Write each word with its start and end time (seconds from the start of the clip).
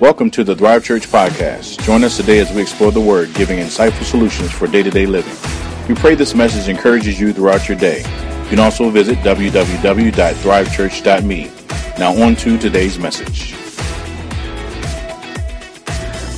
Welcome 0.00 0.28
to 0.32 0.42
the 0.42 0.56
Thrive 0.56 0.82
Church 0.82 1.06
Podcast. 1.06 1.80
Join 1.84 2.02
us 2.02 2.16
today 2.16 2.40
as 2.40 2.52
we 2.52 2.60
explore 2.60 2.90
the 2.90 3.00
Word, 3.00 3.32
giving 3.34 3.60
insightful 3.60 4.02
solutions 4.02 4.50
for 4.50 4.66
day 4.66 4.82
to 4.82 4.90
day 4.90 5.06
living. 5.06 5.32
We 5.88 5.94
pray 5.94 6.16
this 6.16 6.34
message 6.34 6.68
encourages 6.68 7.20
you 7.20 7.32
throughout 7.32 7.68
your 7.68 7.78
day. 7.78 7.98
You 8.42 8.48
can 8.50 8.58
also 8.58 8.90
visit 8.90 9.18
www.thrivechurch.me. 9.18 11.50
Now, 11.96 12.12
on 12.20 12.34
to 12.34 12.58
today's 12.58 12.98
message. 12.98 13.54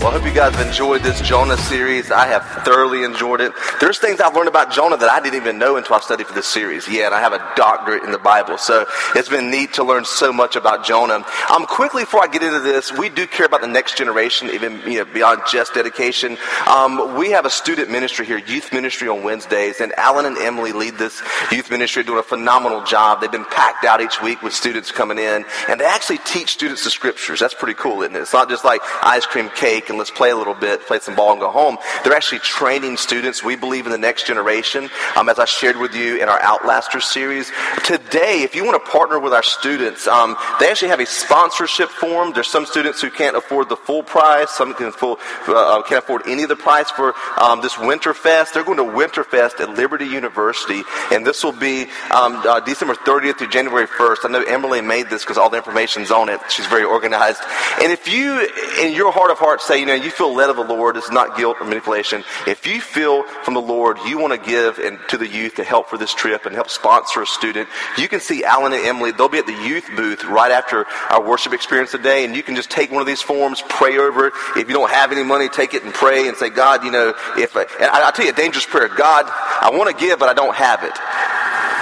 Well, 0.06 0.14
I 0.14 0.18
hope 0.18 0.28
you 0.28 0.34
guys 0.34 0.54
have 0.54 0.64
enjoyed 0.64 1.02
this 1.02 1.20
Jonah 1.20 1.56
series. 1.56 2.12
I 2.12 2.28
have 2.28 2.44
thoroughly 2.64 3.02
enjoyed 3.02 3.40
it. 3.40 3.50
There's 3.80 3.98
things 3.98 4.20
I've 4.20 4.36
learned 4.36 4.46
about 4.46 4.70
Jonah 4.70 4.96
that 4.96 5.10
I 5.10 5.18
didn't 5.18 5.34
even 5.34 5.58
know 5.58 5.78
until 5.78 5.96
I 5.96 5.98
studied 5.98 6.28
for 6.28 6.32
this 6.32 6.46
series. 6.46 6.88
Yeah, 6.88 7.06
and 7.06 7.14
I 7.14 7.18
have 7.18 7.32
a 7.32 7.44
doctorate 7.56 8.04
in 8.04 8.12
the 8.12 8.18
Bible. 8.18 8.56
So 8.56 8.86
it's 9.16 9.28
been 9.28 9.50
neat 9.50 9.72
to 9.72 9.82
learn 9.82 10.04
so 10.04 10.32
much 10.32 10.54
about 10.54 10.84
Jonah. 10.84 11.24
Um, 11.52 11.66
quickly, 11.66 12.04
before 12.04 12.22
I 12.22 12.28
get 12.28 12.44
into 12.44 12.60
this, 12.60 12.92
we 12.92 13.08
do 13.08 13.26
care 13.26 13.46
about 13.46 13.62
the 13.62 13.66
next 13.66 13.98
generation, 13.98 14.48
even 14.50 14.80
you 14.88 14.98
know, 14.98 15.06
beyond 15.06 15.42
just 15.50 15.74
dedication. 15.74 16.38
Um, 16.68 17.16
we 17.16 17.32
have 17.32 17.44
a 17.44 17.50
student 17.50 17.90
ministry 17.90 18.26
here, 18.26 18.38
youth 18.38 18.72
ministry 18.72 19.08
on 19.08 19.24
Wednesdays, 19.24 19.80
and 19.80 19.92
Alan 19.98 20.24
and 20.24 20.38
Emily 20.38 20.70
lead 20.70 20.98
this 20.98 21.20
youth 21.50 21.68
ministry, 21.68 22.04
doing 22.04 22.20
a 22.20 22.22
phenomenal 22.22 22.84
job. 22.84 23.20
They've 23.20 23.32
been 23.32 23.44
packed 23.44 23.84
out 23.84 24.00
each 24.00 24.22
week 24.22 24.40
with 24.40 24.52
students 24.52 24.92
coming 24.92 25.18
in, 25.18 25.44
and 25.68 25.80
they 25.80 25.84
actually 25.84 26.18
teach 26.18 26.50
students 26.50 26.84
the 26.84 26.90
scriptures. 26.90 27.40
That's 27.40 27.54
pretty 27.54 27.74
cool, 27.74 28.02
isn't 28.02 28.14
it? 28.14 28.20
It's 28.20 28.32
not 28.32 28.48
just 28.48 28.64
like 28.64 28.82
ice 29.02 29.26
cream 29.26 29.48
cake 29.48 29.88
and 29.88 29.95
let's 29.98 30.10
play 30.10 30.30
a 30.30 30.36
little 30.36 30.54
bit, 30.54 30.86
play 30.86 30.98
some 30.98 31.14
ball 31.14 31.32
and 31.32 31.40
go 31.40 31.50
home. 31.50 31.78
They're 32.04 32.14
actually 32.14 32.40
training 32.40 32.96
students. 32.96 33.42
We 33.42 33.56
believe 33.56 33.86
in 33.86 33.92
the 33.92 33.98
next 33.98 34.26
generation. 34.26 34.88
Um, 35.16 35.28
as 35.28 35.38
I 35.38 35.44
shared 35.44 35.76
with 35.76 35.94
you 35.94 36.20
in 36.20 36.28
our 36.28 36.40
Outlaster 36.40 37.00
series, 37.00 37.50
today, 37.84 38.42
if 38.42 38.54
you 38.54 38.64
want 38.64 38.82
to 38.82 38.90
partner 38.90 39.18
with 39.18 39.32
our 39.32 39.42
students, 39.42 40.06
um, 40.06 40.36
they 40.60 40.68
actually 40.70 40.88
have 40.88 41.00
a 41.00 41.06
sponsorship 41.06 41.88
form. 41.88 42.32
There's 42.32 42.50
some 42.50 42.66
students 42.66 43.00
who 43.00 43.10
can't 43.10 43.36
afford 43.36 43.68
the 43.68 43.76
full 43.76 44.02
price. 44.02 44.50
Some 44.50 44.74
can 44.74 44.92
full, 44.92 45.18
uh, 45.48 45.82
can't 45.82 46.02
afford 46.04 46.22
any 46.26 46.42
of 46.42 46.48
the 46.48 46.56
price 46.56 46.90
for 46.90 47.14
um, 47.40 47.60
this 47.60 47.74
Winterfest. 47.74 48.52
They're 48.52 48.64
going 48.64 48.78
to 48.78 48.84
Winterfest 48.84 49.60
at 49.60 49.70
Liberty 49.70 50.06
University, 50.06 50.82
and 51.12 51.26
this 51.26 51.42
will 51.42 51.52
be 51.52 51.84
um, 52.10 52.36
uh, 52.46 52.60
December 52.60 52.94
30th 52.94 53.38
through 53.38 53.48
January 53.48 53.86
1st. 53.86 54.16
I 54.24 54.28
know 54.28 54.42
Emily 54.42 54.80
made 54.80 55.08
this 55.08 55.22
because 55.22 55.38
all 55.38 55.50
the 55.50 55.56
information's 55.56 56.10
on 56.10 56.28
it. 56.28 56.40
She's 56.50 56.66
very 56.66 56.84
organized. 56.84 57.40
And 57.82 57.92
if 57.92 58.08
you, 58.08 58.48
in 58.82 58.92
your 58.92 59.12
heart 59.12 59.30
of 59.30 59.38
hearts, 59.38 59.66
say, 59.66 59.80
you 59.86 59.96
know, 59.96 60.04
you 60.04 60.10
feel 60.10 60.34
led 60.34 60.50
of 60.50 60.56
the 60.56 60.64
Lord, 60.64 60.96
it's 60.96 61.10
not 61.10 61.36
guilt 61.36 61.58
or 61.60 61.64
manipulation. 61.64 62.24
If 62.46 62.66
you 62.66 62.80
feel 62.80 63.22
from 63.22 63.54
the 63.54 63.60
Lord 63.60 63.98
you 64.06 64.18
want 64.18 64.32
to 64.32 64.50
give 64.50 64.78
and 64.78 64.98
to 65.08 65.16
the 65.16 65.26
youth 65.26 65.54
to 65.56 65.64
help 65.64 65.88
for 65.88 65.96
this 65.96 66.12
trip 66.12 66.44
and 66.44 66.54
help 66.54 66.68
sponsor 66.68 67.22
a 67.22 67.26
student, 67.26 67.68
you 67.96 68.08
can 68.08 68.20
see 68.20 68.44
Alan 68.44 68.72
and 68.72 68.84
Emily. 68.84 69.12
They'll 69.12 69.28
be 69.28 69.38
at 69.38 69.46
the 69.46 69.52
youth 69.52 69.88
booth 69.94 70.24
right 70.24 70.50
after 70.50 70.86
our 71.10 71.22
worship 71.22 71.52
experience 71.52 71.92
today, 71.92 72.24
and 72.24 72.34
you 72.34 72.42
can 72.42 72.56
just 72.56 72.70
take 72.70 72.90
one 72.90 73.00
of 73.00 73.06
these 73.06 73.22
forms, 73.22 73.62
pray 73.68 73.96
over 73.98 74.26
it. 74.28 74.32
If 74.56 74.68
you 74.68 74.74
don't 74.74 74.90
have 74.90 75.12
any 75.12 75.22
money, 75.22 75.48
take 75.48 75.74
it 75.74 75.84
and 75.84 75.94
pray 75.94 76.26
and 76.28 76.36
say, 76.36 76.50
God, 76.50 76.84
you 76.84 76.90
know, 76.90 77.14
if 77.36 77.56
I, 77.56 77.62
and 77.80 77.90
I, 77.90 78.08
I 78.08 78.10
tell 78.10 78.24
you 78.24 78.32
a 78.32 78.34
dangerous 78.34 78.66
prayer, 78.66 78.88
God, 78.88 79.26
I 79.28 79.70
want 79.72 79.96
to 79.96 80.04
give, 80.04 80.18
but 80.18 80.28
I 80.28 80.34
don't 80.34 80.56
have 80.56 80.82
it. 80.82 80.98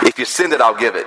If 0.07 0.19
you 0.19 0.25
send 0.25 0.53
it, 0.53 0.61
I'll 0.61 0.77
give 0.77 0.97
it. 0.97 1.07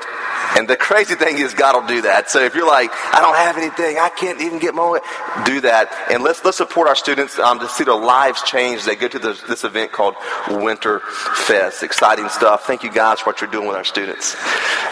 And 0.55 0.67
the 0.67 0.77
crazy 0.77 1.15
thing 1.15 1.37
is, 1.37 1.53
God 1.53 1.75
will 1.75 1.87
do 1.87 2.01
that. 2.03 2.29
So 2.29 2.41
if 2.43 2.55
you're 2.55 2.67
like, 2.67 2.89
I 2.93 3.21
don't 3.21 3.35
have 3.35 3.57
anything, 3.57 3.99
I 3.99 4.09
can't 4.09 4.39
even 4.41 4.59
get 4.59 4.73
my, 4.73 4.99
do 5.45 5.61
that. 5.61 5.91
And 6.11 6.23
let's 6.23 6.43
let's 6.45 6.57
support 6.57 6.87
our 6.87 6.95
students 6.95 7.37
um, 7.39 7.59
to 7.59 7.67
see 7.67 7.83
their 7.83 7.95
lives 7.95 8.41
change. 8.43 8.85
They 8.85 8.95
go 8.95 9.07
to 9.07 9.19
this, 9.19 9.41
this 9.43 9.63
event 9.63 9.91
called 9.91 10.15
Winter 10.49 10.99
Fest. 10.99 11.83
Exciting 11.83 12.29
stuff. 12.29 12.65
Thank 12.65 12.83
you 12.83 12.91
guys 12.91 13.19
for 13.19 13.31
what 13.31 13.41
you're 13.41 13.51
doing 13.51 13.67
with 13.67 13.77
our 13.77 13.83
students. 13.83 14.35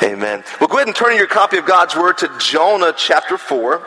Amen. 0.04 0.44
Well, 0.60 0.68
go 0.68 0.78
ahead 0.78 0.88
and 0.88 0.96
turn 0.96 1.16
your 1.16 1.28
copy 1.28 1.58
of 1.58 1.66
God's 1.66 1.96
Word 1.96 2.18
to 2.20 2.30
Jonah 2.40 2.94
chapter 2.96 3.38
four. 3.38 3.82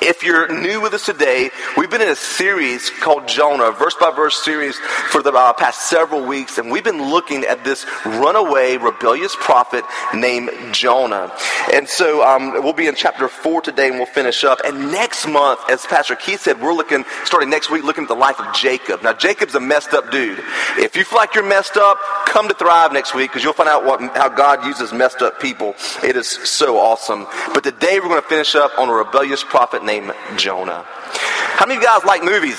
If 0.00 0.22
you're 0.22 0.48
new 0.48 0.80
with 0.80 0.94
us 0.94 1.06
today, 1.06 1.50
we've 1.76 1.90
been 1.90 2.02
in 2.02 2.08
a 2.08 2.16
series 2.16 2.90
called 2.90 3.26
Jonah, 3.26 3.72
verse 3.72 3.96
by 3.98 4.12
verse 4.14 4.36
series 4.44 4.76
for 4.76 5.22
the 5.22 5.32
uh, 5.32 5.52
past 5.54 5.88
several 5.88 6.24
weeks, 6.24 6.58
and 6.58 6.70
we've 6.70 6.84
been 6.84 7.10
looking 7.10 7.44
at 7.44 7.64
this 7.64 7.84
runaway, 8.04 8.76
rebellious 8.76 9.34
prophet 9.36 9.84
named 10.14 10.50
Jonah. 10.72 10.87
And 10.88 11.88
so 11.88 12.26
um, 12.26 12.52
we'll 12.62 12.72
be 12.72 12.86
in 12.86 12.94
chapter 12.94 13.28
four 13.28 13.60
today, 13.60 13.88
and 13.88 13.96
we'll 13.96 14.06
finish 14.06 14.44
up. 14.44 14.60
And 14.64 14.90
next 14.90 15.26
month, 15.26 15.60
as 15.70 15.84
Pastor 15.86 16.16
Keith 16.16 16.40
said, 16.40 16.60
we're 16.60 16.72
looking, 16.72 17.04
starting 17.24 17.50
next 17.50 17.70
week, 17.70 17.84
looking 17.84 18.04
at 18.04 18.08
the 18.08 18.14
life 18.14 18.40
of 18.40 18.54
Jacob. 18.54 19.02
Now, 19.02 19.12
Jacob's 19.12 19.54
a 19.54 19.60
messed 19.60 19.92
up 19.92 20.10
dude. 20.10 20.42
If 20.76 20.96
you 20.96 21.04
feel 21.04 21.18
like 21.18 21.34
you're 21.34 21.46
messed 21.48 21.76
up, 21.76 21.98
come 22.26 22.48
to 22.48 22.54
Thrive 22.54 22.92
next 22.92 23.14
week 23.14 23.30
because 23.30 23.44
you'll 23.44 23.52
find 23.52 23.68
out 23.68 23.84
what, 23.84 24.00
how 24.16 24.28
God 24.28 24.64
uses 24.64 24.92
messed 24.92 25.22
up 25.22 25.40
people. 25.40 25.74
It 26.02 26.16
is 26.16 26.28
so 26.28 26.78
awesome. 26.78 27.26
But 27.54 27.64
today, 27.64 28.00
we're 28.00 28.08
going 28.08 28.22
to 28.22 28.28
finish 28.28 28.54
up 28.54 28.78
on 28.78 28.88
a 28.88 28.92
rebellious 28.92 29.44
prophet 29.44 29.84
named 29.84 30.12
Jonah. 30.36 30.84
How 30.86 31.66
many 31.66 31.76
of 31.76 31.82
you 31.82 31.88
guys 31.88 32.04
like 32.04 32.22
movies? 32.22 32.58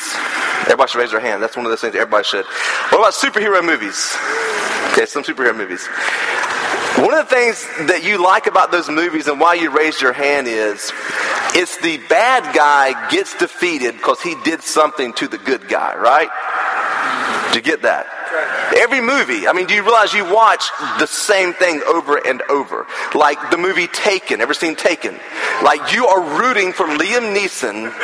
Everybody 0.63 0.91
should 0.91 0.99
raise 0.99 1.11
their 1.11 1.21
hand. 1.21 1.41
That's 1.41 1.55
one 1.55 1.65
of 1.65 1.71
those 1.71 1.81
things 1.81 1.95
everybody 1.95 2.23
should. 2.23 2.45
What 2.91 2.99
about 2.99 3.13
superhero 3.13 3.63
movies? 3.65 4.15
Okay, 4.91 5.05
some 5.05 5.23
superhero 5.23 5.55
movies. 5.55 5.87
One 6.99 7.13
of 7.13 7.29
the 7.29 7.33
things 7.33 7.65
that 7.87 8.03
you 8.03 8.21
like 8.21 8.45
about 8.45 8.71
those 8.71 8.89
movies 8.89 9.27
and 9.27 9.39
why 9.39 9.53
you 9.53 9.69
raised 9.71 10.01
your 10.01 10.11
hand 10.11 10.47
is 10.47 10.91
it's 11.55 11.77
the 11.79 11.97
bad 12.09 12.43
guy 12.53 12.91
gets 13.09 13.37
defeated 13.37 13.95
because 13.95 14.19
he 14.21 14.35
did 14.43 14.61
something 14.61 15.13
to 15.13 15.29
the 15.29 15.37
good 15.37 15.69
guy, 15.69 15.95
right? 15.95 16.27
Did 17.53 17.65
you 17.65 17.71
get 17.71 17.83
that? 17.83 18.05
Every 18.77 18.99
movie, 18.99 19.47
I 19.47 19.53
mean, 19.53 19.65
do 19.65 19.75
you 19.75 19.81
realize 19.81 20.13
you 20.13 20.25
watch 20.25 20.69
the 20.99 21.05
same 21.05 21.53
thing 21.53 21.81
over 21.87 22.17
and 22.27 22.41
over? 22.49 22.85
Like 23.15 23.49
the 23.49 23.57
movie 23.57 23.87
Taken. 23.87 24.41
Ever 24.41 24.53
seen 24.53 24.75
Taken? 24.75 25.17
Like 25.63 25.93
you 25.93 26.05
are 26.05 26.37
rooting 26.37 26.73
for 26.73 26.85
Liam 26.85 27.33
Neeson 27.33 27.95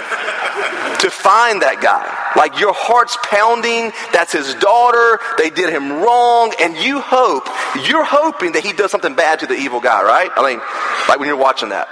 to 1.05 1.11
find 1.11 1.61
that 1.61 1.81
guy. 1.81 2.01
Like 2.35 2.59
your 2.59 2.73
heart's 2.73 3.15
pounding. 3.21 3.93
That's 4.11 4.33
his 4.33 4.55
daughter. 4.55 5.21
They 5.37 5.51
did 5.51 5.69
him 5.69 6.01
wrong. 6.01 6.51
And 6.59 6.75
you 6.75 6.99
hope, 6.99 7.45
you're 7.85 8.03
hoping 8.03 8.53
that 8.53 8.65
he 8.65 8.73
does 8.73 8.89
something 8.89 9.13
bad 9.13 9.39
to 9.39 9.47
the 9.47 9.53
evil 9.53 9.79
guy, 9.79 10.01
right? 10.01 10.29
I 10.35 10.41
mean, 10.41 10.59
like 11.07 11.19
when 11.19 11.27
you're 11.29 11.37
watching 11.37 11.69
that. 11.69 11.87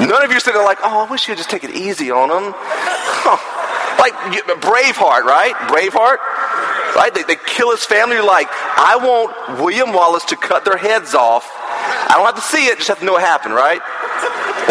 None 0.00 0.24
of 0.24 0.30
you 0.30 0.36
are 0.36 0.40
sitting 0.40 0.56
there 0.56 0.64
like, 0.64 0.80
oh, 0.82 1.04
I 1.04 1.10
wish 1.10 1.28
you'd 1.28 1.36
just 1.36 1.50
take 1.50 1.64
it 1.64 1.76
easy 1.76 2.10
on 2.10 2.32
him. 2.32 2.56
like 4.00 4.16
Braveheart, 4.64 5.28
right? 5.28 5.52
Braveheart 5.68 6.18
right? 6.96 7.14
They, 7.14 7.22
they 7.22 7.36
kill 7.36 7.70
his 7.70 7.84
family. 7.84 8.16
You're 8.16 8.26
like, 8.26 8.48
I 8.50 8.96
want 8.96 9.60
William 9.60 9.92
Wallace 9.92 10.26
to 10.26 10.36
cut 10.36 10.64
their 10.64 10.76
heads 10.76 11.14
off. 11.14 11.48
I 11.54 12.14
don't 12.16 12.26
have 12.26 12.34
to 12.34 12.42
see 12.42 12.66
it, 12.66 12.76
just 12.76 12.88
have 12.88 12.98
to 12.98 13.04
know 13.04 13.12
what 13.12 13.22
happened, 13.22 13.54
right? 13.54 13.80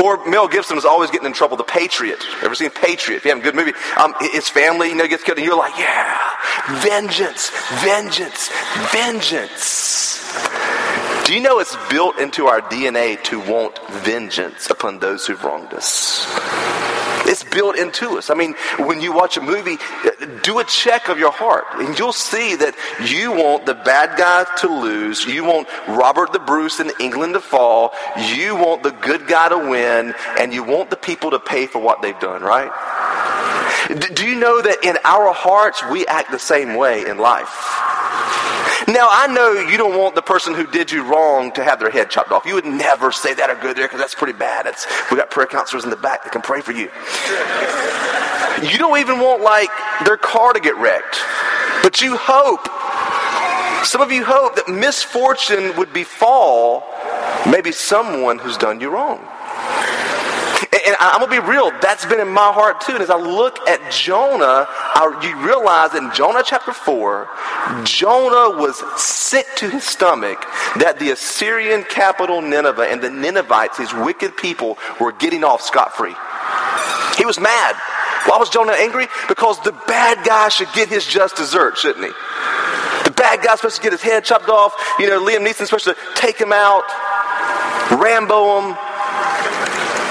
Or 0.04 0.24
Mel 0.26 0.48
Gibson 0.48 0.76
was 0.76 0.86
always 0.86 1.12
getting 1.12 1.28
in 1.28 1.34
trouble. 1.34 1.58
The 1.58 1.64
Patriot. 1.64 2.24
Ever 2.44 2.56
seen 2.56 2.70
Patriot? 2.70 3.18
If 3.18 3.26
you 3.26 3.32
have 3.32 3.40
a 3.40 3.44
good 3.44 3.56
movie, 3.56 3.74
um, 3.98 4.14
his 4.20 4.48
family, 4.50 4.90
you 4.90 4.96
know, 4.96 5.08
gets 5.08 5.24
killed, 5.24 5.38
and 5.38 5.46
you're 5.46 5.58
like, 5.58 5.78
yeah, 5.78 6.18
vengeance, 6.82 7.52
vengeance, 7.82 8.50
vengeance. 8.92 10.22
Do 11.26 11.36
you 11.36 11.42
know 11.42 11.60
it's 11.60 11.78
built 11.90 12.18
into 12.20 12.48
our 12.48 12.62
DNA 12.62 13.22
to 13.24 13.40
want 13.40 13.78
vengeance 13.90 14.70
upon 14.70 15.00
those 15.00 15.26
who've 15.28 15.44
wronged 15.44 15.74
us? 15.74 16.26
Built 17.52 17.78
into 17.78 18.18
us. 18.18 18.30
I 18.30 18.34
mean, 18.34 18.56
when 18.80 19.02
you 19.02 19.14
watch 19.14 19.38
a 19.38 19.42
movie, 19.42 19.78
do 20.42 20.60
a 20.60 20.64
check 20.64 21.10
of 21.10 21.20
your 21.20 21.32
heart, 21.32 21.66
and 21.74 21.98
you'll 22.00 22.14
see 22.14 22.56
that 22.56 22.76
you 23.06 23.32
want 23.32 23.66
the 23.66 23.74
bad 23.74 24.18
guy 24.18 24.46
to 24.60 24.68
lose. 24.68 25.26
You 25.26 25.44
want 25.44 25.68
Robert 25.88 26.32
the 26.32 26.40
Bruce 26.40 26.80
in 26.80 26.92
England 27.00 27.34
to 27.34 27.42
fall. 27.42 27.94
You 28.34 28.56
want 28.56 28.84
the 28.84 28.92
good 28.92 29.28
guy 29.28 29.50
to 29.50 29.58
win, 29.58 30.14
and 30.40 30.54
you 30.54 30.64
want 30.64 30.90
the 30.90 30.96
people 30.96 31.32
to 31.32 31.40
pay 31.40 31.68
for 31.68 31.80
what 31.82 32.02
they've 32.02 32.20
done, 32.20 32.42
right? 32.42 32.72
Do 34.16 34.26
you 34.26 34.36
know 34.36 34.62
that 34.62 34.78
in 34.84 34.98
our 35.04 35.34
hearts, 35.34 35.84
we 35.92 36.06
act 36.08 36.32
the 36.32 36.40
same 36.40 36.76
way 36.76 37.06
in 37.06 37.18
life? 37.18 37.91
Now, 38.88 39.08
I 39.10 39.28
know 39.28 39.54
you 39.54 39.78
don't 39.78 39.98
want 39.98 40.16
the 40.16 40.22
person 40.22 40.54
who 40.54 40.66
did 40.66 40.92
you 40.92 41.04
wrong 41.04 41.52
to 41.54 41.64
have 41.64 41.80
their 41.80 41.92
head 41.92 42.10
chopped 42.10 42.32
off. 42.32 42.46
You 42.46 42.56
would 42.56 42.66
never 42.66 43.12
say 43.12 43.34
that 43.34 43.50
or 43.50 43.56
go 43.56 43.74
there 43.74 43.86
because 43.86 44.00
that's 44.00 44.16
pretty 44.16 44.38
bad. 44.38 44.66
It's, 44.66 44.88
we 45.12 45.18
got 45.18 45.30
prayer 45.30 45.48
counselors 45.48 45.84
in 45.84 45.90
the 45.90 45.96
back 45.96 46.24
that 46.24 46.32
can 46.32 46.42
pray 46.42 46.62
for 46.62 46.72
you. 46.72 46.90
You 48.62 48.78
don't 48.78 49.00
even 49.00 49.20
want, 49.20 49.44
like, 49.44 49.70
their 50.06 50.18
car 50.18 50.54
to 50.54 50.60
get 50.60 50.76
wrecked. 50.78 51.20
But 51.84 52.02
you 52.02 52.18
hope, 52.18 52.68
some 53.86 54.02
of 54.02 54.12
you 54.12 54.24
hope 54.24 54.56
that 54.56 54.68
misfortune 54.68 55.76
would 55.78 55.94
befall 55.94 56.84
maybe 57.50 57.72
someone 57.72 58.40
who's 58.40 58.58
done 58.58 58.80
you 58.80 58.90
wrong. 58.90 59.28
And 60.92 60.98
I'm 61.00 61.22
going 61.22 61.32
to 61.32 61.42
be 61.42 61.48
real, 61.48 61.72
that's 61.80 62.06
been 62.06 62.20
in 62.20 62.28
my 62.28 62.52
heart 62.52 62.82
too. 62.82 62.92
And 62.92 63.02
as 63.02 63.10
I 63.10 63.18
look 63.18 63.66
at 63.66 63.80
Jonah, 63.94 64.68
I, 64.68 65.22
you 65.24 65.48
realize 65.48 65.96
in 65.96 66.12
Jonah 66.14 66.44
chapter 66.46 66.74
4, 66.74 67.30
Jonah 67.86 68.60
was 68.60 68.76
sick 69.02 69.48
to 69.56 69.70
his 69.70 69.86
stomach 69.86 70.42
that 70.76 71.00
the 71.00 71.12
Assyrian 71.12 71.86
capital 71.86 72.42
Nineveh 72.42 72.90
and 72.90 73.02
the 73.02 73.10
Ninevites, 73.10 73.78
these 73.78 73.94
wicked 73.94 74.36
people, 74.36 74.78
were 75.00 75.14
getting 75.14 75.46
off 75.46 75.62
scot 75.62 75.96
free. 75.96 76.16
He 77.16 77.24
was 77.24 77.40
mad. 77.40 77.78
Why 78.28 78.38
was 78.38 78.50
Jonah 78.50 78.74
angry? 78.74 79.08
Because 79.30 79.62
the 79.62 79.72
bad 79.88 80.26
guy 80.28 80.50
should 80.50 80.74
get 80.74 80.90
his 80.90 81.06
just 81.06 81.38
dessert, 81.38 81.78
shouldn't 81.78 82.04
he? 82.04 82.12
The 83.06 83.12
bad 83.12 83.42
guy's 83.42 83.62
supposed 83.62 83.78
to 83.78 83.82
get 83.82 83.94
his 83.94 84.02
head 84.02 84.26
chopped 84.26 84.50
off. 84.50 84.76
You 85.00 85.08
know, 85.08 85.24
Liam 85.24 85.48
Neeson's 85.48 85.70
supposed 85.70 85.86
to 85.86 85.96
take 86.16 86.38
him 86.38 86.52
out, 86.52 86.84
Rambo 87.98 88.60
him, 88.60 88.78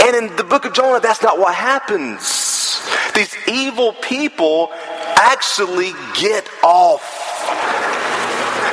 and 0.02 0.16
in 0.30 0.36
the 0.36 0.44
book 0.44 0.64
of 0.64 0.72
Jonah, 0.72 1.00
that's 1.00 1.22
not 1.22 1.38
what 1.38 1.54
happens. 1.54 2.82
These 3.14 3.36
evil 3.48 3.92
people 3.92 4.70
actually 5.16 5.92
get 6.18 6.48
off. 6.62 7.04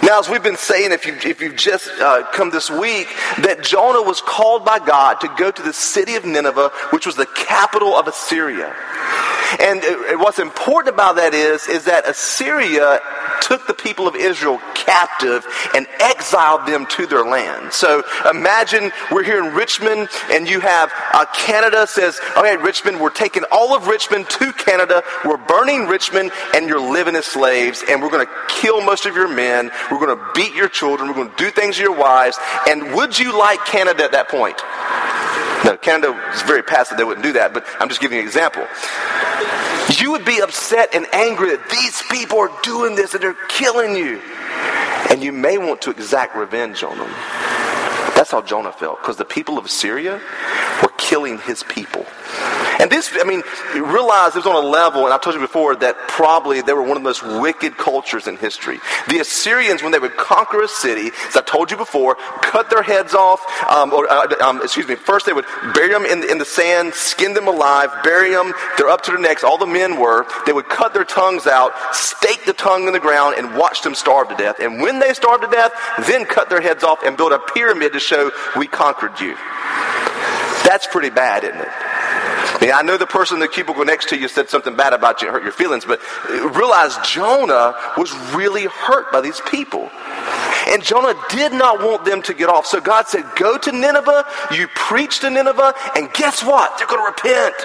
Now, 0.04 0.20
as 0.20 0.30
we've 0.30 0.44
been 0.44 0.56
saying, 0.56 0.92
if, 0.94 1.06
you, 1.06 1.18
if 1.30 1.42
you've 1.42 1.58
just 1.58 1.90
uh, 2.00 2.24
come 2.32 2.50
this 2.50 2.70
week, 2.70 3.08
that 3.40 3.62
Jonah 3.62 4.02
was 4.02 4.22
called 4.22 4.64
by 4.64 4.80
God 4.80 5.16
to 5.22 5.28
go 5.38 5.52
to 5.52 5.62
the 5.62 5.74
city 5.74 6.16
of 6.16 6.24
Nineveh, 6.24 6.70
which 6.92 7.06
was 7.06 7.16
the 7.16 7.26
capital 7.26 7.94
of 7.96 8.08
Assyria. 8.08 8.74
And 9.60 9.82
what's 10.22 10.40
important 10.40 10.94
about 10.94 11.16
that 11.18 11.34
is, 11.34 11.68
is 11.68 11.86
that 11.86 12.08
Assyria 12.08 13.02
took 13.48 13.66
the 13.66 13.74
people 13.74 14.08
of 14.08 14.16
Israel 14.16 14.60
captive 14.76 15.48
and 15.74 15.88
exiled 16.02 16.68
them 16.68 16.86
to 16.88 17.08
their 17.08 17.24
land. 17.24 17.72
So 17.72 18.04
imagine 18.30 18.92
we're 19.10 19.24
here 19.24 19.44
in 19.44 19.56
Richmond 19.56 20.10
and 20.30 20.50
you 20.50 20.60
have 20.60 20.92
uh, 21.14 21.26
Canada 21.34 21.88
says, 21.88 22.20
okay, 22.36 22.58
Richmond, 22.58 23.00
we're 23.00 23.10
taking 23.10 23.44
all 23.50 23.74
of 23.74 23.88
Richmond 23.88 24.30
to 24.32 24.52
Canada. 24.52 25.02
We're 25.24 25.38
burning 25.38 25.88
Richmond 25.88 26.32
and 26.54 26.68
you're 26.68 26.82
living 26.82 27.16
as 27.16 27.26
slaves 27.26 27.84
and 27.90 28.02
we're 28.02 28.10
going 28.10 28.26
to 28.26 28.34
kill 28.50 28.84
most 28.84 29.06
of 29.06 29.16
your 29.16 29.34
men. 29.34 29.72
We're 29.90 30.06
going 30.06 30.18
to 30.18 30.32
beat 30.36 30.54
your 30.54 30.68
children. 30.68 31.08
We're 31.08 31.16
going 31.16 31.30
to 31.30 31.38
do 31.38 31.50
things 31.50 31.78
to 31.78 31.84
your 31.84 31.98
wives. 31.98 32.38
And 32.68 32.94
would 32.96 33.18
you 33.18 33.38
like 33.38 33.64
Canada 33.66 34.04
at 34.04 34.12
that 34.12 34.28
point? 34.28 34.58
No, 35.64 35.78
Canada 35.78 36.20
is 36.34 36.42
very 36.44 36.64
passive. 36.64 36.98
They 36.98 37.04
wouldn't 37.04 37.24
do 37.24 37.34
that, 37.34 37.54
but 37.54 37.66
I'm 37.80 37.88
just 37.88 38.02
giving 38.02 38.18
you 38.18 38.22
an 38.22 38.28
example. 38.28 38.68
You 39.96 40.12
would 40.12 40.26
be 40.26 40.40
upset 40.42 40.94
and 40.94 41.08
angry 41.14 41.56
that 41.56 41.70
these 41.70 42.04
people 42.12 42.40
are 42.40 42.52
doing 42.62 42.96
this 42.96 43.14
and 43.14 43.24
they're 43.24 43.34
killing 43.48 43.96
you. 43.96 44.22
And 45.10 45.24
you 45.24 45.32
may 45.32 45.58
want 45.58 45.82
to 45.84 45.92
exact 45.92 46.36
revenge 46.36 46.84
on 46.84 46.98
them. 46.98 47.10
That's 48.16 48.32
how 48.32 48.42
Jonah 48.42 48.72
felt, 48.72 49.00
because 49.02 49.18
the 49.18 49.26
people 49.26 49.58
of 49.58 49.66
Assyria 49.66 50.20
were 50.82 50.92
killing 50.98 51.40
his 51.40 51.64
people. 51.64 52.06
And 52.80 52.92
this, 52.92 53.12
I 53.20 53.24
mean, 53.24 53.42
realize 53.74 54.36
it 54.36 54.40
was 54.40 54.46
on 54.46 54.64
a 54.64 54.68
level, 54.68 55.06
and 55.06 55.14
I 55.14 55.18
told 55.18 55.36
you 55.36 55.42
before, 55.42 55.76
that 55.78 55.96
probably 56.08 56.62
they 56.62 56.74
were 56.74 56.82
one 56.82 56.92
of 56.92 57.04
the 57.04 57.10
most 57.10 57.24
wicked 57.42 57.78
cultures 57.78 58.28
in 58.28 58.38
history. 58.38 58.80
The 59.10 59.20
Assyrians, 59.20 59.82
when 59.82 59.92
they 59.92 60.00
would 60.00 60.16
conquer 60.18 60.62
a 60.62 60.68
city, 60.68 61.12
as 61.28 61.36
I 61.36 61.42
told 61.42 61.72
you 61.72 61.78
before, 61.78 62.16
cut 62.42 62.70
their 62.70 62.84
heads 62.84 63.14
off, 63.16 63.42
um, 63.70 63.94
or, 63.94 64.10
uh, 64.12 64.28
um, 64.42 64.62
excuse 64.62 64.88
me, 64.88 64.96
first 64.96 65.26
they 65.26 65.34
would 65.34 65.46
bury 65.74 65.92
them 65.92 66.06
in 66.06 66.24
in 66.30 66.38
the 66.38 66.46
sand, 66.46 66.94
skin 66.94 67.34
them 67.34 67.48
alive, 67.48 67.90
bury 68.04 68.32
them, 68.32 68.54
they're 68.78 68.90
up 68.90 69.02
to 69.04 69.12
their 69.12 69.20
necks, 69.20 69.44
all 69.44 69.58
the 69.58 69.66
men 69.66 70.00
were. 70.00 70.26
They 70.46 70.54
would 70.54 70.70
cut 70.70 70.94
their 70.94 71.06
tongues 71.06 71.48
out, 71.48 71.74
stake 71.94 72.46
the 72.46 72.54
tongue 72.54 72.88
in 72.88 72.94
the 72.94 73.00
ground, 73.00 73.36
and 73.38 73.56
watch 73.56 73.82
them 73.82 73.96
starve 73.96 74.30
to 74.30 74.36
death. 74.36 74.60
And 74.60 74.82
when 74.82 75.00
they 75.00 75.14
starved 75.14 75.44
to 75.44 75.50
death, 75.50 75.72
then 76.08 76.26
cut 76.26 76.50
their 76.50 76.62
heads 76.62 76.84
off 76.84 77.04
and 77.04 77.18
build 77.18 77.32
a 77.32 77.40
pyramid 77.40 77.94
to 77.94 78.00
show, 78.00 78.32
we 78.56 78.68
conquered 78.68 79.20
you. 79.20 79.36
That's 80.64 80.88
pretty 80.88 81.10
bad, 81.10 81.44
isn't 81.44 81.62
it? 81.62 81.87
I, 82.72 82.82
know 82.82 82.98
the 82.98 83.06
person 83.06 83.38
in 83.38 83.42
the 83.42 83.48
cubicle 83.48 83.86
next 83.86 84.10
to 84.10 84.18
you 84.18 84.28
said 84.28 84.50
something 84.50 84.76
bad 84.76 84.94
about 84.94 85.22
you, 85.22 85.30
hurt 85.30 85.44
your 85.44 85.52
feelings, 85.52 85.86
but 85.86 86.00
uh, 86.30 86.50
realize 86.50 86.98
Jonah 87.08 87.76
was 87.98 88.12
really 88.34 88.66
hurt 88.66 89.12
by 89.12 89.22
these 89.22 89.42
people. 89.50 89.90
And 90.68 90.84
Jonah 90.84 91.14
did 91.30 91.54
not 91.54 91.80
want 91.80 92.04
them 92.04 92.22
to 92.24 92.34
get 92.34 92.50
off. 92.50 92.66
So 92.66 92.82
God 92.82 93.08
said, 93.08 93.24
Go 93.36 93.58
to 93.58 93.72
Nineveh, 93.72 94.26
you 94.52 94.68
preach 94.76 95.20
to 95.20 95.30
Nineveh, 95.30 95.74
and 95.96 96.12
guess 96.14 96.44
what? 96.44 96.78
They're 96.78 96.88
going 96.88 97.02
to 97.02 97.08
repent. 97.08 97.56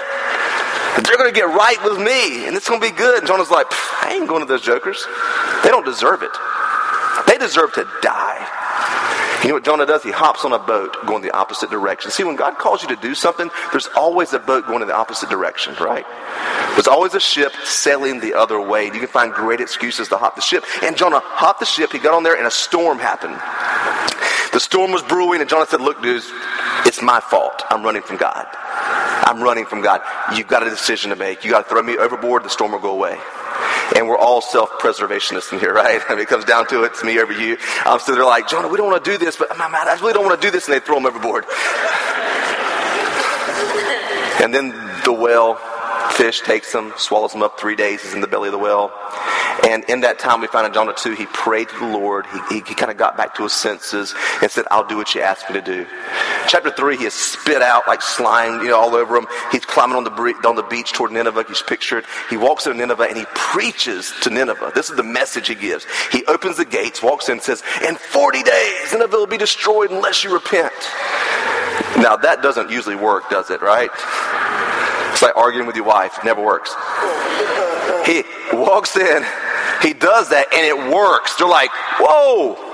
They're 1.05 1.17
going 1.17 1.33
to 1.33 1.35
get 1.35 1.47
right 1.47 1.77
with 1.83 1.97
me, 1.97 2.47
and 2.47 2.55
it's 2.55 2.69
going 2.69 2.79
to 2.79 2.89
be 2.89 2.95
good. 2.95 3.19
And 3.19 3.27
Jonah's 3.27 3.49
like, 3.49 3.67
I 4.01 4.13
ain't 4.13 4.27
going 4.27 4.41
to 4.41 4.45
those 4.45 4.61
jokers. 4.61 5.05
They 5.63 5.69
don't 5.69 5.85
deserve 5.85 6.21
it. 6.23 6.31
They 7.27 7.37
deserve 7.37 7.73
to 7.73 7.87
die. 8.01 8.62
You 9.43 9.49
know 9.49 9.55
what 9.55 9.65
Jonah 9.65 9.85
does? 9.85 10.03
He 10.03 10.11
hops 10.11 10.45
on 10.45 10.53
a 10.53 10.59
boat 10.59 10.95
going 11.05 11.21
the 11.21 11.35
opposite 11.35 11.69
direction. 11.69 12.11
See, 12.11 12.23
when 12.23 12.37
God 12.37 12.57
calls 12.57 12.81
you 12.81 12.87
to 12.89 12.95
do 12.95 13.13
something, 13.13 13.49
there's 13.71 13.89
always 13.95 14.31
a 14.31 14.39
boat 14.39 14.65
going 14.67 14.81
in 14.81 14.87
the 14.87 14.95
opposite 14.95 15.29
direction, 15.29 15.75
right? 15.81 16.05
There's 16.75 16.87
always 16.87 17.13
a 17.13 17.19
ship 17.19 17.51
sailing 17.65 18.21
the 18.21 18.35
other 18.35 18.61
way. 18.61 18.85
You 18.85 18.91
can 18.91 19.07
find 19.07 19.33
great 19.33 19.59
excuses 19.59 20.07
to 20.09 20.17
hop 20.17 20.35
the 20.35 20.41
ship. 20.41 20.63
And 20.81 20.95
Jonah 20.95 21.19
hopped 21.21 21.59
the 21.59 21.65
ship. 21.65 21.91
He 21.91 21.99
got 21.99 22.13
on 22.13 22.23
there, 22.23 22.37
and 22.37 22.47
a 22.47 22.51
storm 22.51 22.99
happened. 22.99 23.35
The 24.53 24.61
storm 24.61 24.91
was 24.91 25.03
brewing, 25.03 25.41
and 25.41 25.49
Jonah 25.49 25.67
said, 25.67 25.81
Look, 25.81 26.01
dudes, 26.01 26.31
it's 26.85 27.01
my 27.01 27.19
fault. 27.19 27.63
I'm 27.69 27.83
running 27.83 28.01
from 28.01 28.17
God. 28.17 28.47
I'm 29.25 29.41
running 29.43 29.65
from 29.65 29.81
God. 29.81 30.01
You've 30.37 30.47
got 30.47 30.65
a 30.65 30.69
decision 30.69 31.09
to 31.09 31.17
make. 31.17 31.43
You've 31.43 31.51
got 31.51 31.63
to 31.63 31.69
throw 31.69 31.81
me 31.83 31.97
overboard, 31.97 32.43
the 32.43 32.49
storm 32.49 32.71
will 32.71 32.79
go 32.79 32.91
away. 32.91 33.17
And 33.95 34.07
we're 34.07 34.17
all 34.17 34.41
self 34.41 34.69
preservationists 34.79 35.51
in 35.53 35.59
here, 35.59 35.73
right? 35.83 36.01
I 36.07 36.13
mean, 36.13 36.23
it 36.23 36.27
comes 36.27 36.45
down 36.45 36.67
to 36.67 36.83
it, 36.83 36.93
it's 36.93 37.03
me 37.03 37.19
over 37.19 37.33
you. 37.33 37.57
Um, 37.85 37.99
so 37.99 38.15
they're 38.15 38.25
like, 38.25 38.47
Jonah, 38.47 38.67
we 38.67 38.77
don't 38.77 38.89
want 38.89 39.03
to 39.03 39.11
do 39.11 39.17
this, 39.17 39.35
but 39.35 39.51
I 39.51 39.97
really 40.01 40.13
don't 40.13 40.25
want 40.25 40.39
to 40.41 40.47
do 40.47 40.51
this. 40.51 40.67
And 40.67 40.75
they 40.75 40.79
throw 40.79 40.95
them 40.95 41.05
overboard. 41.05 41.45
and 44.41 44.53
then 44.53 44.69
the 45.03 45.13
whale 45.13 45.59
fish 46.13 46.41
takes 46.41 46.71
them, 46.71 46.93
swallows 46.97 47.33
them 47.33 47.43
up 47.43 47.59
three 47.59 47.75
days, 47.75 48.01
he's 48.01 48.13
in 48.13 48.21
the 48.21 48.27
belly 48.27 48.47
of 48.47 48.51
the 48.51 48.57
whale. 48.57 48.91
And 49.63 49.83
in 49.85 50.01
that 50.01 50.19
time, 50.19 50.41
we 50.41 50.47
find 50.47 50.67
in 50.67 50.73
Jonah 50.73 50.93
2, 50.93 51.13
he 51.13 51.25
prayed 51.27 51.69
to 51.69 51.79
the 51.79 51.85
Lord. 51.85 52.25
He, 52.25 52.55
he, 52.55 52.55
he 52.67 52.75
kind 52.75 52.91
of 52.91 52.97
got 52.97 53.15
back 53.15 53.35
to 53.35 53.43
his 53.43 53.53
senses 53.53 54.13
and 54.41 54.49
said, 54.49 54.65
I'll 54.71 54.87
do 54.87 54.97
what 54.97 55.13
you 55.15 55.21
asked 55.21 55.49
me 55.49 55.53
to 55.53 55.61
do. 55.61 55.85
Chapter 56.47 56.71
3, 56.71 56.97
he 56.97 57.05
is 57.05 57.13
spit 57.13 57.61
out 57.61 57.87
like 57.87 58.01
slime, 58.01 58.61
you 58.61 58.69
know, 58.69 58.79
all 58.79 58.95
over 58.95 59.15
him. 59.15 59.27
He's 59.51 59.65
climbing 59.65 59.95
on 59.95 60.03
the, 60.03 60.11
on 60.45 60.55
the 60.55 60.63
beach 60.63 60.93
toward 60.93 61.11
Nineveh. 61.11 61.45
He's 61.47 61.61
pictured. 61.61 62.05
He 62.29 62.37
walks 62.37 62.65
into 62.65 62.77
Nineveh 62.77 63.03
and 63.03 63.17
he 63.17 63.25
preaches 63.35 64.13
to 64.21 64.29
Nineveh. 64.29 64.71
This 64.75 64.89
is 64.89 64.97
the 64.97 65.03
message 65.03 65.47
he 65.47 65.55
gives. 65.55 65.85
He 66.11 66.25
opens 66.25 66.57
the 66.57 66.65
gates, 66.65 67.01
walks 67.01 67.29
in, 67.29 67.33
and 67.33 67.41
says, 67.41 67.63
In 67.87 67.95
40 67.95 68.43
days, 68.43 68.91
Nineveh 68.91 69.17
will 69.17 69.27
be 69.27 69.37
destroyed 69.37 69.91
unless 69.91 70.23
you 70.23 70.33
repent. 70.33 70.73
Now, 71.97 72.17
that 72.17 72.41
doesn't 72.41 72.69
usually 72.69 72.95
work, 72.95 73.29
does 73.29 73.49
it, 73.49 73.61
right? 73.61 73.89
It's 75.13 75.21
like 75.21 75.37
arguing 75.37 75.67
with 75.67 75.77
your 75.77 75.85
wife. 75.85 76.17
It 76.17 76.25
never 76.25 76.43
works. 76.43 76.75
He 78.05 78.23
walks 78.51 78.97
in, 78.97 79.23
he 79.81 79.93
does 79.93 80.29
that, 80.29 80.47
and 80.53 80.65
it 80.65 80.93
works. 80.93 81.35
They're 81.37 81.47
like, 81.47 81.69
whoa. 81.99 82.71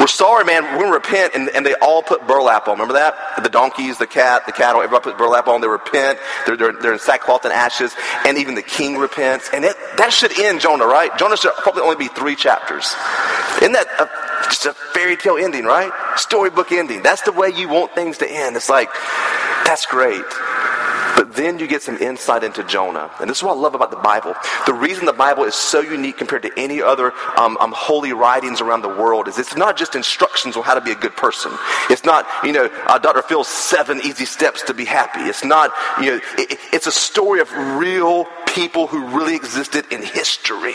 We're 0.00 0.08
sorry, 0.08 0.44
man. 0.44 0.64
We're 0.64 0.80
going 0.80 0.86
to 0.88 0.92
repent. 0.92 1.34
And, 1.34 1.48
and 1.48 1.64
they 1.64 1.72
all 1.76 2.02
put 2.02 2.26
burlap 2.26 2.68
on. 2.68 2.74
Remember 2.74 2.92
that? 2.94 3.14
The 3.42 3.48
donkeys, 3.48 3.96
the 3.96 4.06
cat, 4.06 4.44
the 4.44 4.52
cattle, 4.52 4.82
everybody 4.82 5.04
put 5.04 5.16
burlap 5.16 5.48
on. 5.48 5.62
They 5.62 5.68
repent. 5.68 6.18
They're, 6.44 6.58
they're, 6.58 6.72
they're 6.72 6.92
in 6.92 6.98
sackcloth 6.98 7.44
and 7.44 7.54
ashes. 7.54 7.94
And 8.26 8.36
even 8.36 8.54
the 8.54 8.62
king 8.62 8.98
repents. 8.98 9.48
And 9.54 9.64
it, 9.64 9.76
that 9.96 10.12
should 10.12 10.38
end 10.38 10.60
Jonah, 10.60 10.84
right? 10.84 11.16
Jonah 11.16 11.38
should 11.38 11.54
probably 11.54 11.82
only 11.82 11.96
be 11.96 12.08
three 12.08 12.36
chapters. 12.36 12.94
Isn't 13.62 13.72
that 13.72 13.86
a, 13.98 14.44
just 14.50 14.66
a 14.66 14.74
fairy 14.74 15.16
tale 15.16 15.38
ending, 15.38 15.64
right? 15.64 15.90
Storybook 16.16 16.70
ending. 16.72 17.02
That's 17.02 17.22
the 17.22 17.32
way 17.32 17.48
you 17.56 17.68
want 17.70 17.94
things 17.94 18.18
to 18.18 18.30
end. 18.30 18.56
It's 18.56 18.68
like, 18.68 18.90
that's 19.64 19.86
great. 19.86 20.20
But 21.16 21.34
then 21.34 21.58
you 21.58 21.66
get 21.66 21.82
some 21.82 21.96
insight 21.98 22.44
into 22.44 22.64
Jonah. 22.64 23.10
And 23.20 23.30
this 23.30 23.38
is 23.38 23.42
what 23.42 23.56
I 23.56 23.60
love 23.60 23.74
about 23.74 23.90
the 23.90 23.96
Bible. 23.96 24.34
The 24.66 24.74
reason 24.74 25.06
the 25.06 25.12
Bible 25.12 25.44
is 25.44 25.54
so 25.54 25.80
unique 25.80 26.16
compared 26.16 26.42
to 26.42 26.50
any 26.56 26.82
other 26.82 27.12
um, 27.36 27.56
um, 27.58 27.72
holy 27.72 28.12
writings 28.12 28.60
around 28.60 28.82
the 28.82 28.88
world 28.88 29.28
is 29.28 29.38
it's 29.38 29.56
not 29.56 29.76
just 29.76 29.94
instructions 29.94 30.56
on 30.56 30.62
how 30.62 30.74
to 30.74 30.80
be 30.80 30.90
a 30.90 30.96
good 30.96 31.16
person. 31.16 31.52
It's 31.90 32.04
not, 32.04 32.26
you 32.42 32.52
know, 32.52 32.68
uh, 32.86 32.98
Dr. 32.98 33.22
Phil's 33.22 33.48
seven 33.48 34.00
easy 34.00 34.24
steps 34.24 34.62
to 34.62 34.74
be 34.74 34.84
happy. 34.84 35.20
It's 35.20 35.44
not, 35.44 35.72
you 36.00 36.12
know, 36.12 36.20
it, 36.38 36.58
it's 36.72 36.86
a 36.86 36.92
story 36.92 37.40
of 37.40 37.50
real 37.52 38.26
people 38.46 38.86
who 38.86 39.06
really 39.08 39.34
existed 39.34 39.84
in 39.90 40.02
history. 40.02 40.74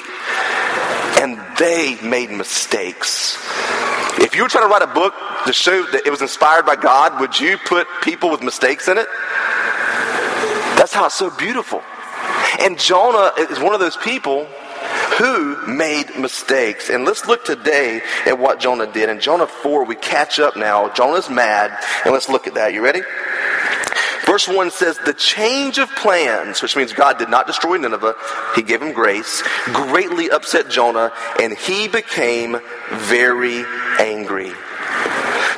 And 1.20 1.40
they 1.58 1.98
made 2.02 2.32
mistakes. 2.32 3.38
If 4.20 4.36
you 4.36 4.44
were 4.44 4.50
trying 4.50 4.66
to 4.66 4.70
write 4.70 4.82
a 4.82 4.94
book 4.94 5.14
to 5.46 5.54
show 5.54 5.84
that 5.92 6.06
it 6.06 6.10
was 6.10 6.22
inspired 6.22 6.66
by 6.66 6.76
God, 6.76 7.20
would 7.20 7.40
you 7.40 7.58
put 7.58 7.88
people 8.02 8.30
with 8.30 8.42
mistakes 8.42 8.88
in 8.88 8.98
it? 8.98 9.08
That's 10.90 10.98
how 10.98 11.06
it's 11.06 11.16
so 11.16 11.30
beautiful. 11.30 11.84
And 12.62 12.80
Jonah 12.80 13.32
is 13.38 13.60
one 13.60 13.76
of 13.76 13.80
those 13.80 13.96
people 13.98 14.46
who 15.20 15.68
made 15.68 16.18
mistakes. 16.18 16.90
And 16.90 17.06
let's 17.06 17.28
look 17.28 17.46
today 17.46 18.02
at 18.26 18.40
what 18.40 18.60
Jonah 18.60 18.92
did. 18.92 19.08
In 19.08 19.20
Jonah 19.20 19.46
4, 19.46 19.84
we 19.86 19.96
catch 19.96 20.40
up 20.40 20.58
now. 20.58 20.92
Jonah's 20.96 21.30
mad, 21.30 21.78
and 22.06 22.12
let's 22.12 22.28
look 22.28 22.48
at 22.48 22.56
that. 22.56 22.74
You 22.74 22.84
ready? 22.84 23.02
Verse 24.26 24.48
1 24.48 24.72
says, 24.72 24.98
The 25.06 25.14
change 25.14 25.78
of 25.78 25.92
plans, 25.92 26.64
which 26.64 26.76
means 26.76 26.92
God 26.92 27.20
did 27.20 27.30
not 27.30 27.46
destroy 27.46 27.78
Nineveh, 27.78 28.16
he 28.56 28.64
gave 28.64 28.82
him 28.82 28.92
grace, 28.92 29.44
greatly 29.66 30.32
upset 30.32 30.72
Jonah, 30.72 31.12
and 31.40 31.56
he 31.56 31.88
became 31.88 32.58
very 32.90 33.64
angry. 34.00 34.54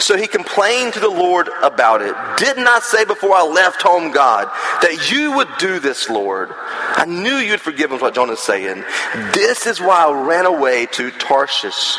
So 0.01 0.17
he 0.17 0.25
complained 0.25 0.93
to 0.93 0.99
the 0.99 1.09
Lord 1.09 1.47
about 1.61 2.01
it. 2.01 2.15
Did 2.37 2.57
not 2.57 2.71
I 2.71 2.79
say 2.79 3.05
before 3.05 3.35
I 3.35 3.43
left 3.43 3.83
home, 3.83 4.11
God, 4.11 4.49
that 4.81 5.11
you 5.11 5.35
would 5.37 5.47
do 5.59 5.79
this, 5.79 6.09
Lord. 6.09 6.49
I 6.53 7.05
knew 7.05 7.35
you'd 7.35 7.61
forgive 7.61 7.91
him, 7.91 7.99
what 7.99 8.15
Jonah's 8.15 8.39
saying. 8.39 8.83
This 9.33 9.65
is 9.65 9.79
why 9.79 10.05
I 10.05 10.27
ran 10.27 10.45
away 10.45 10.87
to 10.87 11.11
Tarshish. 11.11 11.95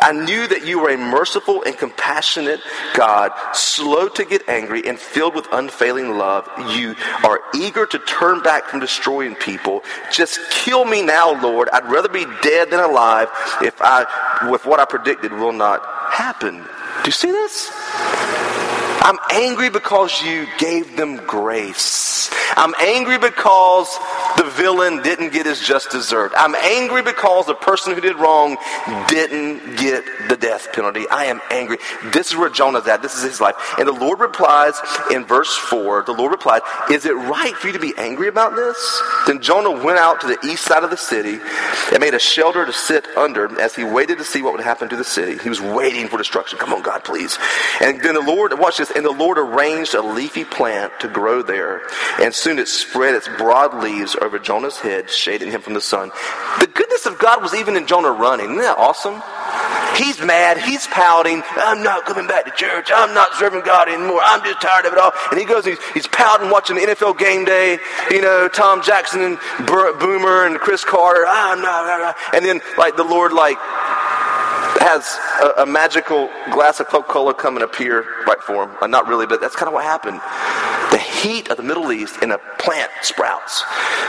I 0.00 0.12
knew 0.12 0.46
that 0.46 0.66
you 0.66 0.80
were 0.80 0.90
a 0.90 0.96
merciful 0.96 1.62
and 1.64 1.76
compassionate 1.76 2.60
God, 2.94 3.32
slow 3.52 4.08
to 4.08 4.24
get 4.24 4.48
angry 4.48 4.86
and 4.86 4.98
filled 4.98 5.34
with 5.34 5.46
unfailing 5.52 6.16
love. 6.16 6.48
You 6.74 6.94
are 7.24 7.40
eager 7.54 7.86
to 7.86 7.98
turn 8.00 8.42
back 8.42 8.64
from 8.64 8.80
destroying 8.80 9.34
people. 9.34 9.82
Just 10.12 10.38
kill 10.50 10.84
me 10.84 11.02
now, 11.02 11.40
Lord. 11.40 11.68
I'd 11.72 11.90
rather 11.90 12.08
be 12.08 12.26
dead 12.42 12.70
than 12.70 12.80
alive 12.80 13.28
if 13.62 13.80
I, 13.80 14.48
with 14.50 14.66
what 14.66 14.80
I 14.80 14.84
predicted 14.84 15.32
will 15.32 15.52
not 15.52 15.84
happen. 16.10 16.56
Do 16.58 17.06
you 17.06 17.12
see 17.12 17.30
this? 17.30 17.70
I'm 19.00 19.18
angry 19.30 19.70
because 19.70 20.22
you 20.22 20.46
gave 20.58 20.96
them 20.96 21.16
grace. 21.26 22.30
I'm 22.56 22.74
angry 22.80 23.18
because 23.18 23.96
the 24.36 24.50
villain 24.56 25.02
didn't 25.02 25.32
get 25.32 25.46
his 25.46 25.60
just 25.60 25.90
desert. 25.90 26.32
I'm 26.36 26.54
angry 26.54 27.02
because 27.02 27.46
the 27.46 27.54
person 27.54 27.94
who 27.94 28.00
did 28.00 28.16
wrong 28.16 28.56
didn't 29.08 29.76
get 29.76 30.04
the 30.28 30.36
death 30.36 30.72
penalty. 30.72 31.08
I 31.08 31.26
am 31.26 31.40
angry. 31.50 31.78
This 32.12 32.30
is 32.30 32.36
where 32.36 32.50
Jonah's 32.50 32.86
at. 32.86 33.02
This 33.02 33.16
is 33.16 33.22
his 33.22 33.40
life. 33.40 33.54
And 33.78 33.88
the 33.88 33.92
Lord 33.92 34.20
replies 34.20 34.74
in 35.10 35.24
verse 35.24 35.54
4 35.54 36.02
the 36.02 36.12
Lord 36.12 36.32
replied, 36.32 36.62
Is 36.90 37.06
it 37.06 37.14
right 37.14 37.54
for 37.54 37.68
you 37.68 37.72
to 37.72 37.78
be 37.78 37.94
angry 37.96 38.28
about 38.28 38.54
this? 38.54 39.02
Then 39.26 39.40
Jonah 39.40 39.84
went 39.84 39.98
out 39.98 40.20
to 40.20 40.26
the 40.26 40.38
east 40.46 40.64
side 40.64 40.84
of 40.84 40.90
the 40.90 40.96
city 40.96 41.38
and 41.92 42.00
made 42.00 42.14
a 42.14 42.18
shelter 42.18 42.64
to 42.64 42.72
sit 42.72 43.06
under 43.16 43.60
as 43.60 43.74
he 43.74 43.84
waited 43.84 44.18
to 44.18 44.24
see 44.24 44.42
what 44.42 44.52
would 44.52 44.62
happen 44.62 44.88
to 44.88 44.96
the 44.96 45.04
city. 45.04 45.38
He 45.42 45.48
was 45.48 45.60
waiting 45.60 46.08
for 46.08 46.18
destruction. 46.18 46.58
Come 46.58 46.72
on, 46.72 46.82
God, 46.82 47.04
please. 47.04 47.38
And 47.80 48.00
then 48.00 48.14
the 48.14 48.20
Lord, 48.20 48.58
watch 48.58 48.78
this, 48.78 48.90
and 48.90 49.04
the 49.04 49.10
Lord 49.10 49.38
arranged 49.38 49.94
a 49.94 50.02
leafy 50.02 50.44
plant 50.44 50.92
to 51.00 51.08
grow 51.08 51.42
there. 51.42 51.82
And 52.20 52.34
soon 52.34 52.58
it 52.58 52.68
spread 52.68 53.14
its 53.14 53.28
broad 53.28 53.74
leaves 53.74 54.14
over 54.22 54.38
Jonah's 54.38 54.78
head, 54.78 55.10
shading 55.10 55.50
him 55.50 55.60
from 55.60 55.74
the 55.74 55.80
sun. 55.80 56.10
The 56.60 56.66
goodness 56.66 57.06
of 57.06 57.18
God 57.18 57.42
was 57.42 57.54
even 57.54 57.76
in 57.76 57.86
Jonah 57.86 58.10
running. 58.12 58.50
Isn't 58.50 58.58
that 58.58 58.78
awesome? 58.78 59.22
He's 59.96 60.20
mad. 60.20 60.58
He's 60.58 60.86
pouting. 60.86 61.42
I'm 61.56 61.82
not 61.82 62.04
coming 62.04 62.26
back 62.26 62.44
to 62.44 62.52
church. 62.52 62.90
I'm 62.94 63.14
not 63.14 63.34
serving 63.34 63.62
God 63.62 63.88
anymore. 63.88 64.20
I'm 64.22 64.44
just 64.44 64.60
tired 64.60 64.86
of 64.86 64.92
it 64.92 64.98
all. 64.98 65.12
And 65.30 65.40
he 65.40 65.44
goes, 65.44 65.64
he's, 65.64 65.78
he's 65.92 66.06
pouting, 66.06 66.50
watching 66.50 66.76
the 66.76 66.82
NFL 66.82 67.18
game 67.18 67.44
day. 67.44 67.78
You 68.10 68.22
know, 68.22 68.48
Tom 68.48 68.82
Jackson 68.82 69.22
and 69.22 69.38
Boomer 69.66 70.46
and 70.46 70.58
Cris 70.58 70.84
Carter. 70.84 71.24
I'm 71.26 71.60
not. 71.60 72.16
And 72.32 72.44
then, 72.44 72.60
like, 72.76 72.96
the 72.96 73.04
Lord, 73.04 73.32
like, 73.32 73.58
has 74.80 75.18
a, 75.42 75.62
a 75.62 75.66
magical 75.66 76.30
glass 76.50 76.80
of 76.80 76.86
Coca 76.86 77.08
Cola 77.08 77.34
come 77.34 77.56
and 77.56 77.64
appear 77.64 78.04
right 78.26 78.40
for 78.40 78.64
him. 78.64 78.90
Not 78.90 79.08
really, 79.08 79.26
but 79.26 79.40
that's 79.40 79.56
kind 79.56 79.68
of 79.68 79.74
what 79.74 79.84
happened. 79.84 80.20
The 80.90 80.98
heat 80.98 81.50
of 81.50 81.56
the 81.56 81.62
Middle 81.62 81.92
East 81.92 82.16
and 82.22 82.32
a 82.32 82.38
plant 82.58 82.90
sprouts. 83.02 83.64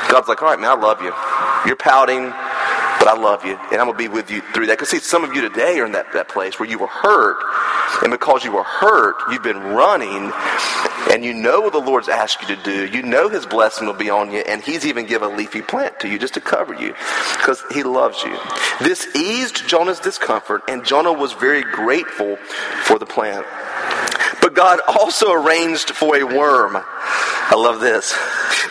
God's 0.09 0.27
like, 0.27 0.41
all 0.41 0.49
right, 0.49 0.59
man, 0.59 0.71
I 0.71 0.81
love 0.81 1.01
you. 1.01 1.13
You're 1.65 1.75
pouting 1.75 2.33
but 2.99 3.07
I 3.07 3.15
love 3.17 3.45
you, 3.45 3.53
and 3.71 3.79
I'm 3.79 3.87
going 3.87 3.93
to 3.93 3.97
be 3.97 4.09
with 4.09 4.29
you 4.29 4.41
through 4.53 4.67
that. 4.67 4.73
Because 4.73 4.89
see, 4.89 4.99
some 4.99 5.23
of 5.23 5.33
you 5.33 5.41
today 5.41 5.79
are 5.79 5.85
in 5.85 5.93
that, 5.93 6.11
that 6.11 6.27
place 6.27 6.59
where 6.59 6.69
you 6.69 6.77
were 6.77 6.87
hurt, 6.87 7.37
and 8.03 8.11
because 8.11 8.43
you 8.43 8.51
were 8.51 8.63
hurt, 8.63 9.15
you've 9.31 9.41
been 9.41 9.61
running, 9.73 10.31
and 11.09 11.23
you 11.23 11.33
know 11.33 11.61
what 11.61 11.71
the 11.71 11.79
Lord's 11.79 12.09
asked 12.09 12.41
you 12.41 12.53
to 12.55 12.61
do. 12.61 12.85
You 12.87 13.01
know 13.01 13.29
His 13.29 13.45
blessing 13.45 13.87
will 13.87 13.93
be 13.93 14.09
on 14.09 14.31
you, 14.31 14.39
and 14.39 14.61
He's 14.61 14.85
even 14.85 15.05
given 15.05 15.31
a 15.31 15.35
leafy 15.35 15.61
plant 15.61 15.97
to 16.01 16.09
you 16.09 16.19
just 16.19 16.33
to 16.33 16.41
cover 16.41 16.73
you, 16.73 16.93
because 17.37 17.63
He 17.71 17.83
loves 17.83 18.21
you. 18.23 18.37
This 18.81 19.07
eased 19.15 19.67
Jonah's 19.67 19.99
discomfort, 19.99 20.63
and 20.67 20.83
Jonah 20.83 21.13
was 21.13 21.31
very 21.33 21.63
grateful 21.63 22.35
for 22.83 22.99
the 22.99 23.05
plant. 23.05 23.45
But 24.49 24.55
God 24.55 24.79
also 24.87 25.31
arranged 25.31 25.91
for 25.91 26.17
a 26.17 26.23
worm. 26.23 26.83
I 27.51 27.55
love 27.55 27.79
this. 27.79 28.15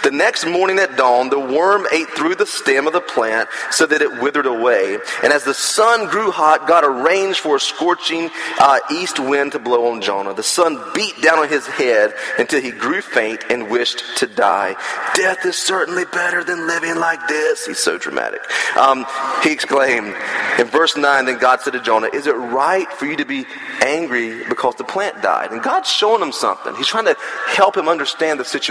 The 0.04 0.12
next 0.12 0.47
morning 0.47 0.78
at 0.78 0.97
dawn, 0.97 1.30
the 1.30 1.40
worm 1.40 1.85
ate 1.92 2.08
through 2.11 2.37
the 2.37 2.47
stem 2.47 2.87
of 2.87 2.92
the 2.92 3.00
plant 3.00 3.49
so 3.73 3.87
that 3.87 4.00
it 4.02 4.23
withered 4.23 4.47
away. 4.47 4.99
And 5.25 5.32
as 5.32 5.42
the 5.42 5.52
sun 5.52 6.08
grew 6.08 6.30
hot, 6.30 6.68
God 6.68 6.85
arranged 6.85 7.40
for 7.40 7.56
a 7.56 7.61
scorching 7.61 8.30
uh, 8.61 8.78
east 8.92 9.18
wind 9.18 9.52
to 9.52 9.58
blow 9.58 9.90
on 9.90 10.00
Jonah. 10.00 10.32
The 10.32 10.44
sun 10.44 10.80
beat 10.94 11.20
down 11.20 11.40
on 11.40 11.49
his 11.49 11.66
head 11.66 12.14
until 12.38 12.61
he 12.61 12.70
grew 12.70 13.02
faint 13.02 13.42
and 13.50 13.68
wished 13.68 14.04
to 14.18 14.28
die. 14.28 14.76
Death 15.14 15.44
is 15.44 15.56
certainly 15.56 16.04
better 16.04 16.44
than 16.44 16.68
living 16.68 16.97
like 16.97 17.26
this. 17.26 17.66
He's 17.66 17.80
so 17.80 17.99
dramatic. 17.99 18.42
Um, 18.76 19.06
he 19.42 19.50
exclaimed 19.50 20.14
in 20.61 20.66
verse 20.68 20.97
9, 20.97 21.25
then 21.25 21.38
God 21.38 21.62
said 21.62 21.73
to 21.73 21.80
Jonah, 21.80 22.11
Is 22.12 22.28
it 22.28 22.37
right 22.37 22.90
for 22.92 23.06
you 23.06 23.16
to 23.16 23.25
be 23.25 23.44
angry 23.82 24.44
because 24.49 24.76
the 24.76 24.85
plant 24.85 25.20
died? 25.20 25.50
And 25.50 25.62
God's 25.62 25.88
showing 25.88 26.23
him 26.23 26.30
something. 26.30 26.76
He's 26.76 26.87
trying 26.87 27.06
to 27.06 27.16
help 27.49 27.76
him 27.76 27.88
understand 27.88 28.38
the 28.38 28.44
situation. 28.44 28.67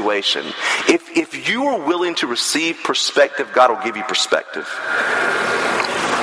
If, 0.88 1.16
if 1.16 1.50
you 1.50 1.66
are 1.66 1.80
willing 1.86 2.16
to 2.16 2.28
receive 2.28 2.78
perspective, 2.84 3.50
God 3.54 3.72
will 3.72 3.84
give 3.84 3.98
you 3.98 4.04
perspective. 4.04 4.68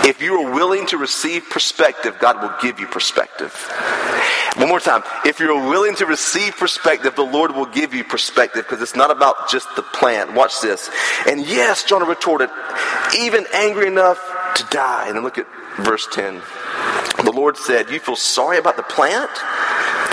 If 0.06 0.20
you 0.20 0.38
are 0.42 0.52
willing 0.52 0.86
to 0.88 0.98
receive 0.98 1.48
perspective, 1.48 2.16
God 2.20 2.42
will 2.42 2.54
give 2.60 2.78
you 2.78 2.86
perspective. 2.86 3.52
One 4.56 4.68
more 4.68 4.78
time. 4.78 5.02
If 5.24 5.40
you're 5.40 5.68
willing 5.68 5.96
to 5.96 6.06
receive 6.06 6.56
perspective, 6.56 7.16
the 7.16 7.22
Lord 7.22 7.54
will 7.54 7.66
give 7.66 7.94
you 7.94 8.04
perspective 8.04 8.64
because 8.64 8.82
it's 8.82 8.94
not 8.94 9.10
about 9.10 9.48
just 9.48 9.66
the 9.76 9.82
plant. 9.82 10.34
Watch 10.34 10.60
this. 10.60 10.90
And 11.26 11.46
yes, 11.46 11.84
Jonah 11.84 12.04
retorted, 12.04 12.50
even 13.18 13.46
angry 13.54 13.88
enough 13.88 14.20
to 14.56 14.64
die. 14.70 15.06
And 15.08 15.16
then 15.16 15.24
look 15.24 15.38
at 15.38 15.46
verse 15.78 16.06
10. 16.12 16.40
The 17.24 17.32
Lord 17.32 17.56
said, 17.56 17.90
You 17.90 17.98
feel 17.98 18.16
sorry 18.16 18.58
about 18.58 18.76
the 18.76 18.82
plant? 18.82 19.30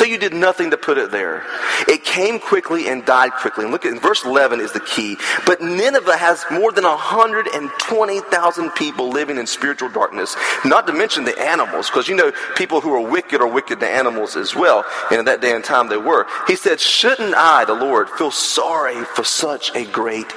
Though 0.01 0.07
you 0.07 0.17
did 0.17 0.33
nothing 0.33 0.71
to 0.71 0.77
put 0.77 0.97
it 0.97 1.11
there. 1.11 1.43
It 1.87 2.03
came 2.03 2.39
quickly 2.39 2.87
and 2.87 3.05
died 3.05 3.33
quickly. 3.33 3.65
And 3.65 3.71
look 3.71 3.85
at 3.85 4.01
verse 4.01 4.25
11 4.25 4.59
is 4.59 4.71
the 4.71 4.79
key. 4.79 5.15
But 5.45 5.61
Nineveh 5.61 6.17
has 6.17 6.43
more 6.49 6.71
than 6.71 6.85
120,000 6.85 8.71
people 8.71 9.09
living 9.09 9.37
in 9.37 9.45
spiritual 9.45 9.89
darkness, 9.89 10.35
not 10.65 10.87
to 10.87 10.93
mention 10.93 11.23
the 11.23 11.39
animals, 11.39 11.87
because 11.87 12.07
you 12.07 12.15
know 12.15 12.31
people 12.55 12.81
who 12.81 12.91
are 12.95 13.11
wicked 13.11 13.41
are 13.41 13.47
wicked 13.47 13.79
to 13.81 13.87
animals 13.87 14.35
as 14.35 14.55
well. 14.55 14.83
And 15.11 15.19
in 15.19 15.25
that 15.25 15.39
day 15.39 15.53
and 15.53 15.63
time 15.63 15.87
they 15.87 15.97
were. 15.97 16.25
He 16.47 16.55
said, 16.55 16.79
Shouldn't 16.79 17.35
I, 17.35 17.65
the 17.65 17.75
Lord, 17.75 18.09
feel 18.09 18.31
sorry 18.31 19.05
for 19.05 19.23
such 19.23 19.75
a 19.75 19.85
great 19.85 20.33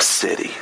city? 0.00 0.52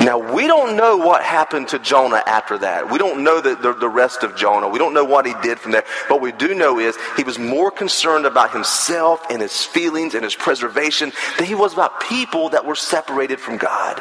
Now, 0.00 0.18
we 0.18 0.46
don't 0.46 0.76
know 0.76 0.96
what 0.96 1.24
happened 1.24 1.68
to 1.68 1.78
Jonah 1.78 2.22
after 2.24 2.56
that. 2.58 2.90
We 2.90 2.98
don't 2.98 3.24
know 3.24 3.40
the, 3.40 3.56
the, 3.56 3.72
the, 3.72 3.88
rest 3.88 4.22
of 4.22 4.36
Jonah. 4.36 4.68
We 4.68 4.78
don't 4.78 4.94
know 4.94 5.04
what 5.04 5.26
he 5.26 5.34
did 5.42 5.58
from 5.58 5.72
there. 5.72 5.84
What 6.06 6.20
we 6.20 6.30
do 6.30 6.54
know 6.54 6.78
is 6.78 6.96
he 7.16 7.24
was 7.24 7.38
more 7.38 7.70
concerned 7.70 8.24
about 8.24 8.52
himself 8.52 9.20
and 9.28 9.42
his 9.42 9.64
feelings 9.64 10.14
and 10.14 10.22
his 10.22 10.36
preservation 10.36 11.12
than 11.36 11.46
he 11.46 11.54
was 11.56 11.72
about 11.72 12.00
people 12.00 12.50
that 12.50 12.64
were 12.64 12.76
separated 12.76 13.40
from 13.40 13.56
God. 13.56 14.00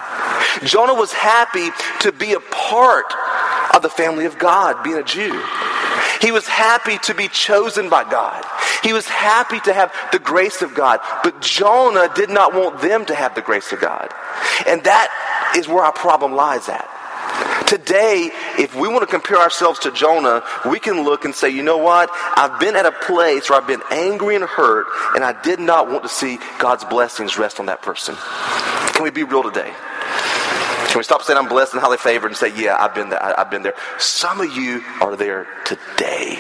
Jonah 0.64 0.94
was 0.94 1.12
happy 1.14 1.70
to 2.02 2.12
be 2.12 2.34
a 2.34 2.40
part 2.40 3.12
of 3.74 3.82
the 3.82 3.90
family 3.90 4.26
of 4.26 4.38
God, 4.38 4.84
being 4.84 4.98
a 4.98 5.04
Jew. 5.04 5.44
He 6.22 6.32
was 6.32 6.48
happy 6.48 6.98
to 7.00 7.14
be 7.14 7.28
chosen 7.28 7.90
by 7.90 8.04
God. 8.10 8.44
He 8.84 8.94
was 8.94 9.08
happy 9.08 9.60
to 9.62 9.74
have 9.74 9.94
the 10.12 10.20
grace 10.20 10.62
of 10.62 10.74
God. 10.74 11.00
But 11.24 11.42
Jonah 11.42 12.10
did 12.14 12.30
not 12.30 12.54
want 12.54 12.82
them 12.82 13.06
to 13.06 13.16
have 13.16 13.36
the 13.36 13.42
grace 13.42 13.72
of 13.72 13.82
God. 13.82 14.14
And 14.68 14.84
that 14.84 15.10
is 15.56 15.68
where 15.68 15.84
our 15.84 15.94
problem 15.94 16.34
lies 16.34 16.70
at. 16.70 16.88
Today, 17.68 18.32
if 18.58 18.74
we 18.76 18.88
want 18.88 19.02
to 19.02 19.08
compare 19.08 19.38
ourselves 19.38 19.80
to 19.80 19.92
Jonah, 19.92 20.42
we 20.70 20.80
can 20.80 21.04
look 21.04 21.26
and 21.26 21.36
say, 21.36 21.50
you 21.50 21.64
know 21.64 21.78
what? 21.78 22.10
I've 22.14 22.60
been 22.60 22.76
at 22.76 22.86
a 22.86 22.92
place 22.92 23.50
where 23.50 23.60
I've 23.60 23.68
been 23.68 23.84
angry 23.92 24.36
and 24.36 24.46
hurt, 24.46 24.88
and 25.16 25.24
I 25.24 25.40
did 25.42 25.60
not 25.60 25.88
want 25.90 26.04
to 26.04 26.10
see 26.10 26.40
God's 26.60 26.86
blessings 26.86 27.38
rest 27.38 27.60
on 27.60 27.66
that 27.66 27.82
person. 27.82 28.16
Can 28.94 29.04
we 29.04 29.10
be 29.10 29.24
real 29.24 29.44
today? 29.44 29.74
Can 30.88 30.98
we 30.98 31.04
stop 31.04 31.22
saying 31.22 31.38
I'm 31.38 31.50
blessed 31.50 31.74
and 31.74 31.82
highly 31.82 31.98
favored 31.98 32.28
and 32.28 32.38
say, 32.38 32.56
yeah, 32.56 32.78
I've 32.80 32.96
been 32.96 33.10
there. 33.10 33.40
I've 33.40 33.52
been 33.52 33.64
there. 33.64 33.76
Some 34.00 34.40
of 34.40 34.56
you 34.56 34.82
are 35.02 35.18
there 35.18 35.48
today. 35.66 36.40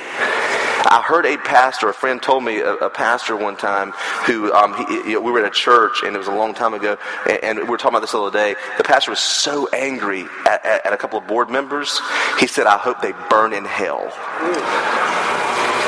I 0.89 1.01
heard 1.01 1.25
a 1.25 1.37
pastor, 1.37 1.89
a 1.89 1.93
friend 1.93 2.21
told 2.21 2.43
me, 2.43 2.59
a, 2.59 2.73
a 2.75 2.89
pastor 2.89 3.35
one 3.35 3.57
time 3.57 3.91
who, 4.25 4.53
um, 4.53 4.73
he, 4.87 5.17
we 5.17 5.31
were 5.31 5.39
at 5.39 5.45
a 5.45 5.49
church 5.49 6.01
and 6.03 6.15
it 6.15 6.17
was 6.17 6.27
a 6.27 6.33
long 6.33 6.53
time 6.53 6.73
ago, 6.73 6.97
and, 7.29 7.43
and, 7.43 7.59
we 7.59 7.65
were 7.65 7.77
talking 7.77 7.95
about 7.95 8.01
this 8.01 8.11
the 8.11 8.21
other 8.21 8.31
day. 8.31 8.55
The 8.77 8.83
pastor 8.83 9.11
was 9.11 9.19
so 9.19 9.67
angry 9.73 10.25
at, 10.45 10.65
at, 10.65 10.85
at 10.85 10.93
a 10.93 10.97
couple 10.97 11.19
of 11.19 11.27
board 11.27 11.49
members, 11.49 11.99
he 12.39 12.47
said, 12.47 12.67
I 12.67 12.77
hope 12.77 13.01
they 13.01 13.13
burn 13.29 13.53
in 13.53 13.65
hell. 13.65 14.05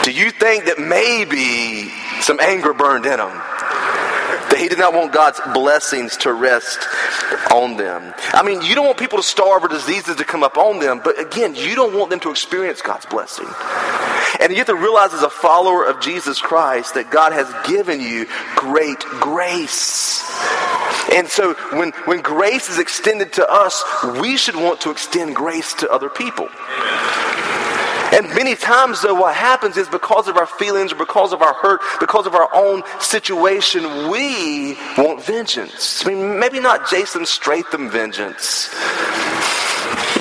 Do 0.03 0.11
you 0.11 0.31
think 0.31 0.65
that 0.65 0.79
maybe 0.79 1.91
some 2.21 2.39
anger 2.39 2.73
burned 2.73 3.05
in 3.05 3.17
them? 3.17 3.29
That 4.49 4.57
he 4.57 4.67
did 4.67 4.79
not 4.79 4.93
want 4.93 5.13
God's 5.13 5.39
blessings 5.53 6.17
to 6.17 6.33
rest 6.33 6.79
on 7.51 7.77
them. 7.77 8.13
I 8.33 8.41
mean, 8.43 8.61
you 8.63 8.73
don't 8.75 8.85
want 8.85 8.97
people 8.97 9.19
to 9.19 9.23
starve 9.23 9.63
or 9.63 9.67
diseases 9.67 10.15
to 10.15 10.25
come 10.25 10.43
up 10.43 10.57
on 10.57 10.79
them, 10.79 11.01
but 11.03 11.19
again, 11.19 11.53
you 11.55 11.75
don't 11.75 11.95
want 11.95 12.09
them 12.09 12.19
to 12.21 12.31
experience 12.31 12.81
God's 12.81 13.05
blessing. 13.05 13.47
And 14.39 14.51
you 14.51 14.57
have 14.57 14.67
to 14.67 14.75
realize 14.75 15.13
as 15.13 15.23
a 15.23 15.29
follower 15.29 15.85
of 15.85 16.01
Jesus 16.01 16.41
Christ 16.41 16.93
that 16.95 17.09
God 17.11 17.33
has 17.33 17.47
given 17.67 18.01
you 18.01 18.27
great 18.55 18.99
grace. 18.99 20.23
And 21.13 21.27
so 21.27 21.53
when, 21.73 21.91
when 22.05 22.21
grace 22.21 22.69
is 22.69 22.79
extended 22.79 23.33
to 23.33 23.47
us, 23.49 23.83
we 24.21 24.37
should 24.37 24.55
want 24.55 24.81
to 24.81 24.91
extend 24.91 25.35
grace 25.35 25.73
to 25.75 25.89
other 25.89 26.09
people. 26.09 26.47
And 28.11 28.27
many 28.33 28.55
times, 28.55 29.01
though, 29.01 29.13
what 29.13 29.35
happens 29.35 29.77
is 29.77 29.87
because 29.87 30.27
of 30.27 30.35
our 30.35 30.47
feelings 30.47 30.91
or 30.91 30.95
because 30.95 31.31
of 31.31 31.43
our 31.43 31.53
hurt, 31.53 31.79
because 31.99 32.25
of 32.25 32.33
our 32.33 32.49
own 32.53 32.81
situation, 32.99 34.09
we 34.09 34.75
want 34.97 35.23
vengeance. 35.23 36.03
I 36.05 36.09
mean, 36.09 36.39
maybe 36.39 36.59
not 36.59 36.89
Jason 36.89 37.21
Stratham 37.21 37.89
vengeance. 37.91 38.73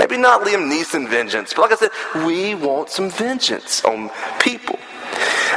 Maybe 0.09 0.23
not 0.23 0.41
Liam 0.41 0.73
Neeson 0.73 1.07
vengeance. 1.07 1.53
But 1.53 1.71
like 1.71 1.73
I 1.73 1.77
said, 1.77 2.25
we 2.27 2.55
want 2.55 2.89
some 2.89 3.11
vengeance 3.11 3.85
on 3.85 4.11
people. 4.41 4.79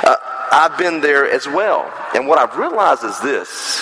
Uh, 0.03 0.17
I've 0.51 0.77
been 0.77 0.99
there 0.99 1.29
as 1.31 1.47
well. 1.47 1.89
And 2.13 2.27
what 2.27 2.37
I've 2.37 2.57
realized 2.57 3.05
is 3.05 3.17
this 3.21 3.81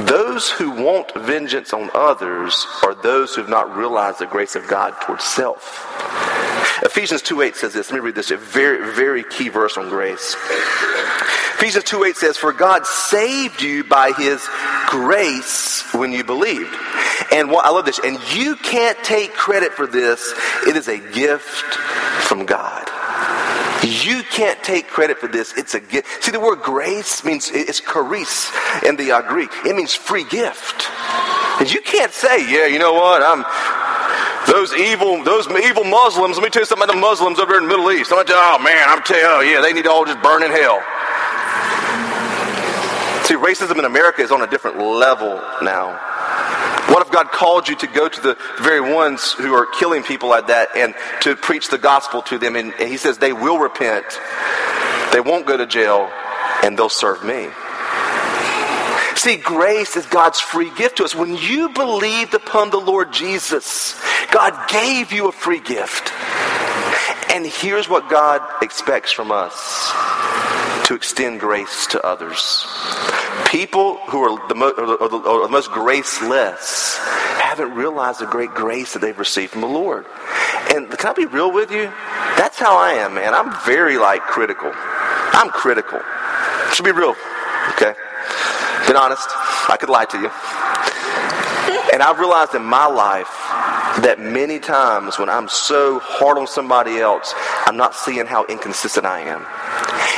those 0.00 0.50
who 0.50 0.72
want 0.72 1.14
vengeance 1.14 1.72
on 1.72 1.90
others 1.94 2.66
are 2.82 2.96
those 2.96 3.36
who 3.36 3.42
have 3.42 3.50
not 3.50 3.76
realized 3.76 4.18
the 4.18 4.26
grace 4.26 4.56
of 4.56 4.66
God 4.66 4.96
towards 5.02 5.22
self. 5.22 5.86
Ephesians 6.82 7.22
2.8 7.22 7.54
says 7.54 7.72
this. 7.72 7.92
Let 7.92 7.98
me 7.98 8.04
read 8.04 8.16
this. 8.16 8.32
A 8.32 8.36
very, 8.36 8.92
very 8.94 9.22
key 9.22 9.48
verse 9.48 9.76
on 9.76 9.88
grace. 9.90 10.34
Ephesians 11.62 11.84
2.8 11.84 12.16
says, 12.16 12.36
For 12.36 12.52
God 12.52 12.84
saved 12.84 13.62
you 13.62 13.84
by 13.84 14.10
his 14.10 14.44
grace 14.88 15.84
when 15.94 16.10
you 16.10 16.24
believed. 16.24 16.74
And 17.30 17.52
what, 17.52 17.64
I 17.64 17.70
love 17.70 17.84
this. 17.84 18.00
And 18.00 18.18
you 18.34 18.56
can't 18.56 18.98
take 19.04 19.32
credit 19.34 19.72
for 19.72 19.86
this. 19.86 20.34
It 20.66 20.76
is 20.76 20.88
a 20.88 20.98
gift 20.98 21.46
from 22.26 22.46
God. 22.46 22.90
You 23.84 24.24
can't 24.24 24.60
take 24.64 24.88
credit 24.88 25.18
for 25.18 25.28
this. 25.28 25.56
It's 25.56 25.74
a 25.74 25.80
gift. 25.80 26.24
See, 26.24 26.32
the 26.32 26.40
word 26.40 26.62
grace 26.62 27.24
means 27.24 27.48
it's 27.54 27.78
charis 27.78 28.50
in 28.84 28.96
the 28.96 29.12
uh, 29.12 29.22
Greek. 29.22 29.50
It 29.64 29.76
means 29.76 29.94
free 29.94 30.24
gift. 30.24 30.90
And 31.60 31.72
you 31.72 31.80
can't 31.82 32.10
say, 32.10 32.38
yeah, 32.52 32.66
you 32.66 32.80
know 32.80 32.94
what? 32.94 33.22
I'm 33.22 33.44
those 34.50 34.74
evil, 34.74 35.22
those 35.22 35.46
evil 35.48 35.84
Muslims. 35.84 36.36
Let 36.36 36.42
me 36.42 36.50
tell 36.50 36.62
you 36.62 36.66
something 36.66 36.82
about 36.82 36.92
the 36.92 37.00
Muslims 37.00 37.38
over 37.38 37.52
here 37.52 37.62
in 37.62 37.68
the 37.68 37.76
Middle 37.76 37.92
East. 37.92 38.10
I'm 38.10 38.26
you, 38.26 38.34
oh 38.34 38.58
man, 38.58 38.88
I'm 38.88 39.04
telling 39.04 39.46
you, 39.46 39.54
yeah, 39.54 39.60
they 39.60 39.72
need 39.72 39.84
to 39.84 39.92
all 39.92 40.04
just 40.04 40.20
burn 40.24 40.42
in 40.42 40.50
hell. 40.50 40.82
See, 43.32 43.38
racism 43.38 43.78
in 43.78 43.86
America 43.86 44.20
is 44.20 44.30
on 44.30 44.42
a 44.42 44.46
different 44.46 44.76
level 44.76 45.40
now. 45.62 45.92
What 46.92 47.00
if 47.00 47.10
God 47.10 47.30
called 47.30 47.66
you 47.66 47.74
to 47.76 47.86
go 47.86 48.06
to 48.06 48.20
the 48.20 48.36
very 48.60 48.82
ones 48.82 49.32
who 49.32 49.54
are 49.54 49.64
killing 49.64 50.02
people 50.02 50.28
like 50.28 50.48
that 50.48 50.76
and 50.76 50.94
to 51.22 51.34
preach 51.34 51.70
the 51.70 51.78
gospel 51.78 52.20
to 52.24 52.36
them? 52.36 52.56
And, 52.56 52.74
He 52.74 52.98
says 52.98 53.16
they 53.16 53.32
will 53.32 53.58
repent, 53.58 54.04
they 55.14 55.20
won't 55.20 55.46
go 55.46 55.56
to 55.56 55.64
jail, 55.64 56.10
and 56.62 56.78
they'll 56.78 56.90
serve 56.90 57.24
me. 57.24 57.48
See, 59.16 59.38
grace 59.38 59.96
is 59.96 60.04
God's 60.04 60.38
free 60.38 60.70
gift 60.74 60.98
to 60.98 61.04
us. 61.04 61.14
When 61.14 61.34
you 61.34 61.70
believed 61.70 62.34
upon 62.34 62.68
the 62.68 62.80
Lord 62.80 63.14
Jesus, 63.14 63.98
God 64.30 64.68
gave 64.68 65.10
you 65.10 65.28
a 65.28 65.32
free 65.32 65.60
gift. 65.60 66.12
And 67.32 67.46
here's 67.46 67.88
what 67.88 68.10
God 68.10 68.42
expects 68.62 69.10
from 69.10 69.32
us 69.32 69.90
to 70.84 70.94
extend 70.94 71.40
grace 71.40 71.86
to 71.86 72.06
others. 72.06 72.66
People 73.46 73.96
who 74.08 74.22
are 74.22 74.48
the, 74.48 74.54
mo- 74.54 74.72
or 74.72 75.08
the, 75.08 75.16
or 75.16 75.42
the 75.42 75.48
most 75.48 75.70
graceless 75.70 76.96
haven't 77.42 77.74
realized 77.74 78.20
the 78.20 78.26
great 78.26 78.50
grace 78.50 78.92
that 78.94 79.00
they've 79.00 79.18
received 79.18 79.52
from 79.52 79.60
the 79.60 79.66
Lord. 79.66 80.06
And 80.74 80.90
can 80.90 81.10
I 81.10 81.12
be 81.12 81.26
real 81.26 81.52
with 81.52 81.70
you? 81.70 81.84
That's 82.36 82.58
how 82.58 82.76
I 82.78 82.92
am, 82.94 83.14
man. 83.14 83.34
I'm 83.34 83.52
very 83.66 83.98
like 83.98 84.22
critical. 84.22 84.72
I'm 84.74 85.48
critical. 85.50 86.00
Should 86.72 86.84
be 86.84 86.92
real, 86.92 87.14
okay? 87.72 87.94
Been 88.86 88.96
honest. 88.96 89.28
I 89.68 89.76
could 89.78 89.90
lie 89.90 90.06
to 90.06 90.18
you. 90.18 90.30
And 91.92 92.02
I've 92.02 92.18
realized 92.18 92.54
in 92.54 92.64
my 92.64 92.86
life 92.86 93.28
that 94.02 94.18
many 94.18 94.58
times 94.58 95.18
when 95.18 95.28
I'm 95.28 95.48
so 95.48 95.98
hard 96.00 96.38
on 96.38 96.46
somebody 96.46 96.98
else, 96.98 97.34
I'm 97.66 97.76
not 97.76 97.94
seeing 97.94 98.26
how 98.26 98.46
inconsistent 98.46 99.04
I 99.04 99.20
am. 99.20 99.44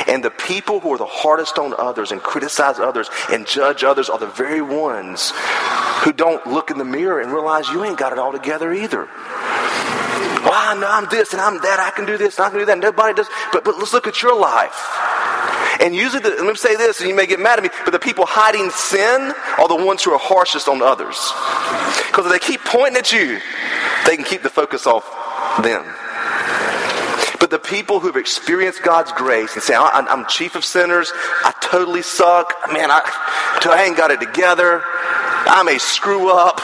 And 0.07 0.23
the 0.23 0.31
people 0.31 0.79
who 0.79 0.93
are 0.93 0.97
the 0.97 1.05
hardest 1.05 1.57
on 1.57 1.73
others 1.77 2.11
and 2.11 2.21
criticize 2.21 2.79
others 2.79 3.09
and 3.31 3.45
judge 3.47 3.83
others 3.83 4.09
are 4.09 4.19
the 4.19 4.27
very 4.27 4.61
ones 4.61 5.31
who 6.03 6.13
don't 6.13 6.45
look 6.47 6.71
in 6.71 6.77
the 6.77 6.85
mirror 6.85 7.21
and 7.21 7.31
realize 7.31 7.69
you 7.69 7.83
ain't 7.83 7.97
got 7.97 8.11
it 8.11 8.19
all 8.19 8.31
together 8.31 8.73
either. 8.73 9.07
Well, 10.45 10.53
I 10.53 10.77
know 10.79 10.87
I'm 10.87 11.09
this 11.09 11.33
and 11.33 11.41
I'm 11.41 11.59
that. 11.61 11.79
I 11.79 11.89
can 11.95 12.05
do 12.05 12.17
this 12.17 12.37
and 12.37 12.45
I 12.45 12.49
can 12.49 12.59
do 12.59 12.65
that. 12.65 12.77
Nobody 12.77 13.15
does. 13.15 13.27
But, 13.51 13.63
but 13.63 13.77
let's 13.79 13.93
look 13.93 14.05
at 14.05 14.21
your 14.21 14.39
life. 14.39 14.75
And 15.81 15.93
usually, 15.93 16.21
the, 16.21 16.29
let 16.29 16.45
me 16.45 16.55
say 16.55 16.75
this, 16.75 16.99
and 16.99 17.09
you 17.09 17.15
may 17.15 17.25
get 17.25 17.39
mad 17.39 17.57
at 17.57 17.63
me, 17.63 17.69
but 17.83 17.91
the 17.91 17.99
people 17.99 18.25
hiding 18.25 18.69
sin 18.69 19.33
are 19.57 19.67
the 19.67 19.75
ones 19.75 20.03
who 20.03 20.11
are 20.11 20.19
harshest 20.19 20.67
on 20.67 20.81
others. 20.81 21.17
Because 22.07 22.27
if 22.27 22.31
they 22.31 22.39
keep 22.39 22.61
pointing 22.63 22.97
at 22.97 23.11
you, 23.11 23.39
they 24.05 24.15
can 24.15 24.23
keep 24.23 24.41
the 24.41 24.49
focus 24.49 24.87
off 24.87 25.03
them. 25.61 25.83
But 27.45 27.61
the 27.61 27.69
people 27.69 27.99
who've 27.99 28.15
experienced 28.15 28.81
God's 28.81 29.11
grace 29.11 29.53
and 29.53 29.61
say, 29.61 29.75
I'm 29.75 30.25
chief 30.25 30.55
of 30.55 30.65
sinners, 30.65 31.11
I 31.13 31.53
totally 31.61 32.01
suck, 32.01 32.51
man, 32.73 32.89
I, 32.89 33.01
I 33.63 33.83
ain't 33.85 33.95
got 33.95 34.09
it 34.09 34.19
together, 34.19 34.81
I'm 34.83 35.67
a 35.67 35.77
screw 35.77 36.31
up. 36.31 36.59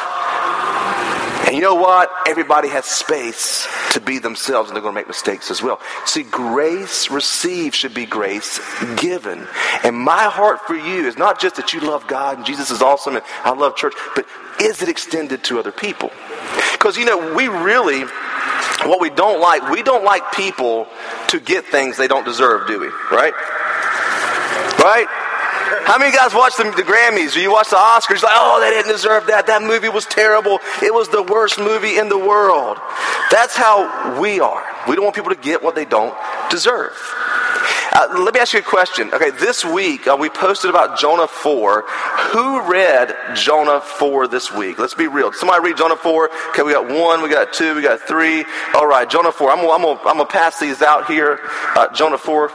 And 1.46 1.56
you 1.56 1.62
know 1.62 1.76
what? 1.76 2.10
Everybody 2.27 2.68
has 2.70 2.86
space 2.86 3.68
to 3.92 4.01
be 4.01 4.18
themselves 4.18 4.72
and 4.72 4.75
they're 4.75 4.82
going 4.82 4.96
to 4.96 5.00
make 5.00 5.08
mistakes 5.08 5.51
as 5.51 5.62
well. 5.62 5.79
See, 6.05 6.24
grace 6.24 7.12
received 7.12 7.75
should 7.75 7.94
be 7.94 8.08
grace 8.08 8.60
given. 8.96 9.48
And 9.84 9.96
my 9.96 10.24
heart 10.24 10.62
for 10.62 10.74
you 10.74 11.05
is 11.05 11.16
not 11.16 11.40
just 11.40 11.58
that 11.58 11.74
you 11.74 11.82
love 11.82 12.08
God 12.08 12.38
and 12.38 12.46
Jesus 12.46 12.72
is 12.72 12.82
awesome 12.82 13.18
and 13.18 13.25
I 13.44 13.51
love 13.51 13.75
church, 13.75 13.94
but 14.16 14.25
is 14.60 14.82
it 14.82 14.90
extended 14.90 15.44
to 15.44 15.60
other 15.60 15.72
people? 15.72 16.10
Because, 16.72 16.98
you 16.98 17.05
know, 17.05 17.36
we 17.36 17.48
really, 17.50 18.05
what 18.85 19.00
we 19.00 19.09
don't 19.09 19.39
like, 19.39 19.70
we 19.70 19.83
don't 19.83 20.03
like 20.03 20.31
people 20.33 20.87
to 21.29 21.39
get 21.39 21.65
things 21.65 21.98
they 21.98 22.07
don't 22.07 22.25
deserve, 22.25 22.67
do 22.67 22.79
we? 22.79 22.87
Right? 23.11 23.33
Right? 24.79 25.07
How 25.85 25.98
many 25.98 26.15
guys 26.15 26.33
watch 26.33 26.57
the, 26.57 26.63
the 26.63 26.83
Grammys 26.83 27.35
or 27.35 27.39
you 27.39 27.51
watch 27.51 27.70
the 27.70 27.75
Oscars? 27.75 28.24
Like, 28.24 28.33
oh, 28.35 28.59
they 28.59 28.70
didn't 28.70 28.91
deserve 28.91 29.27
that. 29.27 29.48
That 29.48 29.61
movie 29.61 29.89
was 29.89 30.05
terrible. 30.05 30.59
It 30.81 30.94
was 30.94 31.09
the 31.09 31.24
worst 31.24 31.59
movie 31.59 31.98
in 31.98 32.09
the 32.09 32.17
world. 32.17 32.77
That's 33.29 33.55
how 33.55 34.20
we 34.20 34.39
are. 34.39 34.63
We 34.87 34.96
don't 34.96 35.03
want 35.03 35.15
people 35.15 35.31
to 35.31 35.39
get 35.39 35.63
what 35.63 35.75
they 35.75 35.85
don't 35.85 36.15
deserve. 36.50 36.94
Uh, 37.94 38.08
let 38.24 38.34
me 38.34 38.40
ask 38.40 38.54
you 38.54 38.60
a 38.60 38.64
question. 38.64 39.14
Okay, 39.14 39.32
this 39.32 39.66
week 39.66 40.08
uh, 40.08 40.16
we 40.18 40.30
posted 40.30 40.70
about 40.70 40.98
Jonah 40.98 41.27
4. 41.27 41.84
Who 42.32 42.62
read 42.72 43.14
Jonah 43.36 43.82
4 43.82 44.30
this 44.30 44.51
week? 44.51 44.80
Let's 44.80 44.94
be 44.94 45.08
real. 45.08 45.34
Somebody 45.34 45.62
read 45.62 45.77
Jonah 45.77 45.98
4. 45.98 46.30
Okay, 46.50 46.64
we 46.64 46.72
got 46.72 46.88
one, 46.88 47.22
we 47.22 47.30
got 47.30 47.51
two, 47.51 47.75
we 47.75 47.82
got 47.82 48.00
three. 48.01 48.46
All 48.75 48.88
right, 48.88 49.10
Jonah 49.10 49.32
4. 49.32 49.51
I'm, 49.51 49.60
I'm, 49.60 49.86
I'm 49.86 50.04
going 50.04 50.20
to 50.20 50.25
pass 50.25 50.58
these 50.60 50.82
out 50.82 51.08
here. 51.08 51.40
Uh, 51.75 51.94
Jonah 51.94 52.18
4. 52.18 52.50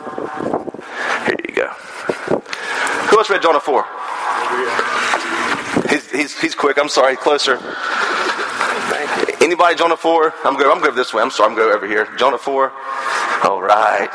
Here 1.27 1.37
you 1.47 1.55
go. 1.55 1.69
Who 1.69 3.19
else 3.19 3.29
read 3.29 3.43
Jonah 3.43 3.61
4? 3.61 3.85
He's, 5.91 6.11
he's, 6.11 6.41
he's 6.41 6.55
quick. 6.55 6.79
I'm 6.79 6.89
sorry. 6.89 7.15
Closer. 7.17 7.59
Anybody 9.43 9.77
Jonah 9.77 9.99
4? 9.99 10.35
I'm 10.45 10.55
going, 10.55 10.71
I'm 10.71 10.83
going 10.83 10.97
this 10.97 11.13
way. 11.13 11.23
I'm 11.23 11.31
sorry. 11.31 11.51
I'm 11.51 11.57
going 11.57 11.75
over 11.75 11.87
here. 11.87 12.09
Jonah 12.17 12.39
4. 12.39 12.73
All 13.45 13.61
right. 13.61 14.09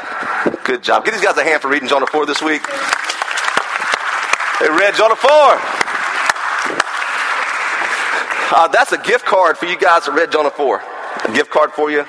Good 0.64 0.82
job. 0.82 1.06
Give 1.06 1.14
these 1.14 1.24
guys 1.24 1.38
a 1.38 1.44
hand 1.44 1.62
for 1.62 1.70
reading 1.70 1.88
Jonah 1.88 2.08
4 2.08 2.26
this 2.26 2.42
week. 2.42 2.64
They 4.60 4.70
read 4.70 4.96
Jonah 4.96 5.16
4. 5.16 5.30
Uh, 8.54 8.68
that's 8.68 8.92
a 8.92 8.98
gift 8.98 9.26
card 9.26 9.58
for 9.58 9.66
you 9.66 9.78
guys 9.78 10.06
that 10.06 10.14
read 10.14 10.32
Jonah 10.32 10.50
4. 10.50 10.82
A 11.26 11.32
gift 11.34 11.52
card 11.52 11.72
for 11.74 11.92
you. 11.92 12.06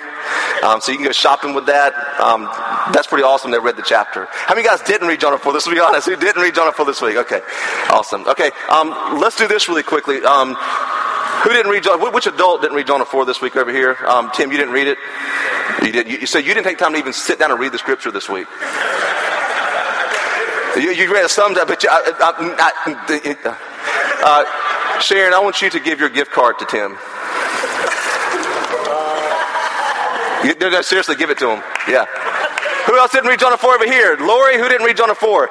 Um, 0.63 0.81
so 0.81 0.93
you 0.93 0.99
can 0.99 1.07
go 1.07 1.13
shopping 1.13 1.55
with 1.55 1.67
that. 1.67 1.93
Um, 2.21 2.45
that's 2.93 3.07
pretty 3.07 3.25
awesome. 3.25 3.51
They 3.51 3.59
read 3.59 3.77
the 3.77 3.83
chapter. 3.83 4.29
How 4.31 4.55
many 4.55 4.67
guys 4.67 4.81
didn't 4.83 5.09
read 5.09 5.21
Jonah 5.21 5.39
4? 5.39 5.53
Let's 5.53 5.69
be 5.69 5.79
honest. 5.81 6.09
Who 6.09 6.17
didn't 6.17 6.41
read 6.41 6.55
Jonah 6.55 6.73
4 6.73 6.87
this 6.87 7.03
week? 7.03 7.17
Okay. 7.17 7.41
Awesome. 7.91 8.27
Okay. 8.27 8.51
Um, 8.71 9.19
let's 9.21 9.37
do 9.37 9.47
this 9.47 9.69
really 9.69 9.83
quickly. 9.83 10.23
Who 11.43 11.51
didn't 11.51 11.71
read 11.73 11.83
Jonah? 11.83 12.11
Which 12.11 12.27
adult 12.27 12.63
didn't 12.63 12.77
read 12.77 12.87
Jonah 12.87 13.05
4 13.05 13.25
this 13.25 13.41
week 13.41 13.57
over 13.57 13.73
here? 13.73 13.97
Um, 14.07 14.31
Tim, 14.33 14.53
you 14.53 14.59
didn't 14.59 14.73
read 14.73 14.87
it? 14.87 14.99
You 15.83 15.93
did. 15.93 16.09
You, 16.09 16.27
so 16.27 16.39
you 16.39 16.55
didn't 16.55 16.65
take 16.65 16.79
time 16.79 16.93
to 16.93 16.99
even 16.99 17.13
sit 17.13 17.39
down 17.39 17.51
and 17.51 17.59
read 17.59 17.73
the 17.73 17.79
scripture 17.79 18.11
this 18.13 18.29
week. 18.29 18.47
You, 20.77 20.93
you 20.93 21.13
read 21.13 21.29
some, 21.29 21.55
but 21.55 21.83
you, 21.83 21.89
I, 21.91 22.13
I, 22.21 22.73
I, 23.45 23.49
uh, 24.25 25.01
Sharon, 25.01 25.35
I 25.35 25.41
want 25.41 25.61
you 25.61 25.69
to 25.71 25.81
give 25.81 25.99
your 26.01 26.09
gift 26.09 26.31
card 26.31 26.59
to 26.61 26.65
Tim. 26.65 26.97
No, 30.61 30.71
no, 30.71 30.81
seriously, 30.83 31.17
give 31.17 31.31
it 31.31 31.39
to 31.39 31.51
him. 31.51 31.63
Yeah. 31.89 32.07
Who 32.87 32.99
else 32.99 33.13
didn't 33.13 33.29
read 33.29 33.39
Jonah 33.39 33.57
4 33.57 33.75
over 33.75 33.85
here? 33.85 34.17
Lori, 34.19 34.59
who 34.59 34.69
didn't 34.69 34.85
read 34.85 34.97
Jonah 34.97 35.15
4? 35.15 35.49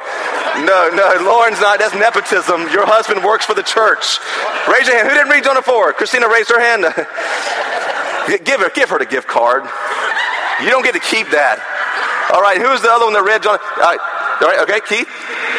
No, 0.67 0.89
no, 0.93 1.05
Lauren's 1.23 1.61
not. 1.61 1.79
That's 1.79 1.95
nepotism. 1.95 2.67
Your 2.69 2.85
husband 2.85 3.23
works 3.23 3.45
for 3.45 3.53
the 3.53 3.63
church. 3.63 4.19
Raise 4.67 4.87
your 4.87 4.97
hand. 4.97 5.07
Who 5.07 5.15
didn't 5.15 5.31
read 5.31 5.43
Jonah 5.43 5.61
4? 5.61 5.93
Christina 5.93 6.27
raised 6.27 6.49
her 6.49 6.59
hand. 6.59 6.83
give 8.45 8.59
her, 8.59 8.69
give 8.69 8.89
her 8.89 8.99
the 8.99 9.05
gift 9.05 9.27
card. 9.27 9.63
You 10.61 10.69
don't 10.69 10.83
get 10.83 10.93
to 10.93 10.99
keep 10.99 11.31
that. 11.31 11.57
All 12.33 12.41
right, 12.41 12.59
who's 12.59 12.81
the 12.81 12.91
other 12.91 13.05
one 13.05 13.13
that 13.13 13.23
read 13.23 13.43
Jonah? 13.43 13.59
All 13.59 13.91
right, 13.91 13.99
all 14.41 14.47
right 14.47 14.59
okay, 14.67 14.79
Keith. 14.83 15.07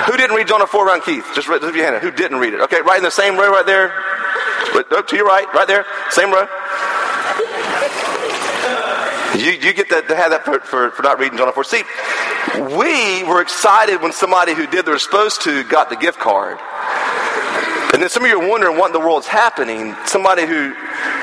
Who 0.07 0.17
didn't 0.17 0.37
read 0.37 0.49
Jonah 0.49 0.67
4 0.67 0.87
around 0.87 1.03
Keith? 1.03 1.25
Just 1.35 1.49
raise 1.49 1.63
your 1.63 1.73
hand. 1.73 2.03
Who 2.03 2.11
didn't 2.11 2.39
read 2.39 2.55
it? 2.55 2.61
Okay, 2.69 2.81
right 2.81 2.99
in 2.99 3.05
the 3.05 3.11
same 3.11 3.37
row 3.37 3.51
right 3.51 3.67
there. 3.67 3.93
Up 4.73 4.87
oh, 4.91 5.03
to 5.03 5.17
your 5.17 5.27
right, 5.27 5.47
right 5.53 5.69
there. 5.69 5.85
Same 6.11 6.33
row. 6.33 6.47
You, 9.35 9.53
you 9.53 9.73
get 9.73 9.89
to, 9.89 10.03
to 10.03 10.17
have 10.17 10.31
that 10.31 10.45
for, 10.45 10.61
for, 10.61 10.91
for 10.91 11.03
not 11.03 11.19
reading 11.19 11.39
Jonah 11.39 11.53
4. 11.53 11.65
See, 11.65 11.83
we 12.77 13.25
were 13.25 13.41
excited 13.41 14.03
when 14.03 14.13
somebody 14.13 14.55
who 14.55 14.67
did 14.67 14.87
were 14.87 14.99
supposed 14.99 15.43
to 15.43 15.65
got 15.65 15.89
the 15.89 15.97
gift 15.97 16.19
card. 16.19 16.59
And 17.93 18.03
then 18.03 18.09
some 18.09 18.25
of 18.25 18.31
you 18.31 18.41
are 18.41 18.49
wondering 18.49 18.79
what 18.79 18.87
in 18.89 18.93
the 18.93 19.01
world's 19.01 19.27
happening. 19.27 19.95
Somebody 20.07 20.47
who 20.47 20.75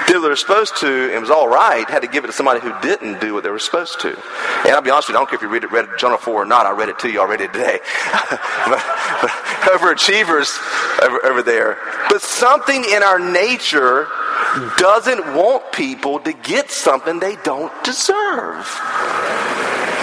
did 0.10 0.16
what 0.16 0.24
they 0.24 0.30
were 0.30 0.36
supposed 0.36 0.76
to 0.78 1.12
and 1.14 1.22
was 1.22 1.30
all 1.30 1.48
right 1.48 1.88
had 1.88 2.02
to 2.02 2.08
give 2.08 2.24
it 2.24 2.28
to 2.28 2.34
somebody 2.34 2.60
who 2.60 2.74
didn't 2.82 3.22
do 3.22 3.36
what 3.36 3.44
they 3.44 3.50
were 3.50 3.60
supposed 3.60 4.00
to. 4.02 4.10
And 4.10 4.70
I'll 4.70 4.82
be 4.82 4.90
honest 4.90 5.08
with 5.08 5.14
you, 5.14 5.20
I 5.20 5.22
don't 5.22 5.30
care 5.30 5.38
if 5.38 5.44
you 5.44 5.50
read, 5.50 5.64
it, 5.64 5.72
read 5.72 5.88
Jonah 6.00 6.18
4 6.18 6.34
or 6.34 6.46
not. 6.46 6.66
I 6.66 6.72
read 6.72 6.90
it 6.90 6.98
to 7.00 7.10
you 7.10 7.20
already 7.20 7.46
today. 7.46 7.80
but, 8.30 8.84
but 9.22 9.30
overachievers 9.70 10.58
over, 11.04 11.26
over 11.26 11.44
there. 11.44 11.78
But 12.10 12.24
something 12.24 12.84
in 12.86 13.04
our 13.04 13.20
nature 13.20 14.08
doesn't 14.78 15.36
want 15.36 15.72
people 15.72 16.20
to 16.22 16.34
get 16.34 16.72
something 16.72 17.20
they 17.20 17.36
don't 17.44 17.72
deserve. 17.84 18.66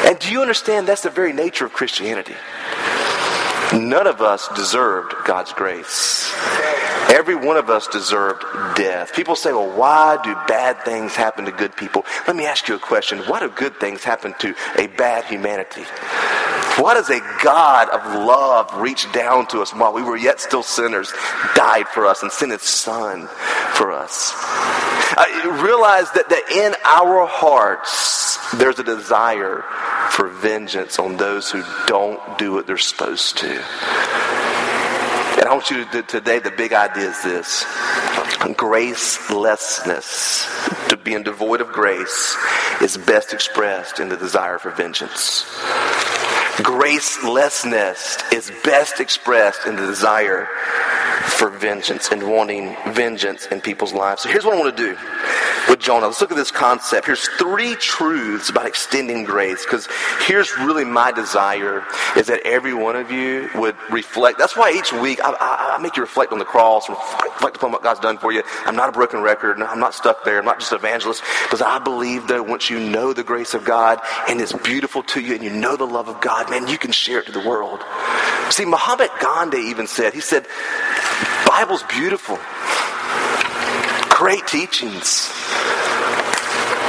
And 0.06 0.16
do 0.20 0.30
you 0.30 0.40
understand 0.40 0.86
that's 0.86 1.02
the 1.02 1.10
very 1.10 1.32
nature 1.32 1.66
of 1.66 1.72
Christianity? 1.72 2.34
None 3.72 4.06
of 4.06 4.20
us 4.22 4.48
deserved 4.54 5.14
God's 5.24 5.52
grace. 5.52 6.32
Every 7.10 7.34
one 7.34 7.56
of 7.56 7.70
us 7.70 7.86
deserved 7.88 8.42
death. 8.76 9.14
People 9.14 9.36
say, 9.36 9.52
well, 9.52 9.76
why 9.76 10.18
do 10.22 10.34
bad 10.46 10.82
things 10.84 11.14
happen 11.14 11.44
to 11.44 11.52
good 11.52 11.76
people? 11.76 12.04
Let 12.26 12.36
me 12.36 12.46
ask 12.46 12.68
you 12.68 12.74
a 12.74 12.78
question. 12.78 13.18
Why 13.20 13.40
do 13.40 13.48
good 13.48 13.76
things 13.76 14.04
happen 14.04 14.34
to 14.40 14.54
a 14.76 14.86
bad 14.88 15.24
humanity? 15.24 15.84
Why 16.78 16.94
does 16.94 17.08
a 17.08 17.20
God 17.42 17.88
of 17.88 18.04
love 18.26 18.80
reach 18.80 19.10
down 19.12 19.46
to 19.48 19.62
us 19.62 19.72
while 19.72 19.94
we 19.94 20.02
were 20.02 20.16
yet 20.16 20.40
still 20.40 20.62
sinners, 20.62 21.12
died 21.54 21.88
for 21.88 22.06
us, 22.06 22.22
and 22.22 22.30
sent 22.30 22.52
his 22.52 22.62
son 22.62 23.28
for 23.74 23.92
us? 23.92 24.32
I 24.34 25.60
realize 25.62 26.10
that, 26.12 26.28
that 26.28 26.50
in 26.50 26.74
our 26.84 27.26
hearts, 27.26 28.36
there's 28.56 28.78
a 28.78 28.84
desire 28.84 29.64
for 30.10 30.28
vengeance 30.28 30.98
on 30.98 31.16
those 31.16 31.50
who 31.50 31.62
don't 31.86 32.20
do 32.38 32.52
what 32.52 32.66
they're 32.66 32.76
supposed 32.76 33.38
to. 33.38 33.62
And 35.46 35.52
I 35.52 35.54
want 35.54 35.70
you 35.70 35.84
to 35.84 36.02
today, 36.02 36.40
the 36.40 36.50
big 36.50 36.72
idea 36.72 37.08
is 37.08 37.22
this 37.22 37.62
gracelessness, 38.58 40.88
to 40.88 40.96
being 40.96 41.22
devoid 41.22 41.60
of 41.60 41.68
grace, 41.68 42.36
is 42.82 42.96
best 42.96 43.32
expressed 43.32 44.00
in 44.00 44.08
the 44.08 44.16
desire 44.16 44.58
for 44.58 44.72
vengeance. 44.72 45.44
Gracelessness 46.66 48.32
is 48.32 48.50
best 48.64 48.98
expressed 48.98 49.68
in 49.68 49.76
the 49.76 49.86
desire 49.86 50.48
for 51.26 51.50
vengeance 51.50 52.10
and 52.10 52.30
wanting 52.30 52.76
vengeance 52.92 53.46
in 53.46 53.60
people's 53.60 53.92
lives. 53.92 54.22
So 54.22 54.28
here's 54.28 54.44
what 54.44 54.54
I 54.54 54.60
want 54.60 54.76
to 54.76 54.82
do 54.82 54.96
with 55.68 55.80
Jonah. 55.80 56.06
Let's 56.06 56.20
look 56.20 56.30
at 56.30 56.36
this 56.36 56.50
concept. 56.50 57.06
Here's 57.06 57.26
three 57.38 57.74
truths 57.74 58.48
about 58.48 58.66
extending 58.66 59.24
grace, 59.24 59.64
because 59.64 59.88
here's 60.26 60.56
really 60.58 60.84
my 60.84 61.12
desire 61.12 61.84
is 62.16 62.28
that 62.28 62.40
every 62.44 62.72
one 62.72 62.96
of 62.96 63.10
you 63.10 63.48
would 63.56 63.76
reflect. 63.90 64.38
That's 64.38 64.56
why 64.56 64.72
each 64.72 64.92
week 64.92 65.20
I, 65.22 65.32
I, 65.32 65.76
I 65.76 65.82
make 65.82 65.96
you 65.96 66.02
reflect 66.02 66.32
on 66.32 66.38
the 66.38 66.44
cross, 66.44 66.88
reflect 66.88 67.56
upon 67.56 67.72
what 67.72 67.82
God's 67.82 68.00
done 68.00 68.18
for 68.18 68.32
you. 68.32 68.42
I'm 68.64 68.76
not 68.76 68.88
a 68.88 68.92
broken 68.92 69.20
record. 69.20 69.60
I'm 69.60 69.80
not 69.80 69.94
stuck 69.94 70.24
there. 70.24 70.38
I'm 70.38 70.44
not 70.44 70.60
just 70.60 70.72
an 70.72 70.78
evangelist, 70.78 71.22
because 71.44 71.62
I 71.62 71.78
believe 71.78 72.28
that 72.28 72.46
once 72.46 72.70
you 72.70 72.78
know 72.78 73.12
the 73.12 73.24
grace 73.24 73.54
of 73.54 73.64
God 73.64 74.00
and 74.28 74.40
it's 74.40 74.52
beautiful 74.52 75.02
to 75.04 75.20
you 75.20 75.34
and 75.34 75.42
you 75.42 75.50
know 75.50 75.76
the 75.76 75.86
love 75.86 76.08
of 76.08 76.20
God, 76.20 76.48
man, 76.50 76.68
you 76.68 76.78
can 76.78 76.92
share 76.92 77.18
it 77.18 77.26
to 77.26 77.32
the 77.32 77.46
world. 77.46 77.80
See, 78.50 78.64
Mahatma 78.64 79.08
Gandhi 79.20 79.58
even 79.58 79.86
said, 79.86 80.14
he 80.14 80.20
said, 80.20 80.46
Bible's 81.46 81.82
beautiful. 81.84 82.38
Great 84.08 84.46
teachings. 84.46 85.30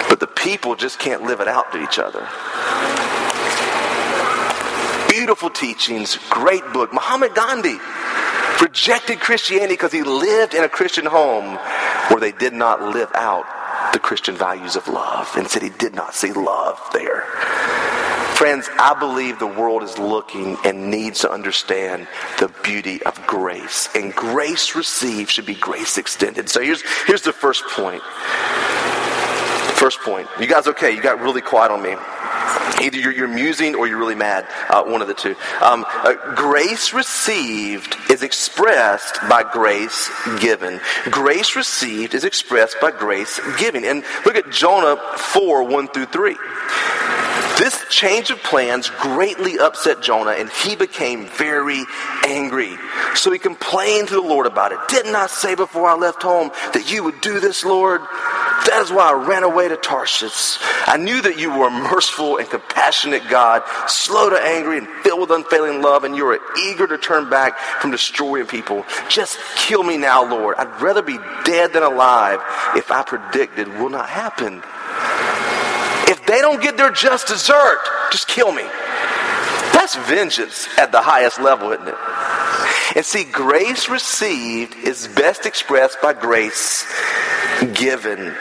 But 0.10 0.20
the 0.20 0.28
people 0.28 0.76
just 0.76 1.00
can't 1.00 1.24
live 1.24 1.42
it 1.42 1.48
out 1.48 1.72
to 1.74 1.84
each 1.84 2.00
other. 2.00 2.28
Beautiful 5.10 5.50
teachings, 5.50 6.18
great 6.30 6.64
book. 6.74 6.94
Muhammad 6.94 7.36
Gandhi 7.36 7.78
rejected 8.62 9.20
Christianity 9.20 9.74
because 9.74 9.92
he 9.92 10.04
lived 10.04 10.54
in 10.54 10.64
a 10.64 10.70
Christian 10.70 11.06
home 11.06 11.58
where 12.10 12.20
they 12.20 12.32
did 12.32 12.54
not 12.54 12.82
live 12.82 13.12
out 13.14 13.46
the 13.94 14.00
Christian 14.00 14.36
values 14.36 14.76
of 14.76 14.88
love 14.88 15.36
and 15.36 15.48
said 15.48 15.62
he 15.62 15.70
did 15.70 15.94
not 15.94 16.14
see 16.14 16.32
love 16.32 16.80
there. 16.94 17.26
Friends, 18.38 18.70
I 18.78 18.94
believe 18.94 19.40
the 19.40 19.48
world 19.48 19.82
is 19.82 19.98
looking 19.98 20.58
and 20.64 20.92
needs 20.92 21.22
to 21.22 21.32
understand 21.32 22.08
the 22.38 22.54
beauty 22.64 23.02
of 23.02 23.20
grace. 23.26 23.90
And 23.96 24.14
grace 24.14 24.76
received 24.76 25.32
should 25.32 25.48
be 25.48 25.56
grace 25.56 25.98
extended. 25.98 26.48
So 26.48 26.62
here's, 26.62 26.84
here's 27.08 27.24
the 27.24 27.34
first 27.34 27.64
point. 27.72 28.04
First 29.74 30.02
point. 30.02 30.28
You 30.40 30.46
guys 30.46 30.68
okay? 30.68 30.96
You 30.96 31.02
got 31.02 31.20
really 31.20 31.42
quiet 31.42 31.72
on 31.72 31.82
me. 31.82 31.96
Either 32.86 33.00
you're, 33.00 33.12
you're 33.12 33.28
musing 33.28 33.74
or 33.74 33.88
you're 33.88 33.98
really 33.98 34.14
mad. 34.14 34.46
Uh, 34.70 34.84
one 34.84 35.02
of 35.02 35.08
the 35.08 35.16
two. 35.16 35.36
Um, 35.60 35.84
uh, 35.90 36.36
grace 36.36 36.94
received 36.94 37.98
is 38.12 38.22
expressed 38.22 39.20
by 39.28 39.50
grace 39.52 40.12
given. 40.40 40.80
Grace 41.10 41.56
received 41.56 42.14
is 42.14 42.24
expressed 42.24 42.78
by 42.80 42.92
grace 42.92 43.40
given. 43.58 43.84
And 43.84 44.04
look 44.28 44.36
at 44.36 44.52
Jonah 44.52 44.96
4 45.18 45.64
1 45.64 45.88
through 45.88 46.06
3. 46.06 46.36
This 47.58 47.86
change 47.90 48.30
of 48.30 48.42
plans 48.44 48.90
greatly 49.02 49.58
upset 49.58 50.02
Jonah, 50.02 50.32
and 50.32 50.50
he 50.50 50.76
became 50.76 51.26
very 51.26 51.84
angry. 52.26 52.78
So 53.16 53.32
he 53.32 53.40
complained 53.40 54.10
to 54.10 54.16
the 54.16 54.22
Lord 54.22 54.46
about 54.46 54.72
it. 54.72 54.80
Didn't 54.90 55.16
I 55.16 55.26
say 55.26 55.56
before 55.56 55.88
I 55.88 55.96
left 55.96 56.22
home 56.22 56.52
that 56.74 56.92
you 56.92 57.04
would 57.04 57.20
do 57.22 57.40
this, 57.40 57.66
Lord? 57.66 58.02
That 58.02 58.82
is 58.84 58.92
why 58.92 59.10
I 59.10 59.14
ran 59.14 59.44
away 59.44 59.70
to 59.70 59.78
Tarshish. 59.78 60.58
I 60.86 60.98
knew 60.98 61.22
that 61.22 61.40
you 61.40 61.50
were 61.50 61.68
a 61.68 61.72
merciful 61.72 62.38
and 62.38 62.48
compassionate 62.48 63.28
God, 63.30 63.64
slow 63.88 64.30
to 64.30 64.40
anger 64.40 64.74
and 64.74 64.88
filled 65.04 65.22
with 65.22 65.32
unfailing 65.32 65.82
love, 65.82 66.04
and 66.04 66.16
you 66.16 66.26
were 66.26 66.40
eager 66.66 66.86
to 66.86 66.98
turn 66.98 67.30
back 67.30 67.58
from 67.82 67.92
destroying 67.92 68.46
people. 68.46 68.86
Just 69.10 69.40
kill 69.56 69.84
me 69.84 69.98
now, 69.98 70.30
Lord. 70.30 70.58
I'd 70.58 70.82
rather 70.82 71.02
be 71.02 71.18
dead 71.44 71.74
than 71.74 71.84
alive 71.84 72.40
if 72.76 72.92
I 72.92 73.04
predicted 73.04 73.68
will 73.68 73.90
not 73.90 74.10
happen. 74.10 74.62
They 76.28 76.42
don't 76.42 76.62
get 76.62 76.78
their 76.78 76.92
just 76.92 77.28
desert, 77.28 77.80
just 78.12 78.28
kill 78.28 78.52
me. 78.52 78.64
That's 79.74 79.96
vengeance 79.96 80.68
at 80.78 80.92
the 80.92 81.02
highest 81.02 81.40
level, 81.40 81.72
isn't 81.72 81.88
it? 81.88 81.96
And 82.96 83.06
see, 83.06 83.24
grace 83.24 83.90
received 83.90 84.76
is 84.76 85.08
best 85.08 85.46
expressed 85.46 86.02
by 86.02 86.14
grace 86.14 86.86
given. 87.74 88.36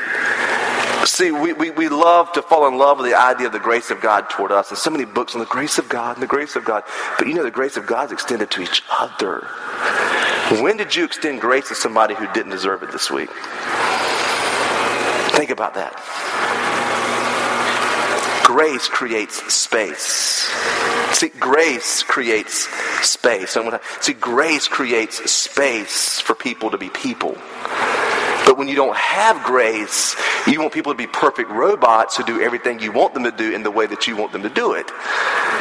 See, 1.04 1.30
we, 1.30 1.52
we, 1.52 1.70
we 1.70 1.88
love 1.88 2.32
to 2.32 2.42
fall 2.42 2.66
in 2.66 2.78
love 2.78 2.98
with 2.98 3.08
the 3.08 3.16
idea 3.16 3.46
of 3.46 3.52
the 3.52 3.60
grace 3.60 3.90
of 3.92 4.00
God 4.00 4.28
toward 4.28 4.50
us. 4.50 4.70
And 4.70 4.78
so 4.78 4.90
many 4.90 5.04
books 5.04 5.34
on 5.34 5.40
the 5.40 5.46
grace 5.46 5.78
of 5.78 5.88
God 5.88 6.16
and 6.16 6.22
the 6.22 6.26
grace 6.26 6.56
of 6.56 6.64
God. 6.64 6.82
But 7.18 7.28
you 7.28 7.34
know, 7.34 7.44
the 7.44 7.50
grace 7.50 7.76
of 7.76 7.86
God 7.86 8.06
is 8.06 8.12
extended 8.12 8.50
to 8.52 8.62
each 8.62 8.82
other. 8.98 9.46
When 10.62 10.76
did 10.76 10.96
you 10.96 11.04
extend 11.04 11.40
grace 11.40 11.68
to 11.68 11.76
somebody 11.76 12.14
who 12.14 12.26
didn't 12.32 12.50
deserve 12.50 12.82
it 12.82 12.90
this 12.90 13.10
week? 13.10 13.30
Think 15.36 15.50
about 15.50 15.74
that. 15.74 15.94
Grace 18.56 18.88
creates 18.88 19.52
space. 19.52 20.48
See, 21.12 21.28
grace 21.38 22.02
creates 22.02 22.66
space. 23.06 23.54
See, 24.00 24.14
grace 24.14 24.66
creates 24.66 25.30
space 25.30 26.20
for 26.20 26.34
people 26.34 26.70
to 26.70 26.78
be 26.78 26.88
people. 26.88 27.36
But 28.46 28.56
when 28.56 28.66
you 28.66 28.74
don't 28.74 28.96
have 28.96 29.44
grace, 29.44 30.16
you 30.46 30.58
want 30.62 30.72
people 30.72 30.90
to 30.90 30.96
be 30.96 31.06
perfect 31.06 31.50
robots 31.50 32.16
who 32.16 32.24
do 32.24 32.40
everything 32.40 32.80
you 32.80 32.92
want 32.92 33.12
them 33.12 33.24
to 33.24 33.30
do 33.30 33.52
in 33.54 33.62
the 33.62 33.70
way 33.70 33.84
that 33.88 34.06
you 34.06 34.16
want 34.16 34.32
them 34.32 34.42
to 34.44 34.48
do 34.48 34.72
it. 34.72 34.90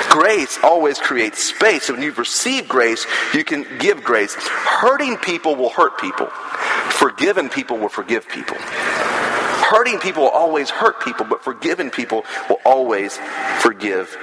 Grace 0.10 0.58
always 0.64 0.98
creates 0.98 1.44
space. 1.44 1.84
So 1.84 1.96
when 1.96 2.02
you've 2.02 2.18
received 2.18 2.70
grace, 2.70 3.06
you 3.34 3.44
can 3.44 3.66
give 3.78 4.06
grace. 4.06 4.34
Hurting 4.36 5.18
people 5.18 5.58
will 5.58 5.72
hurt 5.72 5.98
people. 6.00 6.28
Forgiven 6.28 7.50
people 7.50 7.78
will 7.78 7.90
forgive 7.90 8.30
people. 8.30 8.56
Hurting 9.70 10.00
people 10.00 10.24
will 10.24 10.30
always 10.30 10.70
hurt 10.70 11.02
people, 11.02 11.26
but 11.26 11.44
forgiving 11.44 11.90
people 11.90 12.24
will 12.50 12.60
always 12.66 13.18
forgive 13.62 14.16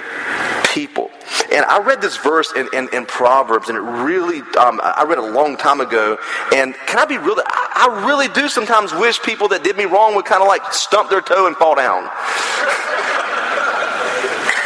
people. 0.72 1.11
And 1.52 1.64
I 1.64 1.81
read 1.81 2.00
this 2.00 2.16
verse 2.16 2.52
in, 2.55 2.68
in, 2.72 2.88
in 2.94 3.07
Proverbs, 3.07 3.68
and 3.68 3.76
it 3.76 3.81
really, 3.81 4.38
um, 4.57 4.81
I 4.83 5.05
read 5.07 5.18
it 5.18 5.24
a 5.24 5.33
long 5.33 5.57
time 5.57 5.81
ago. 5.81 6.16
And 6.55 6.74
can 6.87 7.00
I 7.00 7.07
be 7.07 7.18
real? 7.18 7.37
I, 7.44 7.88
I 7.90 8.07
really 8.07 8.28
do 8.28 8.48
sometimes 8.48 8.92
wish 8.92 9.20
people 9.22 9.48
that 9.48 9.64
did 9.64 9.76
me 9.76 9.85
wrong 9.85 10.14
would 10.14 10.26
kind 10.26 10.42
of 10.42 10.48
like 10.48 10.72
stump 10.72 11.11
their 11.11 11.20
toe 11.20 11.48
and 11.48 11.57
fall 11.57 11.74
down. 11.74 12.05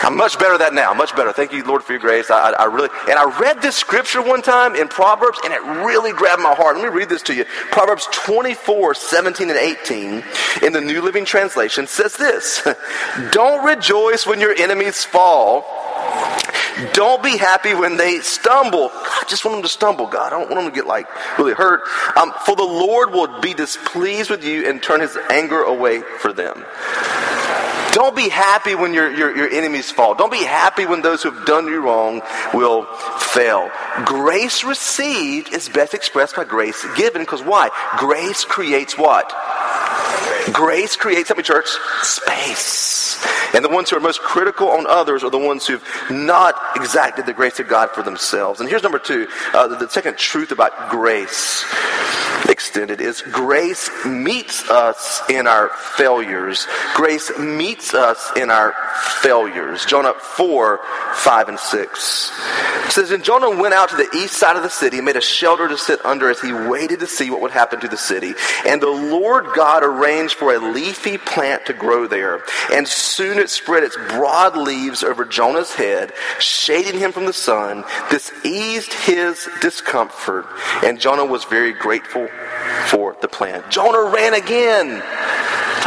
I'm 0.07 0.17
much 0.17 0.39
better 0.39 0.55
at 0.55 0.61
that 0.61 0.73
now. 0.73 0.95
Much 0.95 1.17
better. 1.17 1.33
Thank 1.33 1.53
you, 1.53 1.65
Lord, 1.65 1.83
for 1.83 1.93
your 1.93 2.01
grace. 2.01 2.31
I, 2.31 2.51
I, 2.51 2.63
I, 2.63 2.65
really 2.67 2.91
and 3.09 3.19
I 3.19 3.41
read 3.41 3.61
this 3.61 3.75
scripture 3.75 4.23
one 4.23 4.41
time 4.41 4.77
in 4.77 4.87
Proverbs, 4.87 5.41
and 5.43 5.53
it 5.53 5.61
really 5.85 6.13
grabbed 6.13 6.41
my 6.41 6.55
heart. 6.55 6.77
Let 6.77 6.85
me 6.85 6.97
read 6.97 7.09
this 7.09 7.23
to 7.23 7.35
you. 7.35 7.45
Proverbs 7.73 8.07
24, 8.13 8.95
17, 8.95 9.51
and 9.51 9.59
18 9.59 10.23
in 10.63 10.73
the 10.73 10.81
New 10.81 11.03
Living 11.03 11.25
Translation 11.25 11.89
says 11.89 12.17
this: 12.17 12.67
Don't 13.33 13.67
rejoice 13.67 14.29
when 14.29 14.41
your 14.41 14.55
enemies 14.55 15.05
fall. 15.05 15.65
Don't 16.93 17.21
be 17.21 17.37
happy 17.37 17.75
when 17.75 17.97
they 17.97 18.21
stumble. 18.21 18.91
I 18.93 19.25
just 19.27 19.45
want 19.45 19.57
them 19.57 19.63
to 19.63 19.69
stumble, 19.69 20.07
God. 20.07 20.33
I 20.33 20.39
don't 20.39 20.49
want 20.49 20.63
them 20.63 20.71
to 20.71 20.75
get 20.75 20.87
like 20.87 21.09
really 21.37 21.55
hurt. 21.55 21.81
Um, 22.17 22.33
for 22.45 22.55
the 22.55 22.63
Lord 22.63 23.11
will 23.11 23.41
be 23.41 23.55
displeased 23.55 24.31
with 24.31 24.45
you 24.45 24.69
and 24.69 24.81
turn 24.81 25.01
his 25.01 25.19
anger 25.31 25.63
away 25.63 26.03
for 26.21 26.33
them. 26.33 26.65
Don't 27.97 28.15
be 28.15 28.29
happy 28.29 28.75
when 28.75 28.93
your, 28.93 29.11
your, 29.11 29.35
your 29.35 29.49
enemies 29.49 29.91
fall. 29.91 30.15
Don't 30.15 30.31
be 30.31 30.45
happy 30.45 30.85
when 30.85 31.01
those 31.01 31.23
who 31.23 31.31
have 31.31 31.47
done 31.47 31.67
you 31.67 31.81
wrong 31.81 32.21
will 32.53 32.85
fail. 33.19 33.71
Grace 34.05 34.65
received 34.65 35.51
is 35.55 35.71
best 35.71 35.95
expressed 35.95 36.37
by 36.37 36.45
grace 36.45 36.85
given 36.95 37.23
because 37.23 37.43
why? 37.43 37.71
Grace 37.97 38.45
creates 38.45 38.99
what? 38.99 39.33
Grace 40.53 40.95
creates, 40.95 41.31
help 41.31 41.39
me 41.39 41.43
church, 41.43 41.69
space. 42.03 43.19
And 43.55 43.65
the 43.65 43.71
ones 43.71 43.89
who 43.89 43.97
are 43.97 44.01
most 44.01 44.21
critical 44.21 44.69
on 44.69 44.87
others 44.87 45.25
are 45.25 45.31
the 45.31 45.39
ones 45.39 45.67
who've 45.67 45.83
not 46.11 46.55
exacted 46.77 47.25
the 47.25 47.33
grace 47.33 47.61
of 47.61 47.67
God 47.67 47.93
for 47.93 48.03
themselves. 48.03 48.61
And 48.61 48.69
here's 48.69 48.83
number 48.83 48.99
two, 48.99 49.27
uh, 49.55 49.69
the, 49.69 49.77
the 49.77 49.89
second 49.89 50.19
truth 50.19 50.53
about 50.53 50.91
grace 50.91 51.65
extended 52.57 53.03
is 53.03 53.21
grace 53.21 53.91
meets 54.07 54.71
us 54.71 55.21
in 55.29 55.47
our 55.47 55.69
failures. 55.99 56.67
Grace 56.95 57.31
meets 57.39 57.93
us 57.93 58.33
in 58.35 58.51
our 58.51 58.75
failures. 59.21 59.85
Jonah 59.85 60.15
4, 60.15 60.81
5, 61.17 61.49
and 61.51 61.59
6. 61.59 62.33
It 62.87 62.93
says, 62.93 63.11
And 63.11 63.23
Jonah 63.23 63.51
went 63.61 63.75
out 63.75 63.91
to 63.91 63.97
the 63.97 64.09
east 64.17 64.39
side 64.39 64.57
of 64.57 64.63
the 64.63 64.71
city 64.71 64.97
and 64.97 65.05
made 65.05 65.17
a 65.17 65.21
shelter 65.21 65.69
to 65.69 65.77
sit 65.77 66.03
under 66.03 66.31
as 66.31 66.41
he 66.41 66.51
waited 66.51 67.01
to 67.01 67.07
see 67.07 67.31
what 67.31 67.43
would 67.43 67.51
happen 67.51 67.79
to 67.81 67.89
the 67.89 67.97
city. 67.99 68.33
And 68.67 68.81
the 68.81 68.89
Lord 68.89 69.49
God 69.55 69.85
arranged 69.85 70.37
for 70.37 70.55
a 70.55 70.59
leafy 70.59 71.19
plant 71.19 71.67
to 71.67 71.75
grow 71.75 72.07
there. 72.07 72.41
And 72.73 72.89
soon 72.89 73.39
it 73.39 73.51
spread 73.51 73.83
its 73.83 73.99
broad 74.09 74.57
leaves 74.57 75.03
over 75.03 75.27
Jonah's 75.27 75.75
head, 75.75 76.15
shading 76.39 76.99
him 76.99 77.13
from 77.13 77.27
the 77.27 77.35
sun. 77.35 77.85
This 78.11 78.33
eased 78.47 78.95
his 78.95 79.47
discomfort. 79.61 80.47
And 80.83 80.99
Jonah 80.99 81.27
was 81.27 81.45
very 81.45 81.75
grateful 81.75 82.31
for 82.89 83.17
the 83.21 83.29
plan. 83.29 83.63
Jonah 83.71 84.11
ran 84.11 84.35
again. 84.35 85.03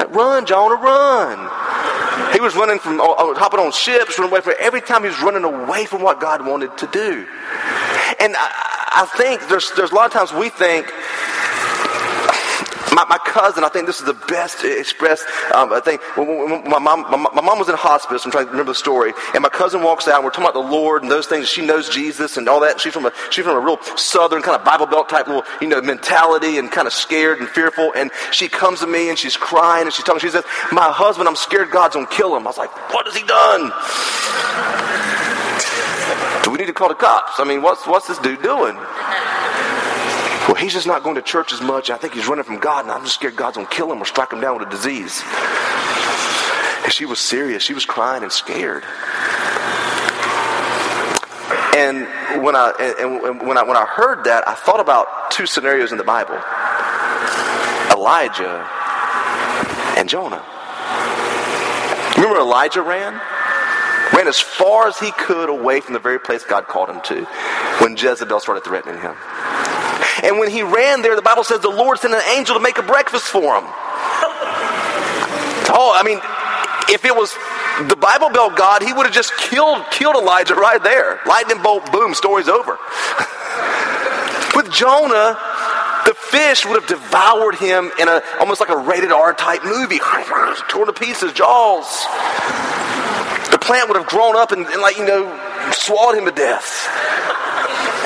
Run, 0.10 0.46
Jonah, 0.46 0.76
run. 0.76 2.34
He 2.34 2.40
was 2.40 2.56
running 2.56 2.80
from 2.80 3.02
oh, 3.02 3.16
oh, 3.18 3.34
hopping 3.36 3.60
on 3.60 3.72
ships, 3.72 4.18
running 4.18 4.32
away 4.32 4.42
from 4.42 4.54
every 4.60 4.82
time 4.82 5.04
he 5.04 5.10
was 5.10 5.22
running 5.22 5.44
away 5.44 5.86
from 5.86 6.02
what 6.02 6.20
God 6.20 6.46
wanted 6.46 6.78
to 6.78 6.88
do. 6.88 7.26
And 8.20 8.36
I, 8.38 8.70
I 8.92 9.06
think 9.18 9.48
there's 9.50 9.72
there's 9.76 9.92
a 9.92 9.96
lot 9.96 10.06
of 10.06 10.14
times 10.14 10.34
we 10.34 10.50
think 10.50 10.92
my, 13.00 13.18
my, 13.18 13.18
cousin, 13.20 13.64
I 13.64 13.70
think 13.70 13.86
this 13.88 14.00
is 14.00 14.06
the 14.06 14.14
best 14.28 14.64
expressed 14.64 15.24
um, 15.54 15.72
I 15.72 15.80
think 15.80 16.02
my, 16.18 16.80
mom, 16.80 17.02
my, 17.10 17.18
my, 17.18 17.42
mom 17.42 17.60
was 17.60 17.70
in 17.70 17.76
hospice, 17.76 18.26
I'm 18.26 18.32
trying 18.32 18.46
to 18.46 18.52
remember 18.52 18.72
the 18.72 18.76
story, 18.76 19.14
and 19.34 19.42
my 19.42 19.50
cousin 19.50 19.84
walks 19.84 20.08
out, 20.08 20.16
and 20.16 20.26
we're 20.26 20.32
talking 20.32 20.50
about 20.50 20.54
the 20.54 20.72
Lord 20.72 21.04
and 21.04 21.12
those 21.12 21.28
things. 21.28 21.48
She 21.48 21.66
knows 21.66 21.90
Jesus 21.90 22.38
and 22.38 22.50
all 22.50 22.60
that. 22.62 22.80
She's 22.80 22.94
from 22.94 23.06
a, 23.06 23.12
she's 23.30 23.46
from 23.46 23.56
a 23.56 23.60
real 23.60 23.82
southern 23.96 24.42
kind 24.42 24.58
of 24.58 24.66
Bible 24.66 24.86
Belt 24.86 25.10
type 25.10 25.28
little, 25.28 25.44
you 25.62 25.68
know, 25.68 25.82
mentality 25.82 26.58
and 26.58 26.72
kind 26.72 26.88
of 26.88 26.94
scared 26.94 27.40
and 27.40 27.48
fearful. 27.48 27.94
And 27.96 28.12
she 28.32 28.48
comes 28.48 28.80
to 28.82 28.88
me 28.88 29.10
and 29.10 29.18
she's 29.18 29.38
crying 29.38 29.86
and 29.86 29.94
she's 29.94 30.04
talking. 30.04 30.20
She 30.20 30.30
says, 30.30 30.44
My 30.72 30.92
husband, 30.92 31.28
I'm 31.28 31.36
scared 31.36 31.72
God's 31.72 31.96
to 31.96 32.06
kill 32.08 32.36
him. 32.36 32.44
I 32.44 32.50
was 32.50 32.58
like, 32.58 32.72
What 32.94 33.06
has 33.06 33.16
he 33.16 33.24
done? 33.24 33.72
Do 36.44 36.52
we 36.52 36.58
need 36.58 36.68
to 36.68 36.74
call 36.74 36.90
the 36.90 36.96
cops? 36.96 37.40
I 37.40 37.44
mean, 37.44 37.62
what's, 37.62 37.86
what's 37.86 38.08
this 38.08 38.18
dude 38.20 38.42
doing? 38.42 38.76
Well, 40.50 40.56
he's 40.56 40.74
just 40.74 40.88
not 40.88 41.04
going 41.04 41.14
to 41.14 41.22
church 41.22 41.54
as 41.54 41.62
much. 41.62 41.92
I 41.92 41.98
think 41.98 42.16
he's 42.16 42.28
running 42.28 42.44
from 42.44 42.58
God, 42.58 42.84
and 42.84 42.92
I'm 42.92 43.04
just 43.04 43.14
scared 43.14 43.36
God's 43.36 43.58
going 43.58 43.68
to 43.68 43.72
kill 43.72 43.92
him 43.92 44.02
or 44.02 44.06
strike 44.06 44.34
him 44.34 44.42
down 44.42 44.58
with 44.58 44.68
a 44.68 44.72
disease. 44.72 45.22
And 46.84 46.92
she 46.92 47.06
was 47.06 47.20
serious. 47.20 47.62
She 47.62 47.76
was 47.76 47.86
crying 47.86 48.24
and 48.24 48.32
scared. 48.32 48.84
And 51.78 52.08
when 52.44 52.56
I, 52.56 52.74
and 53.00 53.48
when 53.48 53.60
I, 53.60 53.64
when 53.64 53.78
I 53.78 53.86
heard 53.86 54.24
that, 54.24 54.48
I 54.48 54.56
thought 54.56 54.80
about 54.80 55.30
two 55.30 55.46
scenarios 55.46 55.92
in 55.92 56.00
the 56.00 56.04
Bible 56.04 56.42
Elijah 57.92 58.68
and 60.00 60.10
Jonah. 60.10 60.44
Remember 62.16 62.40
Elijah 62.40 62.82
ran? 62.82 63.22
Ran 64.16 64.28
as 64.28 64.40
far 64.40 64.88
as 64.88 64.98
he 64.98 65.12
could 65.12 65.50
away 65.50 65.80
from 65.80 65.94
the 65.94 66.00
very 66.00 66.20
place 66.20 66.44
God 66.44 66.66
called 66.66 66.90
him 66.90 67.02
to 67.02 67.26
when 67.84 67.96
Jezebel 67.96 68.40
started 68.40 68.64
threatening 68.64 69.00
him. 69.00 69.14
And 70.24 70.40
when 70.40 70.50
he 70.50 70.62
ran 70.64 71.02
there, 71.02 71.16
the 71.16 71.22
Bible 71.22 71.44
says 71.44 71.60
the 71.62 71.70
Lord 71.70 72.00
sent 72.00 72.14
an 72.14 72.22
angel 72.36 72.56
to 72.56 72.62
make 72.62 72.78
a 72.78 72.84
breakfast 72.84 73.26
for 73.26 73.56
him. 73.58 73.66
Oh, 75.72 75.94
I 75.96 76.02
mean, 76.02 76.20
if 76.90 77.06
it 77.06 77.16
was 77.16 77.32
the 77.88 77.96
Bible 77.96 78.30
Belt 78.32 78.58
God, 78.58 78.82
he 78.82 78.92
would 78.92 79.06
have 79.06 79.14
just 79.14 79.36
killed, 79.38 79.86
killed 79.92 80.16
Elijah 80.16 80.56
right 80.56 80.82
there. 80.82 81.22
Lightning 81.28 81.62
bolt, 81.62 81.92
boom, 81.92 82.16
story's 82.16 82.50
over. 82.50 82.72
With 84.56 84.72
Jonah, 84.74 85.38
the 86.06 86.16
fish 86.16 86.66
would 86.66 86.82
have 86.82 86.88
devoured 86.88 87.56
him 87.56 87.92
in 88.00 88.08
a 88.08 88.22
almost 88.40 88.60
like 88.60 88.70
a 88.70 88.78
rated 88.78 89.12
R 89.12 89.34
type 89.34 89.64
movie, 89.64 90.00
torn 90.68 90.88
to 90.88 90.94
pieces, 90.94 91.34
jaws. 91.34 91.86
The 93.52 93.60
plant 93.60 93.90
would 93.90 93.98
have 93.98 94.08
grown 94.08 94.36
up 94.36 94.52
and, 94.52 94.66
and 94.66 94.82
like 94.82 94.98
you 94.98 95.06
know, 95.06 95.30
swallowed 95.72 96.18
him 96.18 96.26
to 96.26 96.32
death. 96.32 96.90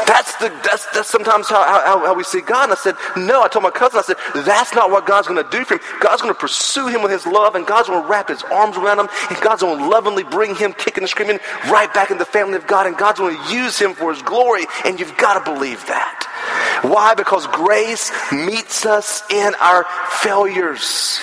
That's 0.08 0.36
the 0.38 0.50
that's 0.64 0.86
that's 0.94 1.10
sometimes 1.10 1.50
how, 1.50 1.64
how, 1.64 2.06
how 2.06 2.14
we 2.14 2.24
see 2.24 2.42
God. 2.42 2.66
And 2.66 2.74
I 2.74 2.76
said, 2.76 2.96
no. 3.16 3.44
I 3.44 3.48
told 3.48 3.64
my 3.64 3.72
cousin, 3.72 4.00
I 4.00 4.02
said, 4.02 4.18
that's 4.44 4.74
not 4.74 4.90
what 4.90 5.06
God's 5.06 5.28
going 5.28 5.44
to 5.44 5.50
do 5.50 5.64
for 5.64 5.76
him. 5.76 5.82
God's 6.00 6.22
going 6.22 6.34
to 6.34 6.40
pursue 6.40 6.88
him 6.88 7.02
with 7.02 7.12
His 7.12 7.26
love, 7.26 7.56
and 7.56 7.66
God's 7.66 7.90
going 7.90 8.02
to 8.02 8.08
wrap 8.08 8.30
His 8.30 8.44
arms 8.44 8.78
around 8.78 9.00
him, 9.00 9.08
and 9.30 9.40
God's 9.42 9.62
going 9.62 9.78
to 9.78 9.88
lovingly 9.88 10.24
bring 10.24 10.56
him 10.56 10.74
kicking 10.74 11.04
and 11.04 11.10
screaming 11.10 11.40
right 11.70 11.94
back 11.94 12.12
in 12.12 12.18
the 12.18 12.26
family 12.26 12.56
of 12.56 12.68
God, 12.68 12.88
and 12.88 12.98
God's 12.98 13.20
going 13.20 13.38
to 13.38 13.54
use 13.54 13.80
him 13.80 13.94
for 13.94 14.14
His 14.14 14.22
glory. 14.22 14.66
And 14.86 15.00
you've 15.00 15.18
got 15.18 15.44
to 15.44 15.52
believe 15.52 15.86
that. 15.88 16.82
Why? 16.84 17.14
Because 17.14 17.48
grace 17.48 18.12
meets 18.32 18.86
us 18.86 19.24
in 19.30 19.54
our 19.60 19.86
failures. 20.22 21.20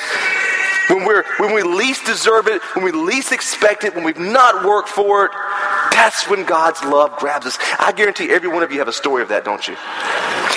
When, 0.88 1.04
we're, 1.04 1.24
when 1.38 1.54
we 1.54 1.62
least 1.62 2.04
deserve 2.04 2.48
it, 2.48 2.62
when 2.74 2.84
we 2.84 2.90
least 2.90 3.30
expect 3.30 3.84
it, 3.84 3.94
when 3.94 4.02
we've 4.04 4.18
not 4.18 4.64
worked 4.64 4.88
for 4.88 5.26
it, 5.26 5.32
that's 6.00 6.26
when 6.30 6.46
God's 6.46 6.82
love 6.82 7.14
grabs 7.18 7.44
us. 7.44 7.58
I 7.78 7.92
guarantee 7.92 8.30
every 8.30 8.48
one 8.48 8.62
of 8.62 8.72
you 8.72 8.78
have 8.78 8.88
a 8.88 8.92
story 8.92 9.22
of 9.22 9.28
that, 9.28 9.44
don't 9.44 9.68
you? 9.68 9.74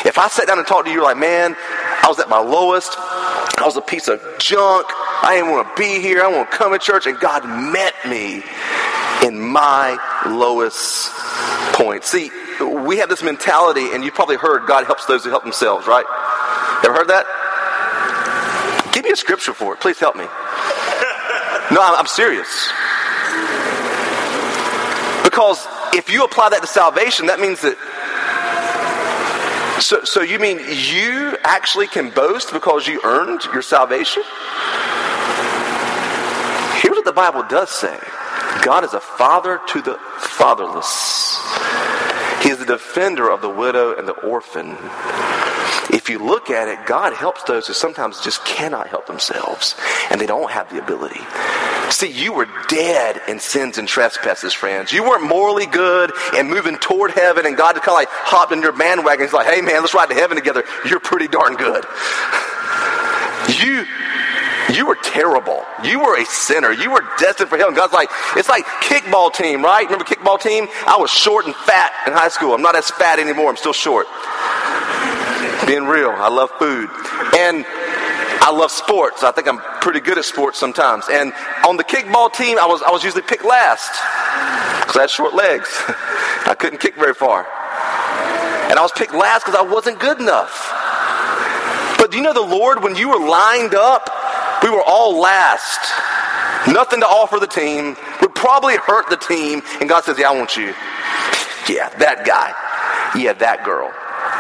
If 0.08 0.18
I 0.18 0.30
sat 0.30 0.48
down 0.48 0.58
and 0.58 0.66
talked 0.66 0.86
to 0.86 0.90
you, 0.90 1.00
you're 1.00 1.04
like, 1.04 1.18
man, 1.18 1.58
I 2.02 2.06
was 2.08 2.18
at 2.20 2.30
my 2.30 2.40
lowest. 2.40 2.94
I 2.98 3.64
was 3.66 3.76
a 3.76 3.82
piece 3.82 4.08
of 4.08 4.22
junk. 4.40 4.86
I 4.90 5.36
didn't 5.36 5.52
want 5.52 5.68
to 5.68 5.82
be 5.82 6.02
here. 6.02 6.24
I 6.24 6.30
want 6.30 6.50
to 6.50 6.58
come 6.58 6.72
to 6.72 6.80
church. 6.80 7.08
And 7.08 7.20
God 7.20 7.44
met 7.44 7.94
me 8.08 8.42
in 9.28 9.38
my 9.38 10.00
lowest 10.26 11.12
point. 11.74 12.06
See, 12.06 12.32
we 12.62 13.00
have 13.00 13.10
this 13.10 13.22
mentality, 13.22 13.92
and 13.92 14.02
you've 14.02 14.16
probably 14.16 14.38
heard 14.38 14.66
God 14.66 14.86
helps 14.86 15.06
those 15.08 15.26
who 15.26 15.30
help 15.30 15.44
themselves, 15.44 15.88
right? 15.88 16.06
Ever 16.86 16.94
heard 16.94 17.10
that? 17.10 17.26
Give 18.94 19.04
me 19.04 19.12
a 19.12 19.18
scripture 19.18 19.54
for 19.54 19.74
it. 19.74 19.82
Please 19.82 20.00
help 20.00 20.16
me. 20.16 20.24
No, 21.72 21.82
I'm 21.82 22.08
serious. 22.08 22.72
Because 25.34 25.66
if 25.96 26.12
you 26.12 26.24
apply 26.24 26.50
that 26.50 26.62
to 26.62 26.68
salvation, 26.68 27.26
that 27.26 27.40
means 27.40 27.60
that. 27.62 27.74
So, 29.82 30.04
so 30.04 30.22
you 30.22 30.38
mean 30.38 30.60
you 30.60 31.36
actually 31.42 31.88
can 31.88 32.12
boast 32.12 32.54
because 32.54 32.86
you 32.86 33.02
earned 33.04 33.44
your 33.46 33.64
salvation? 33.64 34.22
Here's 36.82 36.96
what 36.96 37.06
the 37.06 37.14
Bible 37.14 37.42
does 37.50 37.72
say 37.72 37.98
God 38.64 38.84
is 38.84 38.94
a 38.94 39.00
father 39.00 39.60
to 39.70 39.82
the 39.82 39.98
fatherless, 40.20 41.42
He 42.44 42.52
is 42.52 42.62
a 42.62 42.66
defender 42.68 43.32
of 43.32 43.42
the 43.42 43.50
widow 43.50 43.98
and 43.98 44.08
the 44.08 44.14
orphan. 44.14 44.78
If 45.90 46.12
you 46.12 46.20
look 46.20 46.52
at 46.52 46.68
it, 46.68 46.86
God 46.86 47.14
helps 47.14 47.42
those 47.46 47.66
who 47.66 47.74
sometimes 47.74 48.22
just 48.22 48.46
cannot 48.46 48.88
help 48.88 49.08
themselves 49.08 49.74
and 50.12 50.22
they 50.22 50.28
don't 50.28 50.52
have 50.52 50.70
the 50.70 50.78
ability. 50.78 51.22
See, 51.94 52.10
you 52.10 52.34
were 52.34 52.48
dead 52.70 53.22
in 53.28 53.40
sins 53.40 53.78
and 53.78 53.88
trespasses, 53.88 54.52
friends. 54.52 54.92
You 54.92 55.04
weren't 55.04 55.28
morally 55.28 55.68
good 55.68 56.12
and 56.34 56.50
moving 56.50 56.76
toward 56.78 57.12
heaven, 57.12 57.46
and 57.46 57.56
God 57.56 57.74
just 57.74 57.86
kind 57.86 57.94
of 57.94 58.00
like 58.00 58.08
hopped 58.10 58.52
in 58.52 58.64
your 58.64 58.72
bandwagon. 58.72 59.24
He's 59.24 59.32
like, 59.32 59.46
hey, 59.46 59.62
man, 59.62 59.82
let's 59.82 59.94
ride 59.94 60.10
to 60.10 60.16
heaven 60.16 60.36
together. 60.36 60.64
You're 60.90 61.00
pretty 61.00 61.28
darn 61.28 61.56
good. 61.56 61.86
You 63.60 63.86
you 64.74 64.88
were 64.88 64.96
terrible. 65.04 65.66
You 65.84 66.00
were 66.00 66.18
a 66.18 66.26
sinner. 66.26 66.72
You 66.72 66.92
were 66.92 67.04
destined 67.20 67.50
for 67.50 67.58
hell. 67.58 67.68
And 67.68 67.76
God's 67.76 67.92
like, 67.92 68.10
it's 68.38 68.48
like 68.48 68.66
kickball 68.82 69.34
team, 69.34 69.62
right? 69.62 69.84
Remember 69.84 70.06
kickball 70.06 70.40
team? 70.40 70.68
I 70.88 70.96
was 70.98 71.12
short 71.12 71.46
and 71.46 71.54
fat 71.54 71.92
in 72.08 72.14
high 72.14 72.30
school. 72.30 72.54
I'm 72.54 72.62
not 72.62 72.76
as 72.76 72.90
fat 72.90 73.20
anymore. 73.20 73.50
I'm 73.50 73.58
still 73.58 73.74
short. 73.74 74.08
Being 75.68 75.86
real, 75.86 76.12
I 76.12 76.30
love 76.30 76.50
food. 76.58 76.90
And 77.38 77.66
I 78.46 78.52
love 78.52 78.72
sports. 78.72 79.24
I 79.24 79.32
think 79.32 79.48
I'm 79.48 79.60
pretty 79.80 80.02
good 80.02 80.18
at 80.18 80.26
sports 80.26 80.60
sometimes. 80.60 81.06
And 81.10 81.32
on 81.66 81.78
the 81.78 81.84
kickball 81.86 82.28
team, 82.32 82.60
I 82.60 82.66
was, 82.66 82.82
I 82.82 82.92
was 82.92 83.02
usually 83.02 83.22
picked 83.22 83.46
last 83.46 83.90
because 84.82 84.98
I 84.98 85.02
had 85.02 85.10
short 85.10 85.34
legs. 85.34 85.70
I 86.46 86.54
couldn't 86.60 86.80
kick 86.80 86.96
very 86.96 87.14
far. 87.14 87.48
And 88.70 88.78
I 88.78 88.82
was 88.82 88.92
picked 88.92 89.14
last 89.14 89.46
because 89.46 89.56
I 89.58 89.62
wasn't 89.62 89.98
good 89.98 90.20
enough. 90.20 90.52
But 91.98 92.12
do 92.12 92.18
you 92.18 92.24
know 92.24 92.34
the 92.34 92.42
Lord, 92.42 92.84
when 92.84 92.98
you 92.98 93.08
were 93.08 93.26
lined 93.26 93.76
up, 93.76 94.10
we 94.62 94.70
were 94.70 94.84
all 94.84 95.18
last. 95.18 95.80
Nothing 96.68 97.00
to 97.00 97.08
offer 97.08 97.40
the 97.40 97.48
team. 97.48 97.96
Would 98.20 98.36
probably 98.36 98.76
hurt 98.76 99.10
the 99.10 99.16
team. 99.16 99.62
And 99.80 99.88
God 99.88 100.04
says, 100.04 100.20
Yeah, 100.20 100.32
I 100.32 100.36
want 100.36 100.58
you. 100.58 100.74
Yeah, 101.70 101.88
that 102.00 102.26
guy. 102.28 102.52
Yeah, 103.18 103.32
that 103.32 103.64
girl 103.64 103.94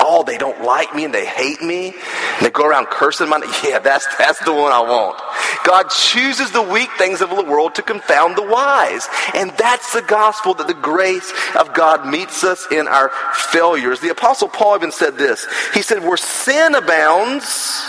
oh, 0.03 0.23
they 0.23 0.37
don't 0.37 0.63
like 0.63 0.93
me 0.93 1.05
and 1.05 1.13
they 1.13 1.25
hate 1.25 1.61
me. 1.61 1.87
And 1.87 2.45
they 2.45 2.49
go 2.49 2.65
around 2.67 2.87
cursing 2.87 3.29
my 3.29 3.37
name. 3.37 3.49
Yeah, 3.63 3.79
that's, 3.79 4.05
that's 4.17 4.43
the 4.43 4.51
one 4.53 4.71
I 4.73 4.81
want. 4.81 5.19
God 5.65 5.89
chooses 5.89 6.51
the 6.51 6.61
weak 6.61 6.89
things 6.97 7.21
of 7.21 7.29
the 7.29 7.43
world 7.43 7.75
to 7.75 7.81
confound 7.81 8.35
the 8.35 8.43
wise. 8.45 9.07
And 9.33 9.51
that's 9.57 9.93
the 9.93 10.01
gospel 10.01 10.53
that 10.55 10.67
the 10.67 10.73
grace 10.73 11.31
of 11.57 11.73
God 11.73 12.05
meets 12.05 12.43
us 12.43 12.67
in 12.71 12.87
our 12.87 13.09
failures. 13.33 14.01
The 14.01 14.09
Apostle 14.09 14.49
Paul 14.49 14.75
even 14.75 14.91
said 14.91 15.17
this. 15.17 15.47
He 15.73 15.81
said, 15.81 16.03
where 16.03 16.17
sin 16.17 16.75
abounds, 16.75 17.81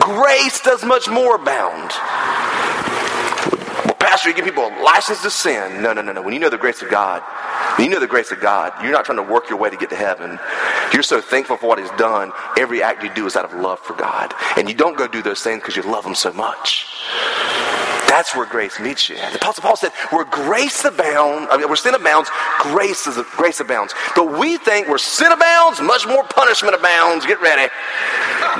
grace 0.00 0.60
does 0.60 0.84
much 0.84 1.08
more 1.08 1.36
abound. 1.36 1.92
Well, 3.84 3.94
Pastor, 3.94 4.30
you 4.30 4.34
give 4.34 4.44
people 4.44 4.66
a 4.66 4.74
license 4.82 5.22
to 5.22 5.30
sin. 5.30 5.82
No, 5.82 5.92
no, 5.92 6.02
no, 6.02 6.12
no. 6.12 6.22
When 6.22 6.34
you 6.34 6.40
know 6.40 6.50
the 6.50 6.58
grace 6.58 6.82
of 6.82 6.90
God, 6.90 7.22
you 7.78 7.88
know 7.88 8.00
the 8.00 8.06
grace 8.06 8.32
of 8.32 8.40
God, 8.40 8.72
you're 8.82 8.92
not 8.92 9.04
trying 9.04 9.18
to 9.18 9.22
work 9.22 9.48
your 9.48 9.58
way 9.58 9.70
to 9.70 9.76
get 9.76 9.90
to 9.90 9.96
heaven. 9.96 10.38
You're 10.92 11.02
so 11.02 11.20
thankful 11.20 11.56
for 11.56 11.68
what 11.68 11.78
He's 11.78 11.90
done. 11.92 12.32
Every 12.58 12.82
act 12.82 13.02
you 13.02 13.12
do 13.14 13.26
is 13.26 13.36
out 13.36 13.44
of 13.44 13.54
love 13.54 13.78
for 13.80 13.94
God. 13.94 14.34
And 14.56 14.68
you 14.68 14.74
don't 14.74 14.96
go 14.96 15.06
do 15.06 15.22
those 15.22 15.42
things 15.42 15.60
because 15.60 15.76
you 15.76 15.82
love 15.82 16.04
Him 16.04 16.14
so 16.14 16.32
much. 16.32 16.86
That's 18.12 18.36
where 18.36 18.44
grace 18.44 18.78
meets 18.78 19.08
you. 19.08 19.16
The 19.16 19.36
Apostle 19.36 19.62
Paul 19.62 19.76
said, 19.76 19.90
where 20.10 20.26
grace 20.26 20.84
abounds, 20.84 21.48
I 21.50 21.56
mean, 21.56 21.66
where 21.66 21.76
sin 21.76 21.94
abounds, 21.94 22.30
grace, 22.60 23.06
is, 23.06 23.16
grace 23.36 23.60
abounds. 23.60 23.94
But 24.14 24.38
we 24.38 24.58
think 24.58 24.86
where 24.86 24.98
sin 24.98 25.32
abounds, 25.32 25.80
much 25.80 26.06
more 26.06 26.22
punishment 26.24 26.74
abounds. 26.74 27.24
Get 27.24 27.40
ready. 27.40 27.72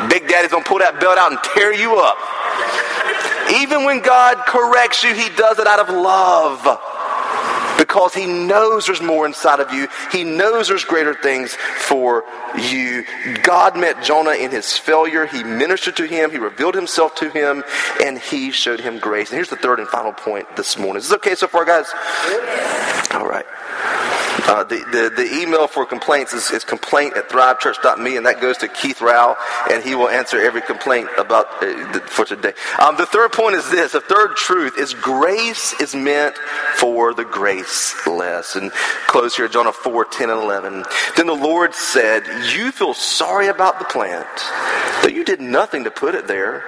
Big 0.08 0.26
Daddy's 0.26 0.52
going 0.52 0.64
to 0.64 0.68
pull 0.68 0.78
that 0.78 0.98
belt 1.00 1.18
out 1.18 1.32
and 1.32 1.40
tear 1.52 1.74
you 1.74 2.00
up. 2.00 2.16
Even 3.60 3.84
when 3.84 4.00
God 4.00 4.38
corrects 4.46 5.04
you, 5.04 5.12
he 5.14 5.28
does 5.36 5.58
it 5.58 5.66
out 5.66 5.80
of 5.80 5.90
love 5.90 6.64
because 7.82 8.14
he 8.14 8.26
knows 8.26 8.86
there's 8.86 9.02
more 9.02 9.26
inside 9.26 9.58
of 9.58 9.72
you. 9.72 9.88
He 10.12 10.22
knows 10.22 10.68
there's 10.68 10.84
greater 10.84 11.14
things 11.14 11.52
for 11.54 12.22
you. 12.56 13.04
God 13.42 13.76
met 13.76 14.04
Jonah 14.04 14.34
in 14.34 14.52
his 14.52 14.78
failure. 14.78 15.26
He 15.26 15.42
ministered 15.42 15.96
to 15.96 16.06
him. 16.06 16.30
He 16.30 16.38
revealed 16.38 16.76
himself 16.76 17.16
to 17.16 17.28
him 17.28 17.64
and 18.00 18.20
he 18.20 18.52
showed 18.52 18.78
him 18.78 19.00
grace. 19.00 19.30
And 19.30 19.36
here's 19.36 19.48
the 19.48 19.56
third 19.56 19.80
and 19.80 19.88
final 19.88 20.12
point 20.12 20.46
this 20.54 20.78
morning. 20.78 20.98
Is 20.98 21.08
this 21.08 21.16
okay 21.16 21.34
so 21.34 21.48
far, 21.48 21.64
guys? 21.64 21.92
All 23.14 23.26
right. 23.26 23.46
Uh, 24.48 24.64
the, 24.64 24.76
the, 24.76 25.12
the, 25.14 25.42
email 25.42 25.66
for 25.66 25.84
complaints 25.84 26.32
is, 26.32 26.50
is 26.50 26.64
complaint 26.64 27.16
at 27.16 27.28
thrivechurch.me, 27.28 28.16
and 28.16 28.26
that 28.26 28.40
goes 28.40 28.56
to 28.58 28.68
Keith 28.68 29.00
Rao, 29.00 29.36
and 29.70 29.82
he 29.82 29.94
will 29.94 30.08
answer 30.08 30.40
every 30.40 30.62
complaint 30.62 31.08
about 31.18 31.46
uh, 31.62 32.00
for 32.06 32.24
today. 32.24 32.52
Um, 32.78 32.96
the 32.96 33.06
third 33.06 33.32
point 33.32 33.56
is 33.56 33.68
this: 33.70 33.92
the 33.92 34.00
third 34.00 34.36
truth 34.36 34.78
is 34.78 34.94
grace 34.94 35.74
is 35.80 35.94
meant 35.94 36.36
for 36.76 37.14
the 37.14 37.24
graceless. 37.24 38.56
And 38.56 38.72
close 39.06 39.36
here, 39.36 39.48
Jonah 39.48 39.72
4, 39.72 40.04
10 40.06 40.30
and 40.30 40.40
11. 40.40 40.84
Then 41.16 41.26
the 41.26 41.34
Lord 41.34 41.74
said, 41.74 42.24
You 42.54 42.72
feel 42.72 42.94
sorry 42.94 43.48
about 43.48 43.78
the 43.78 43.84
plant, 43.84 44.26
though 45.02 45.08
you 45.08 45.24
did 45.24 45.40
nothing 45.40 45.84
to 45.84 45.90
put 45.90 46.14
it 46.14 46.26
there. 46.26 46.64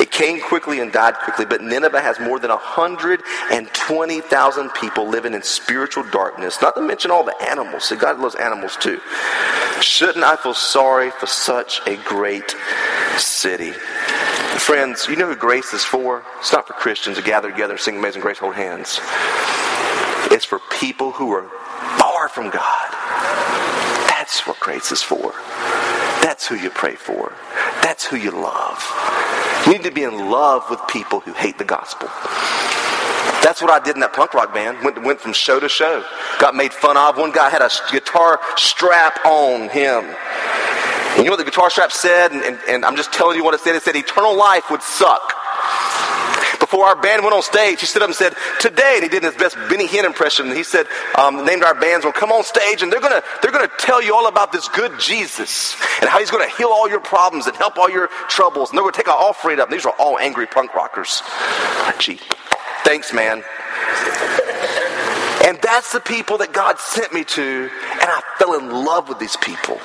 It 0.00 0.10
came 0.10 0.40
quickly 0.40 0.80
and 0.80 0.92
died 0.92 1.14
quickly, 1.24 1.46
but 1.46 1.62
Nineveh 1.62 2.00
has 2.00 2.20
more 2.20 2.38
than 2.38 2.50
120,000 2.50 4.70
people 4.70 5.08
living 5.08 5.34
in 5.34 5.42
spiritual 5.42 6.04
darkness, 6.04 6.58
not 6.60 6.74
to 6.76 6.82
mention 6.82 7.05
all 7.10 7.24
the 7.24 7.36
animals. 7.48 7.84
See, 7.84 7.96
God 7.96 8.18
loves 8.18 8.34
animals 8.34 8.76
too. 8.76 9.00
Shouldn't 9.80 10.24
I 10.24 10.36
feel 10.36 10.54
sorry 10.54 11.10
for 11.10 11.26
such 11.26 11.80
a 11.86 11.96
great 12.04 12.54
city? 13.18 13.72
Friends, 14.58 15.06
you 15.08 15.16
know 15.16 15.26
who 15.28 15.36
grace 15.36 15.72
is 15.72 15.84
for? 15.84 16.22
It's 16.38 16.52
not 16.52 16.66
for 16.66 16.72
Christians 16.72 17.18
to 17.18 17.22
gather 17.22 17.50
together 17.50 17.74
and 17.74 17.80
sing 17.80 17.98
Amazing 17.98 18.22
Grace, 18.22 18.38
hold 18.38 18.54
hands. 18.54 19.00
It's 20.32 20.44
for 20.44 20.60
people 20.80 21.12
who 21.12 21.30
are 21.32 21.48
far 21.98 22.28
from 22.28 22.50
God. 22.50 22.90
That's 24.08 24.46
what 24.46 24.58
grace 24.58 24.90
is 24.90 25.02
for. 25.02 25.34
That's 26.22 26.46
who 26.48 26.56
you 26.56 26.70
pray 26.70 26.96
for. 26.96 27.32
That's 27.82 28.04
who 28.04 28.16
you 28.16 28.32
love. 28.32 28.82
You 29.66 29.72
need 29.74 29.84
to 29.84 29.92
be 29.92 30.02
in 30.02 30.30
love 30.30 30.68
with 30.68 30.80
people 30.88 31.20
who 31.20 31.32
hate 31.32 31.58
the 31.58 31.64
gospel. 31.64 32.08
That's 33.42 33.62
what 33.62 33.70
I 33.70 33.78
did 33.78 33.94
in 33.94 34.00
that 34.00 34.12
punk 34.12 34.34
rock 34.34 34.52
band. 34.52 34.84
Went, 34.84 35.02
went 35.02 35.20
from 35.20 35.32
show 35.32 35.60
to 35.60 35.68
show. 35.68 36.04
Got 36.40 36.54
made 36.54 36.72
fun 36.72 36.96
of. 36.96 37.16
One 37.16 37.32
guy 37.32 37.48
had 37.48 37.62
a 37.62 37.70
guitar 37.92 38.40
strap 38.56 39.24
on 39.24 39.68
him. 39.68 40.04
And 40.04 41.18
you 41.18 41.24
know 41.24 41.30
what 41.30 41.38
the 41.38 41.44
guitar 41.44 41.70
strap 41.70 41.92
said? 41.92 42.32
And, 42.32 42.42
and, 42.42 42.58
and 42.68 42.84
I'm 42.84 42.96
just 42.96 43.12
telling 43.12 43.36
you 43.36 43.44
what 43.44 43.54
it 43.54 43.60
said. 43.60 43.74
It 43.74 43.82
said 43.82 43.96
eternal 43.96 44.36
life 44.36 44.70
would 44.70 44.82
suck. 44.82 45.32
Before 46.58 46.86
our 46.86 47.00
band 47.00 47.22
went 47.22 47.34
on 47.34 47.42
stage, 47.42 47.80
he 47.80 47.86
stood 47.86 48.02
up 48.02 48.08
and 48.08 48.16
said, 48.16 48.34
Today, 48.60 48.94
and 48.96 49.04
he 49.04 49.08
did 49.08 49.22
his 49.22 49.34
best 49.36 49.56
Benny 49.70 49.86
Hinn 49.86 50.04
impression. 50.04 50.50
He 50.50 50.64
said, 50.64 50.86
um, 51.16 51.44
named 51.44 51.62
our 51.62 51.74
bands, 51.74 52.04
will 52.04 52.12
come 52.12 52.32
on 52.32 52.42
stage 52.42 52.82
and 52.82 52.92
they're 52.92 53.00
to 53.00 53.22
they're 53.40 53.52
gonna 53.52 53.70
tell 53.78 54.02
you 54.02 54.14
all 54.14 54.26
about 54.26 54.52
this 54.52 54.68
good 54.68 54.98
Jesus 54.98 55.76
and 56.00 56.10
how 56.10 56.18
he's 56.18 56.30
to 56.30 56.56
heal 56.56 56.68
all 56.68 56.88
your 56.88 57.00
problems 57.00 57.46
and 57.46 57.56
help 57.56 57.78
all 57.78 57.88
your 57.88 58.08
troubles. 58.28 58.70
And 58.70 58.76
they're 58.76 58.84
to 58.84 58.96
take 58.96 59.06
an 59.06 59.14
offering 59.14 59.60
up. 59.60 59.68
And 59.68 59.74
these 59.78 59.86
are 59.86 59.94
all 59.98 60.18
angry 60.18 60.46
punk 60.46 60.74
rockers. 60.74 61.22
Gee, 61.98 62.18
thanks, 62.86 63.12
man. 63.12 63.42
And 65.44 65.58
that's 65.60 65.92
the 65.92 66.00
people 66.00 66.38
that 66.38 66.52
God 66.52 66.78
sent 66.78 67.12
me 67.12 67.24
to, 67.24 67.42
and 67.42 68.02
I 68.02 68.22
fell 68.38 68.58
in 68.58 68.70
love 68.70 69.08
with 69.08 69.18
these 69.18 69.36
people. 69.36 69.80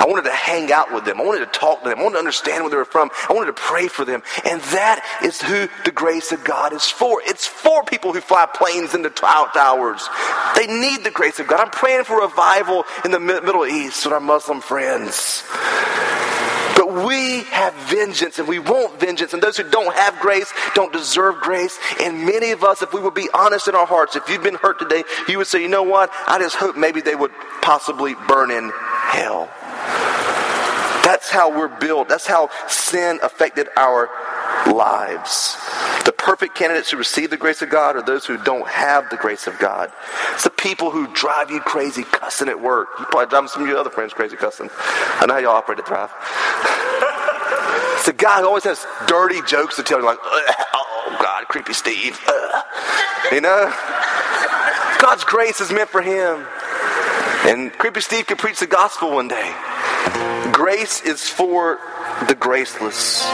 I 0.00 0.06
wanted 0.06 0.24
to 0.24 0.32
hang 0.32 0.70
out 0.70 0.92
with 0.92 1.06
them. 1.06 1.18
I 1.18 1.24
wanted 1.24 1.50
to 1.50 1.58
talk 1.58 1.82
to 1.82 1.88
them. 1.88 1.98
I 1.98 2.02
wanted 2.02 2.14
to 2.14 2.18
understand 2.18 2.62
where 2.62 2.70
they 2.70 2.76
were 2.76 2.84
from. 2.84 3.10
I 3.28 3.32
wanted 3.32 3.56
to 3.56 3.62
pray 3.62 3.88
for 3.88 4.04
them. 4.04 4.22
And 4.44 4.60
that 4.60 5.02
is 5.22 5.40
who 5.40 5.68
the 5.84 5.92
grace 5.92 6.30
of 6.30 6.44
God 6.44 6.74
is 6.74 6.84
for. 6.84 7.22
It's 7.24 7.46
for 7.46 7.84
people 7.84 8.12
who 8.12 8.20
fly 8.20 8.46
planes 8.52 8.94
into 8.94 9.08
towers. 9.08 10.06
They 10.56 10.66
need 10.66 11.04
the 11.04 11.10
grace 11.10 11.38
of 11.40 11.46
God. 11.46 11.60
I'm 11.60 11.70
praying 11.70 12.04
for 12.04 12.20
revival 12.20 12.84
in 13.04 13.12
the 13.12 13.20
Middle 13.20 13.64
East 13.64 14.04
with 14.04 14.12
our 14.12 14.20
Muslim 14.20 14.60
friends. 14.60 15.42
We 16.94 17.42
have 17.44 17.74
vengeance 17.74 18.38
and 18.38 18.46
we 18.46 18.58
want 18.58 19.00
vengeance. 19.00 19.32
And 19.32 19.42
those 19.42 19.56
who 19.56 19.68
don't 19.68 19.94
have 19.94 20.18
grace 20.20 20.52
don't 20.74 20.92
deserve 20.92 21.36
grace. 21.40 21.78
And 22.00 22.24
many 22.24 22.50
of 22.52 22.62
us, 22.62 22.82
if 22.82 22.92
we 22.92 23.00
would 23.00 23.14
be 23.14 23.28
honest 23.34 23.68
in 23.68 23.74
our 23.74 23.86
hearts, 23.86 24.16
if 24.16 24.28
you've 24.28 24.42
been 24.42 24.54
hurt 24.54 24.78
today, 24.78 25.04
you 25.28 25.38
would 25.38 25.46
say, 25.46 25.60
you 25.62 25.68
know 25.68 25.82
what? 25.82 26.10
I 26.26 26.38
just 26.38 26.56
hope 26.56 26.76
maybe 26.76 27.00
they 27.00 27.14
would 27.14 27.32
possibly 27.62 28.14
burn 28.28 28.50
in 28.50 28.70
hell. 28.74 29.50
That's 31.04 31.28
how 31.30 31.50
we're 31.56 31.68
built. 31.68 32.08
That's 32.08 32.26
how 32.26 32.48
sin 32.66 33.18
affected 33.22 33.68
our 33.76 34.08
lives. 34.72 35.56
The 36.04 36.12
perfect 36.12 36.54
candidates 36.54 36.90
who 36.90 36.96
receive 36.96 37.30
the 37.30 37.36
grace 37.36 37.60
of 37.60 37.70
God 37.70 37.96
are 37.96 38.02
those 38.02 38.24
who 38.24 38.38
don't 38.38 38.66
have 38.66 39.10
the 39.10 39.16
grace 39.16 39.46
of 39.46 39.58
God. 39.58 39.92
It's 40.32 40.44
the 40.44 40.50
people 40.50 40.90
who 40.90 41.06
drive 41.12 41.50
you 41.50 41.60
crazy 41.60 42.04
cussing 42.04 42.48
at 42.48 42.60
work. 42.60 42.88
You 42.98 43.04
probably 43.06 43.26
drive 43.26 43.50
some 43.50 43.62
of 43.62 43.68
your 43.68 43.78
other 43.78 43.90
friends 43.90 44.14
crazy 44.14 44.36
cussing. 44.36 44.70
I 44.72 45.26
know 45.26 45.34
how 45.34 45.40
y'all 45.40 45.56
operate 45.56 45.78
at 45.78 45.86
Thrive. 45.86 46.10
It's 48.04 48.10
the 48.10 48.22
guy 48.22 48.40
who 48.40 48.48
always 48.48 48.64
has 48.64 48.86
dirty 49.06 49.40
jokes 49.46 49.76
to 49.76 49.82
tell 49.82 49.98
you, 49.98 50.04
like, 50.04 50.18
uh, 50.18 50.52
oh, 50.74 51.16
God, 51.22 51.48
creepy 51.48 51.72
Steve. 51.72 52.20
Uh. 52.28 52.62
You 53.32 53.40
know? 53.40 53.72
God's 55.00 55.24
grace 55.24 55.62
is 55.62 55.72
meant 55.72 55.88
for 55.88 56.02
him. 56.02 56.46
And 57.46 57.72
creepy 57.72 58.02
Steve 58.02 58.26
could 58.26 58.36
preach 58.36 58.60
the 58.60 58.66
gospel 58.66 59.10
one 59.10 59.28
day. 59.28 59.54
Grace 60.52 61.00
is 61.00 61.26
for 61.26 61.78
the 62.28 62.34
graceless. 62.34 63.24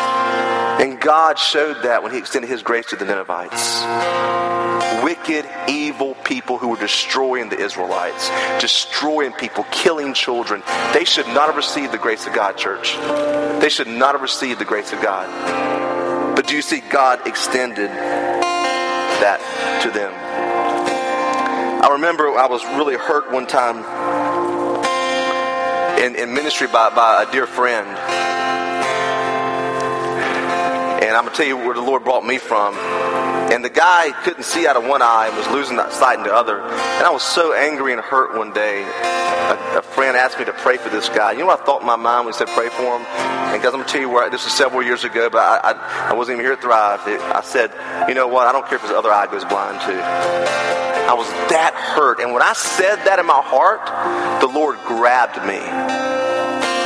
And 0.81 0.99
God 0.99 1.39
showed 1.39 1.83
that 1.83 2.03
when 2.03 2.11
He 2.11 2.17
extended 2.17 2.49
His 2.49 2.63
grace 2.63 2.87
to 2.87 2.97
the 2.97 3.05
Ninevites. 3.05 3.85
Wicked, 5.05 5.47
evil 5.69 6.15
people 6.25 6.57
who 6.57 6.69
were 6.69 6.79
destroying 6.79 7.51
the 7.51 7.59
Israelites, 7.59 8.31
destroying 8.59 9.33
people, 9.33 9.65
killing 9.71 10.15
children. 10.15 10.63
They 10.95 11.05
should 11.05 11.27
not 11.27 11.49
have 11.49 11.57
received 11.57 11.93
the 11.93 11.99
grace 11.99 12.27
of 12.27 12.33
God, 12.33 12.57
church. 12.57 12.97
They 13.61 13.69
should 13.69 13.89
not 13.89 14.15
have 14.15 14.23
received 14.23 14.59
the 14.59 14.65
grace 14.65 14.91
of 14.95 15.03
God. 15.03 15.29
But 16.35 16.47
do 16.47 16.57
you 16.57 16.63
see 16.63 16.81
God 16.81 17.27
extended 17.27 17.91
that 17.91 19.41
to 19.83 19.91
them? 19.91 20.15
I 21.85 21.93
remember 21.93 22.29
I 22.39 22.47
was 22.47 22.65
really 22.65 22.97
hurt 22.97 23.31
one 23.31 23.47
time 23.47 23.85
in, 26.03 26.17
in 26.17 26.33
ministry 26.33 26.69
by, 26.69 26.89
by 26.89 27.25
a 27.29 27.31
dear 27.31 27.47
friend. 27.47 28.50
And 31.01 31.17
I'm 31.17 31.25
going 31.25 31.33
to 31.33 31.37
tell 31.37 31.47
you 31.47 31.57
where 31.57 31.75
the 31.75 31.81
Lord 31.81 32.05
brought 32.05 32.25
me 32.25 32.39
from. 32.39 32.75
And 33.51 33.65
the 33.65 33.71
guy 33.71 34.13
couldn't 34.23 34.45
see 34.45 34.67
out 34.67 34.77
of 34.77 34.85
one 34.85 35.03
eye 35.03 35.29
and 35.29 35.37
was 35.37 35.49
losing 35.49 35.77
sight 35.91 36.19
in 36.19 36.25
the 36.25 36.33
other. 36.33 36.61
And 36.61 37.07
I 37.07 37.11
was 37.11 37.23
so 37.23 37.53
angry 37.53 37.93
and 37.93 38.01
hurt 38.01 38.37
one 38.37 38.53
day. 38.53 38.83
A, 38.85 39.79
a 39.79 39.83
friend 39.83 40.17
asked 40.17 40.39
me 40.39 40.45
to 40.45 40.53
pray 40.53 40.77
for 40.77 40.89
this 40.89 41.09
guy. 41.09 41.33
You 41.33 41.39
know 41.39 41.47
what 41.47 41.61
I 41.61 41.65
thought 41.65 41.81
in 41.81 41.87
my 41.87 41.97
mind 41.97 42.27
when 42.27 42.35
he 42.35 42.39
said 42.39 42.49
pray 42.49 42.69
for 42.69 42.99
him? 42.99 43.07
And 43.51 43.61
guys, 43.61 43.73
I'm 43.73 43.81
going 43.81 43.87
to 43.87 43.93
tell 43.93 44.01
you 44.01 44.09
where 44.09 44.31
this 44.31 44.45
was 44.45 44.53
several 44.53 44.83
years 44.83 45.03
ago, 45.03 45.29
but 45.29 45.41
I, 45.41 45.73
I, 45.73 46.11
I 46.11 46.13
wasn't 46.15 46.37
even 46.37 46.45
here 46.45 46.53
at 46.53 46.63
Thrive. 46.63 47.01
It, 47.09 47.21
I 47.21 47.41
said, 47.41 47.73
you 48.09 48.15
know 48.15 48.29
what? 48.29 48.47
I 48.47 48.53
don't 48.53 48.65
care 48.67 48.77
if 48.77 48.83
his 48.83 48.93
other 48.93 49.11
eye 49.11 49.27
goes 49.27 49.45
blind 49.45 49.81
too. 49.83 49.99
I 49.99 51.15
was 51.15 51.27
that 51.51 51.75
hurt. 51.75 52.21
And 52.21 52.33
when 52.33 52.43
I 52.43 52.53
said 52.53 53.03
that 53.07 53.19
in 53.19 53.27
my 53.27 53.43
heart, 53.43 53.83
the 54.41 54.47
Lord 54.47 54.79
grabbed 54.87 55.43
me. 55.43 55.59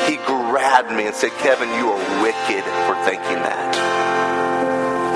He 0.09 0.16
grabbed 0.24 0.92
me 0.92 1.07
and 1.07 1.14
said, 1.14 1.33
Kevin, 1.44 1.68
you 1.77 1.90
are 1.92 2.22
wicked 2.22 2.64
for 2.88 2.96
thinking 3.05 3.42
that. 3.44 3.73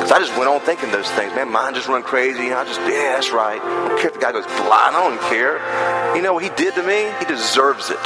Because 0.09 0.23
I 0.23 0.27
just 0.27 0.39
went 0.39 0.49
on 0.49 0.61
thinking 0.61 0.91
those 0.91 1.11
things. 1.11 1.35
Man, 1.35 1.53
mine 1.53 1.75
just 1.75 1.87
run 1.87 2.03
crazy. 2.03 2.51
I 2.51 2.65
just, 2.65 2.81
yeah, 2.81 3.13
that's 3.13 3.31
right. 3.31 3.61
I 3.61 3.89
don't 3.89 3.99
care 3.99 4.09
if 4.09 4.15
the 4.15 4.21
guy 4.21 4.33
goes 4.33 4.47
blind. 4.47 4.97
I 4.97 5.05
don't 5.05 5.21
care. 5.29 5.61
You 6.17 6.23
know 6.23 6.33
what 6.33 6.43
he 6.43 6.49
did 6.57 6.75
to 6.77 6.83
me? 6.83 7.13
He 7.19 7.27
deserves 7.27 7.91
it. 7.91 8.01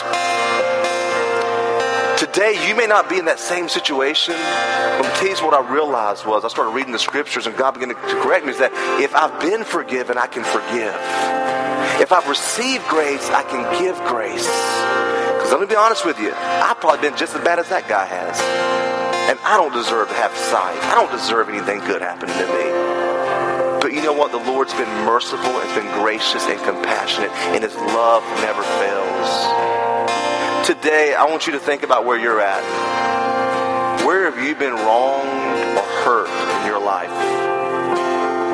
Today, 2.18 2.58
you 2.66 2.74
may 2.74 2.88
not 2.88 3.08
be 3.08 3.20
in 3.20 3.26
that 3.26 3.38
same 3.38 3.68
situation. 3.68 4.34
But 4.34 5.14
tell 5.14 5.28
you 5.28 5.46
what 5.46 5.54
I 5.54 5.62
realized 5.72 6.26
was 6.26 6.44
I 6.44 6.48
started 6.48 6.72
reading 6.72 6.90
the 6.90 6.98
scriptures 6.98 7.46
and 7.46 7.56
God 7.56 7.74
began 7.74 7.90
to 7.90 7.94
correct 7.94 8.46
me 8.46 8.50
is 8.50 8.58
that 8.58 8.72
if 9.00 9.14
I've 9.14 9.38
been 9.38 9.62
forgiven, 9.62 10.18
I 10.18 10.26
can 10.26 10.42
forgive. 10.42 10.98
If 12.02 12.10
I've 12.10 12.26
received 12.26 12.82
grace, 12.88 13.30
I 13.30 13.44
can 13.44 13.62
give 13.80 13.94
grace. 14.10 14.48
Because 15.38 15.52
let 15.52 15.60
me 15.60 15.66
be 15.66 15.76
honest 15.76 16.04
with 16.04 16.18
you, 16.18 16.34
I've 16.34 16.80
probably 16.80 17.08
been 17.08 17.16
just 17.16 17.36
as 17.36 17.44
bad 17.44 17.60
as 17.60 17.68
that 17.68 17.86
guy 17.86 18.06
has. 18.06 18.91
And 19.30 19.38
I 19.40 19.56
don't 19.56 19.72
deserve 19.72 20.08
to 20.08 20.14
have 20.14 20.36
sight. 20.36 20.78
I 20.84 20.94
don't 20.94 21.10
deserve 21.10 21.48
anything 21.48 21.78
good 21.80 22.02
happening 22.02 22.36
to 22.36 22.46
me. 22.46 23.80
But 23.80 23.92
you 23.92 24.02
know 24.02 24.12
what? 24.12 24.30
The 24.30 24.38
Lord's 24.38 24.74
been 24.74 24.88
merciful, 25.04 25.50
has 25.50 25.74
been 25.74 25.90
gracious 26.00 26.46
and 26.46 26.60
compassionate, 26.62 27.30
and 27.54 27.64
His 27.64 27.74
love 27.74 28.22
never 28.42 28.62
fails. 28.62 30.66
today, 30.66 31.14
I 31.14 31.24
want 31.24 31.46
you 31.46 31.52
to 31.54 31.58
think 31.58 31.82
about 31.82 32.04
where 32.04 32.18
you're 32.18 32.40
at. 32.40 32.62
Where 34.06 34.30
have 34.30 34.38
you 34.44 34.54
been 34.54 34.74
wronged 34.74 35.78
or 35.78 35.82
hurt 36.04 36.28
in 36.60 36.66
your 36.66 36.78
life? 36.80 37.10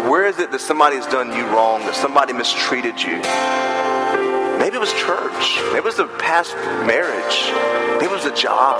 Where 0.08 0.26
is 0.26 0.38
it 0.38 0.50
that 0.52 0.60
somebody's 0.60 1.06
done 1.06 1.36
you 1.36 1.44
wrong, 1.48 1.80
that 1.80 1.94
somebody 1.94 2.32
mistreated 2.32 3.02
you? 3.02 3.20
Maybe 4.68 4.76
it 4.76 4.80
was 4.80 4.92
church. 4.92 5.56
Maybe 5.68 5.78
it 5.78 5.84
was 5.84 5.98
a 5.98 6.06
past 6.18 6.54
marriage. 6.84 7.40
Maybe 7.94 8.04
it 8.04 8.10
was 8.10 8.26
a 8.26 8.34
job. 8.36 8.76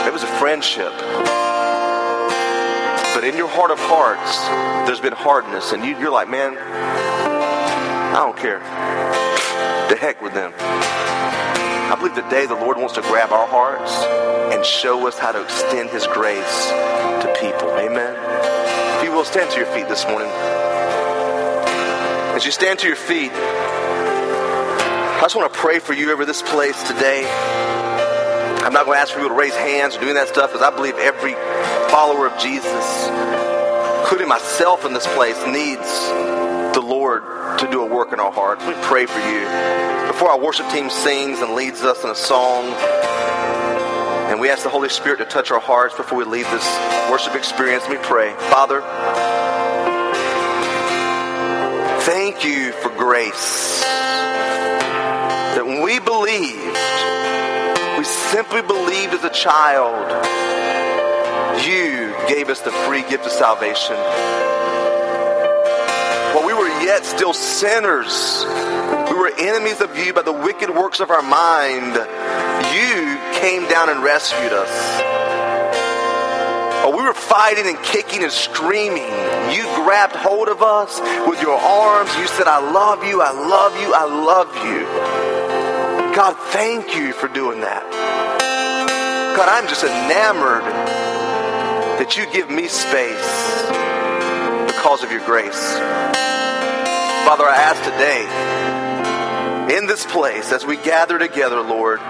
Maybe 0.00 0.08
it 0.08 0.12
was 0.12 0.22
a 0.22 0.26
friendship. 0.38 0.92
But 3.14 3.24
in 3.24 3.34
your 3.38 3.48
heart 3.48 3.70
of 3.70 3.78
hearts, 3.80 4.46
there's 4.86 5.00
been 5.00 5.14
hardness, 5.14 5.72
and 5.72 5.82
you, 5.82 5.98
you're 5.98 6.10
like, 6.10 6.28
man, 6.28 6.58
I 6.58 8.16
don't 8.16 8.36
care. 8.36 8.58
The 9.88 9.96
heck 9.96 10.20
with 10.20 10.34
them. 10.34 10.52
I 10.58 11.96
believe 11.98 12.14
today 12.14 12.44
the 12.44 12.54
Lord 12.54 12.76
wants 12.76 12.92
to 12.96 13.00
grab 13.00 13.32
our 13.32 13.46
hearts 13.46 13.94
and 14.54 14.62
show 14.62 15.08
us 15.08 15.18
how 15.18 15.32
to 15.32 15.42
extend 15.42 15.88
His 15.88 16.06
grace 16.06 16.68
to 16.68 17.34
people. 17.40 17.70
Amen. 17.78 18.14
If 18.98 19.04
you 19.04 19.12
will, 19.12 19.24
stand 19.24 19.50
to 19.52 19.56
your 19.56 19.72
feet 19.72 19.88
this 19.88 20.06
morning. 20.06 20.28
As 22.36 22.44
you 22.44 22.50
stand 22.50 22.78
to 22.80 22.86
your 22.86 22.96
feet, 22.96 23.32
I 25.22 25.26
just 25.26 25.36
want 25.36 25.52
to 25.52 25.58
pray 25.60 25.78
for 25.78 25.92
you 25.92 26.10
over 26.10 26.24
this 26.24 26.42
place 26.42 26.82
today. 26.82 27.24
I'm 28.64 28.72
not 28.72 28.86
going 28.86 28.96
to 28.96 29.00
ask 29.00 29.12
for 29.12 29.20
people 29.20 29.28
to 29.28 29.40
raise 29.40 29.54
hands 29.54 29.94
or 29.94 30.00
doing 30.00 30.14
that 30.14 30.26
stuff 30.26 30.50
because 30.50 30.66
I 30.66 30.74
believe 30.74 30.96
every 30.96 31.34
follower 31.92 32.26
of 32.26 32.36
Jesus, 32.40 33.06
including 34.00 34.26
myself 34.26 34.84
in 34.84 34.92
this 34.92 35.06
place, 35.14 35.38
needs 35.46 36.08
the 36.74 36.82
Lord 36.84 37.22
to 37.60 37.70
do 37.70 37.82
a 37.82 37.86
work 37.86 38.12
in 38.12 38.18
our 38.18 38.32
hearts. 38.32 38.66
We 38.66 38.74
pray 38.82 39.06
for 39.06 39.20
you. 39.20 39.46
Before 40.10 40.28
our 40.28 40.40
worship 40.40 40.68
team 40.70 40.90
sings 40.90 41.38
and 41.38 41.54
leads 41.54 41.82
us 41.82 42.02
in 42.02 42.10
a 42.10 42.16
song, 42.16 42.64
and 44.26 44.40
we 44.40 44.50
ask 44.50 44.64
the 44.64 44.70
Holy 44.70 44.88
Spirit 44.88 45.18
to 45.18 45.24
touch 45.24 45.52
our 45.52 45.60
hearts 45.60 45.94
before 45.94 46.18
we 46.18 46.24
leave 46.24 46.50
this 46.50 46.66
worship 47.08 47.36
experience, 47.36 47.88
me 47.88 47.96
pray. 48.02 48.34
Father, 48.50 48.80
thank 52.00 52.44
you 52.44 52.72
for 52.72 52.88
grace. 52.88 53.84
That 55.54 55.66
when 55.66 55.82
we 55.82 55.98
believed, 56.00 56.76
we 57.98 58.04
simply 58.04 58.62
believed 58.62 59.12
as 59.12 59.22
a 59.22 59.30
child, 59.30 60.08
you 61.66 62.14
gave 62.26 62.48
us 62.48 62.60
the 62.62 62.72
free 62.72 63.02
gift 63.02 63.26
of 63.26 63.32
salvation. 63.32 63.96
While 66.34 66.46
we 66.46 66.54
were 66.54 66.68
yet 66.82 67.04
still 67.04 67.34
sinners, 67.34 68.44
we 69.10 69.14
were 69.14 69.30
enemies 69.38 69.82
of 69.82 69.96
you 69.98 70.14
by 70.14 70.22
the 70.22 70.32
wicked 70.32 70.70
works 70.70 71.00
of 71.00 71.10
our 71.10 71.22
mind. 71.22 71.94
You 72.74 73.18
came 73.40 73.68
down 73.68 73.90
and 73.90 74.02
rescued 74.02 74.52
us. 74.52 75.21
While 76.82 76.96
we 76.98 77.04
were 77.04 77.14
fighting 77.14 77.68
and 77.68 77.80
kicking 77.84 78.24
and 78.24 78.32
screaming, 78.32 79.06
you 79.54 79.62
grabbed 79.84 80.16
hold 80.16 80.48
of 80.48 80.62
us 80.62 80.98
with 81.28 81.40
your 81.40 81.56
arms. 81.56 82.10
You 82.16 82.26
said, 82.26 82.48
I 82.48 82.58
love 82.58 83.04
you, 83.04 83.22
I 83.22 83.30
love 83.30 83.80
you, 83.80 83.94
I 83.94 84.04
love 84.04 84.56
you. 84.66 84.80
God, 86.12 86.36
thank 86.50 86.96
you 86.96 87.12
for 87.12 87.28
doing 87.28 87.60
that. 87.60 87.84
God, 89.36 89.48
I'm 89.48 89.68
just 89.68 89.84
enamored 89.84 90.64
that 92.00 92.16
you 92.16 92.26
give 92.32 92.50
me 92.50 92.66
space 92.66 93.62
because 94.66 95.04
of 95.04 95.12
your 95.12 95.24
grace. 95.24 95.78
Father, 97.24 97.44
I 97.44 97.54
ask 97.56 97.80
today 97.84 99.78
in 99.78 99.86
this 99.86 100.04
place 100.04 100.50
as 100.50 100.66
we 100.66 100.76
gather 100.78 101.16
together, 101.16 101.60
Lord, 101.60 102.00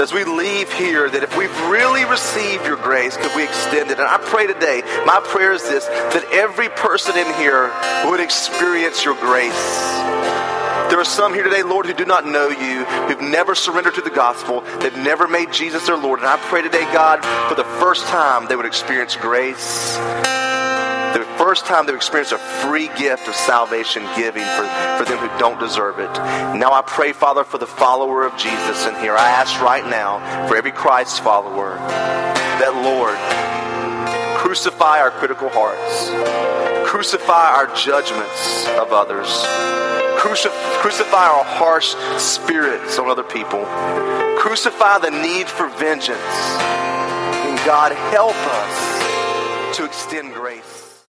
as 0.00 0.12
we 0.12 0.24
leave 0.24 0.72
here, 0.72 1.08
that 1.10 1.22
if 1.22 1.36
we've 1.36 1.60
really 1.68 2.04
received 2.04 2.66
your 2.66 2.76
grace, 2.76 3.16
could 3.16 3.34
we 3.36 3.44
extend 3.44 3.90
it? 3.90 3.98
And 3.98 4.08
I 4.08 4.18
pray 4.18 4.46
today, 4.46 4.82
my 5.06 5.20
prayer 5.24 5.52
is 5.52 5.62
this 5.62 5.86
that 5.86 6.24
every 6.32 6.68
person 6.70 7.16
in 7.16 7.32
here 7.34 7.72
would 8.08 8.20
experience 8.20 9.04
your 9.04 9.14
grace. 9.14 9.90
There 10.90 11.00
are 11.00 11.04
some 11.04 11.32
here 11.32 11.44
today, 11.44 11.62
Lord, 11.62 11.86
who 11.86 11.94
do 11.94 12.04
not 12.04 12.26
know 12.26 12.48
you, 12.48 12.84
who've 12.84 13.22
never 13.22 13.54
surrendered 13.54 13.94
to 13.94 14.02
the 14.02 14.10
gospel, 14.10 14.60
they've 14.80 14.96
never 14.96 15.26
made 15.26 15.52
Jesus 15.52 15.86
their 15.86 15.96
Lord. 15.96 16.20
And 16.20 16.28
I 16.28 16.36
pray 16.36 16.62
today, 16.62 16.84
God, 16.92 17.24
for 17.48 17.54
the 17.54 17.64
first 17.80 18.06
time 18.06 18.46
they 18.46 18.56
would 18.56 18.66
experience 18.66 19.16
grace 19.16 19.96
first 21.42 21.66
time 21.66 21.86
they've 21.86 21.96
experienced 21.96 22.32
a 22.32 22.38
free 22.38 22.86
gift 22.96 23.26
of 23.26 23.34
salvation 23.34 24.00
giving 24.14 24.44
for, 24.44 24.62
for 24.96 25.04
them 25.04 25.18
who 25.18 25.26
don't 25.40 25.58
deserve 25.58 25.98
it. 25.98 26.12
Now 26.54 26.72
I 26.72 26.82
pray, 26.86 27.12
Father, 27.12 27.42
for 27.42 27.58
the 27.58 27.66
follower 27.66 28.24
of 28.24 28.36
Jesus 28.36 28.86
in 28.86 28.94
here. 28.96 29.16
I 29.16 29.28
ask 29.28 29.60
right 29.60 29.84
now 29.84 30.46
for 30.46 30.56
every 30.56 30.70
Christ 30.70 31.20
follower 31.20 31.74
that, 31.74 32.72
Lord, 32.86 33.18
crucify 34.38 35.00
our 35.00 35.10
critical 35.10 35.48
hearts, 35.48 36.10
crucify 36.88 37.50
our 37.50 37.74
judgments 37.74 38.68
of 38.78 38.92
others, 38.92 39.26
Crucif- 40.22 40.54
crucify 40.78 41.26
our 41.26 41.42
harsh 41.42 41.96
spirits 42.22 43.00
on 43.00 43.10
other 43.10 43.24
people, 43.24 43.64
crucify 44.38 44.98
the 44.98 45.10
need 45.10 45.48
for 45.48 45.68
vengeance. 45.70 46.20
And 46.20 47.58
God, 47.66 47.90
help 47.90 48.36
us 48.36 49.76
to 49.76 49.84
extend 49.84 50.34
grace. 50.34 50.91